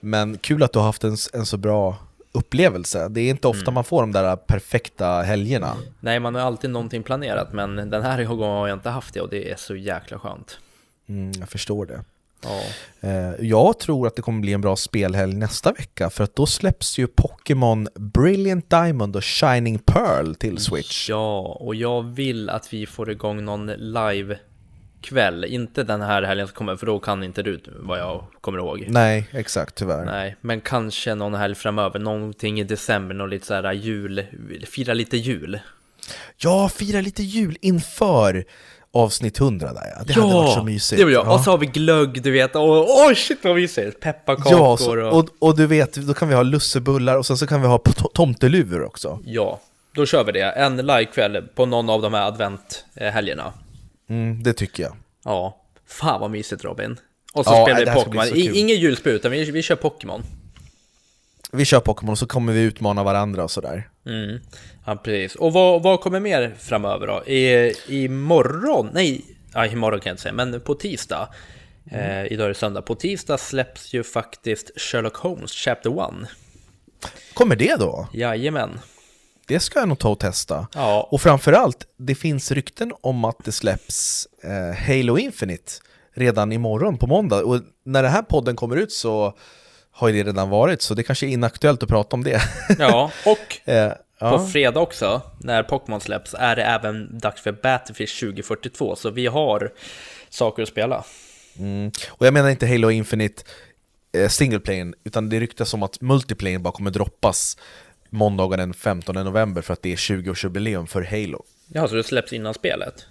Men 0.00 0.38
kul 0.38 0.62
att 0.62 0.72
du 0.72 0.78
har 0.78 0.86
haft 0.86 1.04
en, 1.04 1.16
en 1.32 1.46
så 1.46 1.56
bra 1.56 1.96
upplevelse. 2.32 3.08
Det 3.08 3.20
är 3.20 3.30
inte 3.30 3.48
ofta 3.48 3.62
Mm. 3.62 3.74
man 3.74 3.84
får 3.84 4.00
de 4.02 4.12
där 4.12 4.36
perfekta 4.36 5.22
helgerna. 5.22 5.76
Nej, 6.00 6.20
man 6.20 6.34
har 6.34 6.42
alltid 6.42 6.70
någonting 6.70 7.02
planerat, 7.02 7.52
men 7.52 7.76
den 7.76 8.02
här 8.02 8.24
gången 8.24 8.44
har 8.56 8.68
jag 8.68 8.76
inte 8.76 8.90
haft 8.90 9.14
det 9.14 9.20
och 9.20 9.28
det 9.30 9.50
är 9.50 9.56
så 9.56 9.76
jäkla 9.76 10.18
skönt. 10.18 10.58
Mm, 11.08 11.32
jag 11.40 11.48
förstår 11.48 11.86
det. 11.86 12.00
Ja, 12.42 12.60
Eh, 13.08 13.34
jag 13.40 13.78
tror 13.78 14.06
att 14.06 14.16
det 14.16 14.22
kommer 14.22 14.40
bli 14.40 14.52
en 14.52 14.60
bra 14.60 14.76
spelhelg 14.76 15.34
nästa 15.34 15.72
vecka, 15.72 16.10
för 16.10 16.24
att 16.24 16.36
då 16.36 16.46
släpps 16.46 16.98
ju 16.98 17.06
Pokémon 17.06 17.88
Brilliant 17.94 18.70
Diamond 18.70 19.16
och 19.16 19.24
Shining 19.24 19.78
Pearl 19.78 20.34
till 20.34 20.58
Switch. 20.58 21.08
ja, 21.08 21.40
och 21.60 21.74
jag 21.74 22.02
vill 22.02 22.50
att 22.50 22.72
vi 22.72 22.86
får 22.86 23.10
igång 23.10 23.44
någon 23.44 23.66
live 23.66 24.38
kväll, 25.00 25.44
inte 25.44 25.82
den 25.82 26.00
här 26.02 26.22
helgen 26.22 26.46
som 26.46 26.54
kommer, 26.54 26.76
för 26.76 26.86
då 26.86 26.98
kan 26.98 27.22
inte 27.22 27.42
du 27.42 27.60
vad 27.80 27.98
jag 27.98 28.24
kommer 28.40 28.58
ihåg. 28.58 28.84
Nej, 28.88 29.28
exakt, 29.32 29.74
tyvärr. 29.74 30.04
Nej, 30.04 30.36
men 30.40 30.60
kanske 30.60 31.14
någon 31.14 31.34
helg 31.34 31.54
framöver, 31.54 31.98
någonting 31.98 32.60
i 32.60 32.64
december, 32.64 33.14
någon 33.14 33.30
lite 33.30 33.46
såhär 33.46 33.72
jul, 33.72 34.24
fira 34.66 34.94
lite 34.94 35.16
jul. 35.16 35.60
Ja, 36.36 36.68
fira 36.68 37.00
lite 37.00 37.22
jul 37.22 37.56
inför 37.60 38.44
avsnitt 38.92 39.40
100 39.40 39.72
där 39.72 39.82
ja. 39.96 40.02
Det 40.06 40.12
hade 40.12 40.34
varit 40.34 40.54
så 40.54 40.64
mysigt. 40.64 40.98
det 40.98 41.04
vill 41.04 41.14
jag. 41.14 41.26
Ja. 41.26 41.34
Och 41.34 41.40
så 41.40 41.50
har 41.50 41.58
vi 41.58 41.66
glögg, 41.66 42.22
du 42.22 42.30
vet, 42.30 42.56
och 42.56 43.04
oj 43.06 43.14
shit 43.14 43.38
vad 43.42 43.54
mysigt! 43.54 44.00
Pepparkakor 44.00 44.52
Ja, 44.58 44.76
så, 44.76 45.00
och... 45.00 45.18
och, 45.18 45.28
och 45.38 45.56
du 45.56 45.66
vet, 45.66 45.94
då 45.94 46.14
kan 46.14 46.28
vi 46.28 46.34
ha 46.34 46.42
lussebullar 46.42 47.16
och 47.16 47.26
sen 47.26 47.36
så 47.36 47.46
kan 47.46 47.62
vi 47.62 47.68
ha 47.68 47.76
to- 47.78 48.10
tomteluvor 48.14 48.84
också. 48.84 49.18
Ja, 49.24 49.60
då 49.94 50.06
kör 50.06 50.24
vi 50.24 50.32
det. 50.32 50.42
En 50.50 50.76
livekväll 50.76 51.42
på 51.54 51.66
någon 51.66 51.90
av 51.90 52.02
de 52.02 52.14
här 52.14 52.26
adventhelgerna. 52.26 53.52
Mm, 54.10 54.42
det 54.42 54.52
tycker 54.52 54.82
jag. 54.82 54.96
Ja, 55.24 55.60
fan 55.86 56.20
vad 56.20 56.30
mysigt 56.30 56.64
Robin. 56.64 56.96
Och 57.32 57.44
så 57.44 57.52
Ja, 57.52 57.64
spelar 57.64 57.94
vi 57.94 58.04
Pokémon. 58.04 58.56
Ingen 58.56 58.76
julspel, 58.76 59.12
utan 59.12 59.30
vi, 59.30 59.50
vi 59.50 59.62
kör 59.62 59.76
Pokémon. 59.76 60.22
Vi 61.52 61.64
kör 61.64 61.80
Pokémon 61.80 62.12
och 62.12 62.18
så 62.18 62.26
kommer 62.26 62.52
vi 62.52 62.60
utmana 62.62 63.02
varandra 63.02 63.44
och 63.44 63.50
sådär. 63.50 63.88
Mm. 64.06 64.40
Ja, 64.86 64.96
precis. 64.96 65.34
Och 65.36 65.52
vad, 65.52 65.82
vad 65.82 66.00
kommer 66.00 66.20
mer 66.20 66.54
framöver 66.58 67.06
då? 67.06 67.24
I, 67.26 67.74
imorgon? 67.88 68.90
Nej, 68.92 69.24
ja, 69.54 69.66
imorgon 69.66 70.00
kan 70.00 70.10
jag 70.10 70.12
inte 70.14 70.22
säga, 70.22 70.32
men 70.32 70.60
på 70.60 70.74
tisdag. 70.74 71.28
Eh, 71.92 72.32
idag 72.32 72.44
är 72.44 72.48
det 72.48 72.54
söndag. 72.54 72.82
På 72.82 72.94
tisdag 72.94 73.38
släpps 73.38 73.94
ju 73.94 74.02
faktiskt 74.02 74.80
Sherlock 74.80 75.16
Holmes 75.16 75.52
Chapter 75.52 76.20
1. 76.22 76.28
Kommer 77.34 77.56
det 77.56 77.76
då? 77.78 78.08
Jajamän. 78.12 78.78
Det 79.50 79.60
ska 79.60 79.78
jag 79.78 79.88
nog 79.88 79.98
ta 79.98 80.08
och 80.08 80.18
testa. 80.18 80.66
Ja, 80.74 81.08
Och 81.10 81.20
framförallt, 81.20 81.86
det 81.96 82.14
finns 82.14 82.50
rykten 82.50 82.92
om 83.00 83.24
att 83.24 83.36
det 83.44 83.52
släpps 83.52 84.28
eh, 84.42 84.86
Halo 84.86 85.18
Infinite 85.18 85.72
redan 86.14 86.52
imorgon 86.52 86.98
på 86.98 87.06
måndag. 87.06 87.44
Och 87.44 87.60
när 87.84 88.02
den 88.02 88.12
här 88.12 88.22
podden 88.22 88.56
kommer 88.56 88.76
ut 88.76 88.92
så 88.92 89.34
har 89.90 90.08
ju 90.08 90.14
det 90.14 90.28
redan 90.28 90.50
varit, 90.50 90.82
så 90.82 90.94
det 90.94 91.02
kanske 91.02 91.26
är 91.26 91.28
inaktuellt 91.28 91.82
att 91.82 91.88
prata 91.88 92.16
om 92.16 92.24
det. 92.24 92.42
ja. 92.78 93.10
och 93.26 93.70
eh, 93.70 93.90
På 93.90 93.96
ja. 94.18 94.46
fredag 94.52 94.80
också, 94.80 95.22
när 95.38 95.62
Pokémon 95.62 96.00
släpps, 96.00 96.34
är 96.38 96.56
det 96.56 96.64
även 96.64 97.18
dags 97.18 97.42
för 97.42 97.52
Battlefield 97.52 98.10
2042, 98.20 98.96
så 98.96 99.10
vi 99.10 99.26
har 99.26 99.72
saker 100.28 100.62
att 100.62 100.68
spela. 100.68 101.04
Mm. 101.58 101.90
Och 102.08 102.26
jag 102.26 102.34
menar 102.34 102.50
inte 102.50 102.66
Halo 102.66 102.90
Infinite 102.90 103.42
eh, 104.12 104.28
single 104.28 104.60
playen, 104.60 104.94
utan 105.04 105.28
det 105.28 105.40
ryktas 105.40 105.74
om 105.74 105.82
att 105.82 106.00
multiplayer 106.00 106.58
bara 106.58 106.72
kommer 106.72 106.90
droppas 106.90 107.56
måndagen 108.10 108.58
den 108.58 108.74
15 108.74 109.14
november 109.14 109.62
för 109.62 109.72
att 109.72 109.82
det 109.82 109.92
är 109.92 109.96
20-årsjubileum 109.96 110.86
för 110.86 111.02
Halo. 111.02 111.44
Ja, 111.68 111.88
så 111.88 111.94
det 111.94 112.04
släpps 112.04 112.32
innan 112.32 112.54
spelet? 112.54 113.06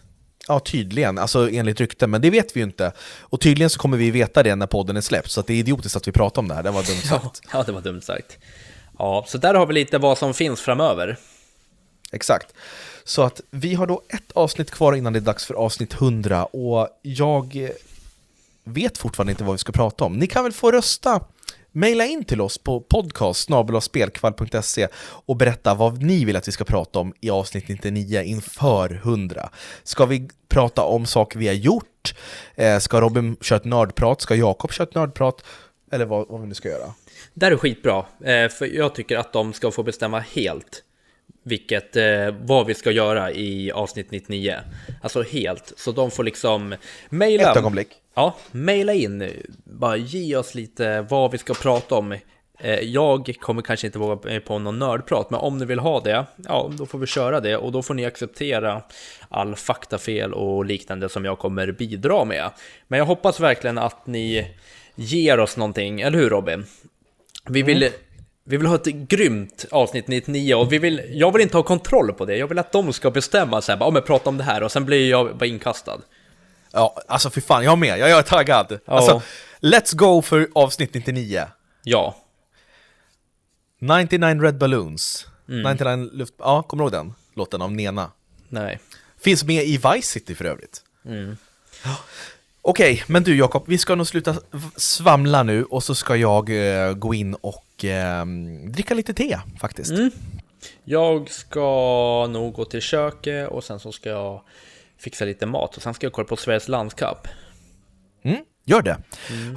Ja, 0.47 0.59
tydligen, 0.59 1.17
alltså 1.17 1.49
enligt 1.49 1.79
rykten, 1.79 2.09
men 2.09 2.21
det 2.21 2.29
vet 2.29 2.55
vi 2.55 2.59
ju 2.59 2.63
inte. 2.63 2.91
Och 3.19 3.41
tydligen 3.41 3.69
så 3.69 3.79
kommer 3.79 3.97
vi 3.97 4.11
veta 4.11 4.43
det 4.43 4.55
när 4.55 4.67
podden 4.67 4.97
är 4.97 5.01
släppt, 5.01 5.31
så 5.31 5.41
det 5.41 5.53
är 5.53 5.57
idiotiskt 5.57 5.95
att 5.95 6.07
vi 6.07 6.11
pratar 6.11 6.41
om 6.41 6.47
det 6.47 6.53
här, 6.53 6.63
det 6.63 6.71
var 6.71 6.83
dumt 6.83 7.01
sagt. 7.01 7.41
Ja, 7.53 7.63
det 7.63 7.71
var 7.71 7.81
dumt 7.81 8.01
sagt. 8.01 8.37
Ja, 8.97 9.25
så 9.27 9.37
där 9.37 9.53
har 9.53 9.65
vi 9.65 9.73
lite 9.73 9.97
vad 9.97 10.17
som 10.17 10.33
finns 10.33 10.61
framöver. 10.61 11.17
Exakt. 12.11 12.53
Så 13.03 13.21
att 13.21 13.41
vi 13.51 13.75
har 13.75 13.87
då 13.87 14.01
ett 14.09 14.31
avsnitt 14.31 14.71
kvar 14.71 14.93
innan 14.93 15.13
det 15.13 15.19
är 15.19 15.21
dags 15.21 15.45
för 15.45 15.53
avsnitt 15.53 15.93
100 15.93 16.45
och 16.45 16.87
jag 17.01 17.69
vet 18.63 18.97
fortfarande 18.97 19.31
inte 19.31 19.43
vad 19.43 19.53
vi 19.53 19.57
ska 19.57 19.71
prata 19.71 20.05
om. 20.05 20.13
Ni 20.13 20.27
kan 20.27 20.43
väl 20.43 20.53
få 20.53 20.71
rösta, 20.71 21.21
mejla 21.71 22.05
in 22.05 22.23
till 22.23 22.41
oss 22.41 22.57
på 22.57 22.81
podcast 22.81 23.49
och 25.25 25.35
berätta 25.35 25.73
vad 25.73 26.03
ni 26.03 26.25
vill 26.25 26.35
att 26.35 26.47
vi 26.47 26.51
ska 26.51 26.63
prata 26.63 26.99
om 26.99 27.13
i 27.21 27.29
avsnitt 27.29 27.67
99 27.67 28.21
inför 28.21 28.93
100. 28.93 29.49
Ska 29.83 30.05
vi 30.05 30.29
prata 30.47 30.83
om 30.83 31.05
saker 31.05 31.39
vi 31.39 31.47
har 31.47 31.53
gjort? 31.53 32.13
Eh, 32.55 32.79
Ska 32.79 33.01
Robin 33.01 33.37
köra 33.41 33.57
ett 33.57 33.65
nördprat? 33.65 34.21
Ska 34.21 34.35
Jakob 34.35 34.73
köra 34.73 34.87
ett 34.87 34.95
nördprat? 34.95 35.43
Eller 35.91 36.05
vad, 36.05 36.27
vad 36.29 36.41
vi 36.41 36.47
nu 36.47 36.53
ska 36.53 36.69
göra. 36.69 36.93
Det 37.33 37.45
här 37.45 37.51
är 37.51 37.57
skitbra, 37.57 38.05
eh, 38.23 38.49
för 38.49 38.75
jag 38.75 38.95
tycker 38.95 39.17
att 39.17 39.33
de 39.33 39.53
ska 39.53 39.71
få 39.71 39.83
bestämma 39.83 40.19
helt 40.19 40.83
vilket, 41.43 41.95
eh, 41.95 42.05
vad 42.41 42.65
vi 42.65 42.73
ska 42.73 42.91
göra 42.91 43.31
i 43.31 43.71
avsnitt 43.71 44.11
99. 44.11 44.55
Alltså 45.01 45.21
helt, 45.21 45.73
så 45.77 45.91
de 45.91 46.11
får 46.11 46.23
liksom 46.23 46.75
mejla. 47.09 47.51
Ett 47.51 47.57
ögonblick. 47.57 47.87
Ja, 48.19 48.35
mejla 48.51 48.93
in. 48.93 49.29
Bara 49.63 49.97
ge 49.97 50.35
oss 50.35 50.55
lite 50.55 51.01
vad 51.01 51.31
vi 51.31 51.37
ska 51.37 51.53
prata 51.53 51.95
om. 51.95 52.11
Eh, 52.59 52.79
Jag 52.79 53.35
kommer 53.39 53.61
kanske 53.61 53.87
inte 53.87 53.99
våga 53.99 54.29
mig 54.29 54.39
på 54.39 54.59
någon 54.59 54.79
nördprat, 54.79 55.29
men 55.29 55.39
om 55.39 55.57
ni 55.57 55.65
vill 55.65 55.79
ha 55.79 55.99
det, 55.99 56.25
ja, 56.47 56.71
då 56.77 56.85
får 56.85 56.99
vi 56.99 57.07
köra 57.07 57.39
det 57.39 57.57
och 57.57 57.71
då 57.71 57.81
får 57.81 57.93
ni 57.93 58.05
acceptera 58.05 58.81
all 59.29 59.55
faktafel 59.55 60.33
och 60.33 60.65
liknande 60.65 61.09
som 61.09 61.25
jag 61.25 61.39
kommer 61.39 61.71
bidra 61.71 62.25
med. 62.25 62.49
Men 62.87 62.99
jag 62.99 63.05
hoppas 63.05 63.39
verkligen 63.39 63.77
att 63.77 64.07
ni 64.07 64.47
ger 64.95 65.39
oss 65.39 65.57
någonting, 65.57 66.01
eller 66.01 66.17
hur 66.17 66.29
Robin? 66.29 66.65
Vi 67.49 67.61
vill, 67.61 67.89
vi 68.43 68.57
vill 68.57 68.67
ha 68.67 68.75
ett 68.75 68.85
grymt 68.85 69.65
avsnitt 69.71 70.07
99 70.07 70.55
och 70.55 70.73
vi 70.73 70.77
vill, 70.77 71.01
jag 71.09 71.31
vill 71.33 71.41
inte 71.41 71.57
ha 71.57 71.63
kontroll 71.63 72.13
på 72.13 72.25
det. 72.25 72.37
Jag 72.37 72.47
vill 72.47 72.59
att 72.59 72.71
de 72.71 72.93
ska 72.93 73.11
bestämma 73.11 73.61
så 73.61 73.71
här, 73.71 73.79
bara, 73.79 73.89
om 73.89 73.95
jag 73.95 74.05
pratar 74.05 74.31
om 74.31 74.37
det 74.37 74.43
här 74.43 74.63
och 74.63 74.71
sen 74.71 74.85
blir 74.85 75.09
jag 75.09 75.37
bara 75.37 75.45
inkastad. 75.45 75.97
Ja, 76.71 77.01
alltså 77.07 77.29
för 77.29 77.41
fan, 77.41 77.63
jag 77.63 77.71
är 77.71 77.75
med, 77.75 77.99
jag 77.99 78.09
är 78.09 78.21
taggad. 78.21 78.79
Alltså, 78.85 79.21
let's 79.61 79.95
go 79.95 80.21
för 80.21 80.49
avsnitt 80.55 80.93
99. 80.93 81.47
Ja, 81.83 82.15
99 83.79 84.41
Red 84.41 84.57
Balloons. 84.57 85.27
Mm. 85.49 85.71
99 85.71 86.09
luft... 86.13 86.33
Ja, 86.37 86.63
kommer 86.63 86.83
du 86.83 86.85
ihåg 86.85 86.91
den 86.91 87.13
låten 87.33 87.61
av 87.61 87.71
Nena? 87.71 88.11
nej. 88.49 88.79
Finns 89.21 89.43
med 89.43 89.63
i 89.63 89.77
Vice 89.77 90.01
City 90.01 90.35
för 90.35 90.45
övrigt. 90.45 90.81
Mm. 91.05 91.37
Okej, 92.61 93.03
men 93.07 93.23
du 93.23 93.37
Jakob, 93.37 93.63
vi 93.67 93.77
ska 93.77 93.95
nog 93.95 94.07
sluta 94.07 94.35
svamla 94.75 95.43
nu 95.43 95.63
och 95.63 95.83
så 95.83 95.95
ska 95.95 96.15
jag 96.15 96.49
eh, 96.49 96.93
gå 96.93 97.13
in 97.13 97.33
och 97.33 97.85
eh, 97.85 98.25
dricka 98.67 98.93
lite 98.93 99.13
te 99.13 99.39
faktiskt. 99.59 99.91
Mm. 99.91 100.11
Jag 100.83 101.29
ska 101.29 102.27
nog 102.29 102.53
gå 102.53 102.65
till 102.65 102.81
köket 102.81 103.49
och 103.49 103.63
sen 103.63 103.79
så 103.79 103.91
ska 103.91 104.09
jag 104.09 104.41
fixa 104.99 105.25
lite 105.25 105.45
mat 105.45 105.77
och 105.77 105.83
sen 105.83 105.93
ska 105.93 106.05
jag 106.05 106.13
kolla 106.13 106.27
på 106.27 106.35
Sveriges 106.35 106.67
landskamp. 106.67 107.27
Mm, 108.23 108.37
gör 108.65 108.81
det. 108.81 108.97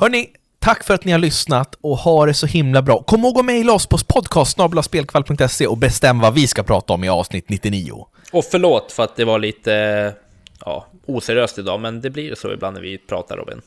Hörni, 0.01 0.29
tack 0.59 0.85
för 0.85 0.95
att 0.95 1.05
ni 1.05 1.13
har 1.13 1.19
lyssnat 1.19 1.75
och 1.81 1.97
ha 1.97 2.27
det 2.27 2.35
så 2.35 2.47
himla 2.47 2.83
bra. 2.83 3.03
Kom 3.03 3.25
ihåg 3.25 3.39
att 3.39 3.45
mejla 3.45 3.73
oss 3.73 3.87
på 3.87 3.99
podcast.spelkvall.se 3.99 5.67
och 5.67 5.79
bestäm 5.79 6.19
vad 6.19 6.35
vi 6.35 6.47
ska 6.47 6.63
prata 6.63 6.93
om 6.93 7.05
i 7.05 7.09
avsnitt 7.09 7.49
99. 7.49 8.07
Och 8.33 8.45
förlåt 8.45 8.93
för 8.93 9.03
att 9.03 9.17
det 9.17 9.25
var 9.25 9.39
lite 9.39 10.15
ja, 10.61 10.87
oseriöst 11.07 11.59
idag, 11.59 11.81
men 11.81 12.01
det 12.01 12.11
blir 12.11 12.35
så 12.35 12.53
ibland 12.53 12.75
när 12.75 12.83
vi 12.83 12.99
pratar 12.99 13.37
Robin. 13.37 13.63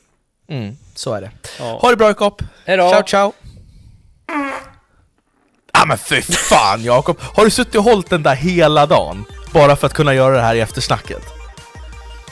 Mm, 0.50 0.76
så 0.96 1.14
är 1.14 1.22
det. 1.22 1.32
Ja. 1.60 1.80
Ha 1.82 1.90
det 1.90 1.96
bra 1.98 2.08
Jakob! 2.08 2.42
Hejdå. 2.66 2.90
Ciao 2.90 3.04
ciao! 3.04 3.34
Ah 5.74 5.86
men 5.86 5.98
fy 5.98 6.22
fan 6.22 6.84
Jakob! 6.84 7.18
Har 7.20 7.46
du 7.46 7.52
suttit 7.52 7.76
och 7.76 7.84
hållit 7.84 8.10
den 8.10 8.24
där 8.24 8.36
hela 8.36 8.86
dagen? 8.86 9.26
Bara 9.54 9.76
för 9.76 9.88
att 9.88 9.94
kunna 9.94 10.14
göra 10.14 10.36
det 10.36 10.42
här 10.42 10.56
i 10.56 10.60
eftersnacket? 10.60 11.24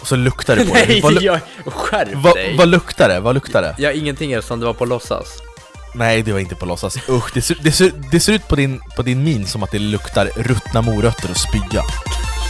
Och 0.03 0.09
så 0.09 0.15
luktar 0.15 0.55
det 0.55 0.65
på 0.65 0.73
Nej, 0.73 0.87
dig. 0.87 1.01
Vad, 1.01 1.21
jag, 1.21 1.39
skärp 1.65 2.09
vad, 2.13 2.35
dig! 2.35 2.57
vad 2.57 2.67
luktar 2.67 3.09
det? 3.09 3.19
Vad 3.19 3.35
luktar 3.35 3.61
det? 3.61 3.85
Har 3.85 3.91
ingenting 3.91 4.41
som 4.41 4.59
det 4.59 4.65
var 4.65 4.73
på 4.73 4.85
låtsas. 4.85 5.27
Nej, 5.93 6.21
det 6.21 6.31
var 6.33 6.39
inte 6.39 6.55
på 6.55 6.65
låtsas. 6.65 7.09
Usch, 7.09 7.31
det 7.33 7.41
ser, 7.41 7.57
det 7.61 7.71
ser, 7.71 7.91
det 8.11 8.19
ser 8.19 8.33
ut 8.33 8.47
på 8.47 8.55
din, 8.55 8.81
på 8.95 9.01
din 9.01 9.23
min 9.23 9.47
som 9.47 9.63
att 9.63 9.71
det 9.71 9.79
luktar 9.79 10.29
ruttna 10.35 10.81
morötter 10.81 11.29
och 11.31 11.37
spya. 11.37 11.61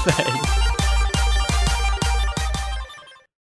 Nej. 0.05 0.72